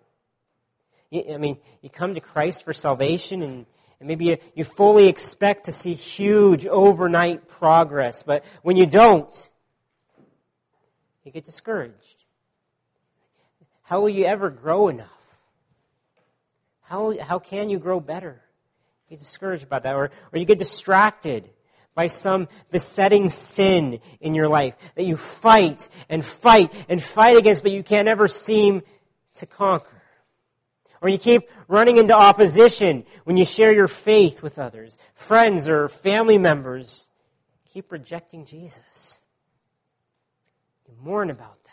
I 1.12 1.38
mean, 1.38 1.58
you 1.82 1.90
come 1.90 2.14
to 2.16 2.22
Christ 2.22 2.64
for 2.64 2.72
salvation 2.72 3.42
and, 3.42 3.66
and 4.00 4.08
maybe 4.08 4.26
you, 4.26 4.38
you 4.54 4.64
fully 4.64 5.08
expect 5.08 5.66
to 5.66 5.72
see 5.74 5.96
huge 5.96 6.66
overnight 6.66 7.50
progress, 7.50 8.24
but 8.24 8.46
when 8.62 8.78
you 8.78 8.86
don't, 8.86 9.50
you 11.26 11.32
get 11.32 11.44
discouraged. 11.44 12.24
How 13.82 14.00
will 14.00 14.10
you 14.10 14.26
ever 14.26 14.50
grow 14.50 14.88
enough? 14.88 15.10
How, 16.82 17.18
how 17.20 17.40
can 17.40 17.70
you 17.70 17.80
grow 17.80 18.00
better? 18.00 18.42
You 19.10 19.18
get 19.18 19.24
discouraged 19.24 19.64
about 19.64 19.84
that, 19.84 19.96
or, 19.96 20.12
or 20.32 20.40
you 20.40 20.46
get 20.46 20.60
distracted 20.60 21.50
by 21.96 22.08
some 22.08 22.48
besetting 22.72 23.30
sin 23.30 24.00
in 24.20 24.36
your 24.36 24.48
life 24.48 24.76
that 24.96 25.04
you 25.04 25.18
fight 25.18 25.90
and 26.10 26.24
fight 26.24 26.74
and 26.88 27.02
fight 27.02 27.38
against, 27.38 27.64
but 27.64 27.72
you 27.72 27.84
can't 27.84 28.08
ever 28.08 28.28
seem 28.28 28.84
to 29.36 29.46
conquer. 29.46 30.02
Or 31.02 31.10
you 31.10 31.18
keep 31.18 31.50
running 31.68 31.98
into 31.98 32.16
opposition 32.16 33.06
when 33.24 33.38
you 33.38 33.46
share 33.46 33.74
your 33.74 33.88
faith 33.88 34.44
with 34.44 34.60
others, 34.60 34.98
friends 35.14 35.68
or 35.68 35.88
family 35.88 36.38
members. 36.38 37.08
Keep 37.70 37.92
rejecting 37.92 38.46
Jesus. 38.46 39.20
You 40.88 40.96
mourn 41.02 41.30
about 41.30 41.64
that. 41.64 41.72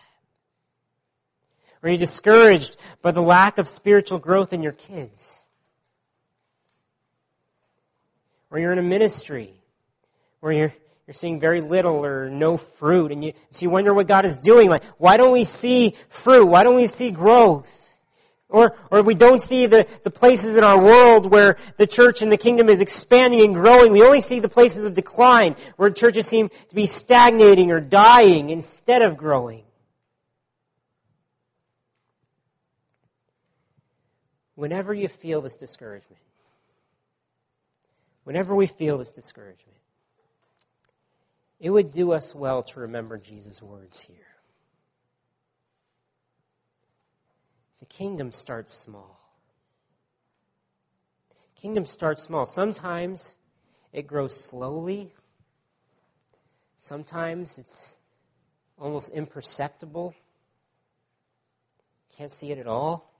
Or 1.83 1.89
you're 1.89 1.99
discouraged 1.99 2.77
by 3.01 3.11
the 3.11 3.23
lack 3.23 3.59
of 3.59 3.69
spiritual 3.69 4.19
growth 4.19 4.53
in 4.53 4.63
your 4.63 4.73
kids. 4.73 5.39
Or 8.51 8.59
you're 8.59 8.73
in 8.73 8.79
a 8.79 8.83
ministry 8.83 9.55
where 10.41 10.53
you're, 10.53 10.75
you're 11.07 11.15
seeing 11.15 11.41
very 11.41 11.61
little 11.61 12.05
or 12.05 12.29
no 12.29 12.57
fruit 12.57 13.11
and 13.11 13.25
you, 13.25 13.33
so 13.51 13.65
you 13.65 13.71
wonder 13.71 13.95
what 13.95 14.07
God 14.07 14.25
is 14.25 14.37
doing. 14.37 14.69
Like, 14.69 14.85
why 14.99 15.17
don't 15.17 15.33
we 15.33 15.45
see 15.45 15.95
fruit? 16.09 16.47
Why 16.47 16.63
don't 16.63 16.77
we 16.77 16.87
see 16.87 17.11
growth? 17.11 17.82
Or, 18.53 18.77
or 18.91 19.03
we 19.03 19.15
don't 19.15 19.41
see 19.41 19.65
the, 19.65 19.87
the 20.03 20.11
places 20.11 20.59
in 20.59 20.63
our 20.63 20.79
world 20.79 21.31
where 21.31 21.57
the 21.79 21.87
church 21.87 22.21
and 22.21 22.31
the 22.31 22.37
kingdom 22.37 22.69
is 22.69 22.83
expanding 22.83 23.41
and 23.41 23.55
growing. 23.55 23.93
We 23.93 24.03
only 24.03 24.21
see 24.21 24.41
the 24.41 24.49
places 24.49 24.85
of 24.85 24.93
decline 24.93 25.57
where 25.77 25.89
churches 25.89 26.27
seem 26.27 26.51
to 26.69 26.75
be 26.75 26.87
stagnating 26.87 27.71
or 27.71 27.81
dying 27.81 28.51
instead 28.51 29.01
of 29.01 29.17
growing. 29.17 29.65
Whenever 34.55 34.93
you 34.93 35.09
feel 35.09 35.41
this 35.41 35.57
discouragement, 35.57 36.21
whenever 38.25 38.55
we 38.55 38.67
feel 38.67 38.99
this 38.99 39.11
discouragement, 39.13 39.79
it 41.59 41.71
would 41.71 41.91
do 41.91 42.13
us 42.13 42.35
well 42.35 42.63
to 42.65 42.81
remember 42.81 43.17
Jesus' 43.17 43.63
words 43.63 44.03
here. 44.03 44.32
The 47.83 47.87
kingdom 47.87 48.31
starts 48.31 48.73
small. 48.73 49.19
Kingdom 51.57 51.85
starts 51.85 52.23
small. 52.23 52.47
Sometimes 52.47 53.35
it 53.93 54.07
grows 54.07 54.39
slowly. 54.39 55.13
Sometimes 56.79 57.59
it's 57.59 57.93
almost 58.79 59.11
imperceptible. 59.11 60.15
Can't 62.17 62.33
see 62.33 62.53
it 62.53 62.59
at 62.59 62.69
all. 62.69 63.13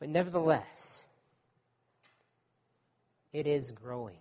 But 0.00 0.08
nevertheless, 0.08 1.04
it 3.32 3.46
is 3.46 3.70
growing. 3.70 4.18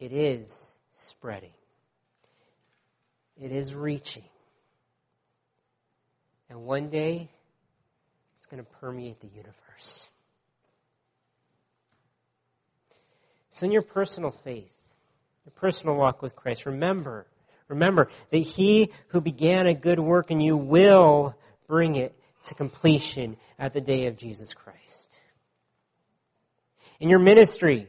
It 0.00 0.14
is 0.14 0.76
spreading. 0.92 1.52
It 3.38 3.52
is 3.52 3.74
reaching. 3.74 4.24
And 6.50 6.64
one 6.64 6.88
day, 6.88 7.28
it's 8.36 8.46
going 8.46 8.62
to 8.62 8.70
permeate 8.80 9.20
the 9.20 9.28
universe. 9.28 10.08
So, 13.50 13.66
in 13.66 13.72
your 13.72 13.82
personal 13.82 14.30
faith, 14.30 14.72
your 15.44 15.52
personal 15.54 15.96
walk 15.96 16.22
with 16.22 16.36
Christ, 16.36 16.64
remember, 16.64 17.26
remember 17.66 18.08
that 18.30 18.38
He 18.38 18.90
who 19.08 19.20
began 19.20 19.66
a 19.66 19.74
good 19.74 19.98
work 19.98 20.30
in 20.30 20.40
you 20.40 20.56
will 20.56 21.36
bring 21.66 21.96
it 21.96 22.14
to 22.44 22.54
completion 22.54 23.36
at 23.58 23.72
the 23.72 23.80
day 23.80 24.06
of 24.06 24.16
Jesus 24.16 24.54
Christ. 24.54 25.18
In 27.00 27.08
your 27.08 27.18
ministry, 27.18 27.88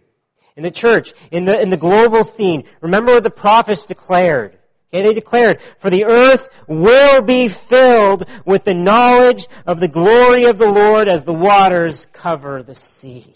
in 0.56 0.64
the 0.64 0.72
church, 0.72 1.14
in 1.32 1.46
the, 1.46 1.60
in 1.60 1.70
the 1.70 1.78
global 1.78 2.24
scene, 2.24 2.66
remember 2.82 3.14
what 3.14 3.24
the 3.24 3.30
prophets 3.30 3.86
declared. 3.86 4.59
Okay, 4.92 5.04
they 5.04 5.14
declared, 5.14 5.62
for 5.78 5.92
the 5.92 6.06
earth 6.06 6.50
will 6.68 7.22
be 7.22 7.48
filled 7.48 8.26
with 8.44 8.64
the 8.64 8.74
knowledge 8.74 9.48
of 9.68 9.80
the 9.80 9.88
glory 9.88 10.46
of 10.46 10.58
the 10.58 10.72
Lord 10.72 11.08
as 11.08 11.24
the 11.24 11.34
waters 11.34 12.08
cover 12.08 12.64
the 12.64 12.74
sea. 12.74 13.36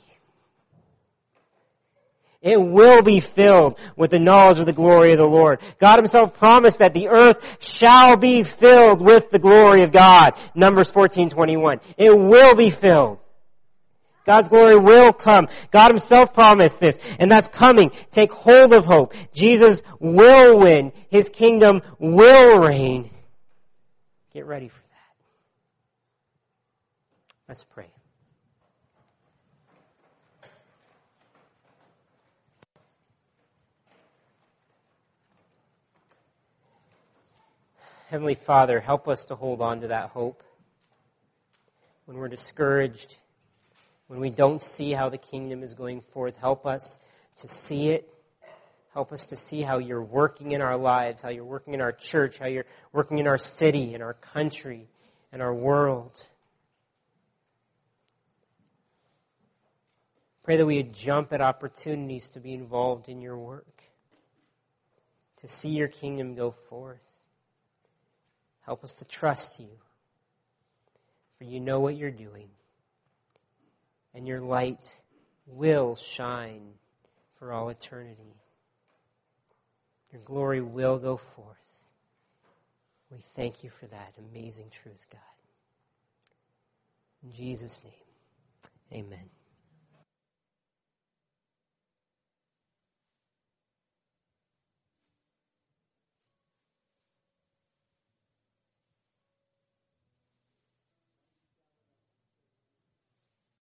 It 2.42 2.62
will 2.62 3.04
be 3.04 3.20
filled 3.20 3.80
with 3.96 4.12
the 4.12 4.20
knowledge 4.20 4.60
of 4.60 4.66
the 4.66 4.74
glory 4.74 5.12
of 5.12 5.18
the 5.18 5.28
Lord. 5.28 5.60
God 5.78 5.98
himself 5.98 6.38
promised 6.38 6.80
that 6.80 6.94
the 6.94 7.08
earth 7.08 7.58
shall 7.64 8.18
be 8.18 8.44
filled 8.44 9.00
with 9.00 9.30
the 9.30 9.40
glory 9.40 9.84
of 9.84 9.92
God. 9.92 10.34
Numbers 10.56 10.92
14, 10.92 11.30
21. 11.30 11.80
It 11.98 12.18
will 12.18 12.56
be 12.56 12.70
filled. 12.70 13.20
God's 14.26 14.50
glory 14.50 14.78
will 14.78 15.12
come. 15.12 15.48
God 15.72 15.90
himself 15.90 16.34
promised 16.34 16.80
this, 16.80 17.00
and 17.20 17.30
that's 17.32 17.50
coming. 17.50 17.92
Take 18.12 18.32
hold 18.32 18.74
of 18.74 18.86
hope. 18.86 19.14
Jesus 19.34 19.84
will 20.00 20.60
win. 20.60 20.94
His 21.10 21.30
kingdom 21.30 21.82
will 22.00 22.60
reign. 22.60 23.10
Get 24.34 24.46
ready 24.46 24.70
for 24.70 24.82
that. 24.82 24.88
Let's 27.48 27.64
pray. 27.64 27.88
Heavenly 38.08 38.36
Father, 38.36 38.80
help 38.80 39.08
us 39.08 39.26
to 39.26 39.36
hold 39.36 39.60
on 39.60 39.82
to 39.82 39.88
that 39.88 40.10
hope 40.10 40.44
when 42.06 42.16
we're 42.18 42.28
discouraged 42.28 43.18
when 44.14 44.22
we 44.22 44.30
don't 44.30 44.62
see 44.62 44.92
how 44.92 45.10
the 45.10 45.18
kingdom 45.18 45.64
is 45.64 45.74
going 45.74 46.00
forth, 46.00 46.38
help 46.38 46.68
us 46.68 47.00
to 47.38 47.48
see 47.48 47.90
it. 47.90 48.14
Help 48.94 49.12
us 49.12 49.26
to 49.26 49.36
see 49.36 49.64
how 49.64 49.80
you're 49.80 50.04
working 50.04 50.52
in 50.52 50.62
our 50.62 50.78
lives, 50.78 51.24
how 51.24 51.30
you're 51.30 51.44
working 51.44 51.74
in 51.74 51.82
our 51.82 51.92
church, 51.92 52.38
how 52.38 52.46
you're 52.46 52.68
working 52.92 53.18
in 53.18 53.26
our 53.26 53.40
city, 53.40 53.96
in 53.96 54.04
our 54.04 54.14
country, 54.14 54.88
in 55.32 55.42
our 55.42 55.52
world. 55.52 56.28
Pray 60.44 60.58
that 60.58 60.66
we 60.68 60.78
would 60.78 60.94
jump 60.94 61.34
at 61.34 61.42
opportunities 61.42 62.28
to 62.30 62.40
be 62.40 62.54
involved 62.54 63.10
in 63.10 63.20
your 63.20 63.40
work, 63.40 63.82
to 65.38 65.48
see 65.48 65.70
your 65.70 65.88
kingdom 65.88 66.36
go 66.36 66.52
forth. 66.52 67.02
Help 68.62 68.84
us 68.84 68.94
to 68.94 69.06
trust 69.06 69.60
you, 69.60 69.70
for 71.40 71.46
you 71.46 71.60
know 71.60 71.80
what 71.80 71.98
you're 71.98 72.12
doing 72.12 72.50
and 74.14 74.28
your 74.28 74.42
light 74.42 75.00
will 75.46 75.96
shine 75.96 76.74
for 77.38 77.52
all 77.52 77.70
eternity. 77.70 78.36
Your 80.12 80.22
glory 80.22 80.62
will 80.62 80.98
go 81.00 81.18
forth. 81.18 81.58
We 83.12 83.20
thank 83.20 83.64
you 83.64 83.70
for 83.70 83.86
that 83.88 84.14
amazing 84.18 84.70
truth, 84.72 85.08
God. 85.12 85.20
In 87.24 87.32
Jesus' 87.32 87.82
name, 87.84 89.06
amen. 89.06 89.43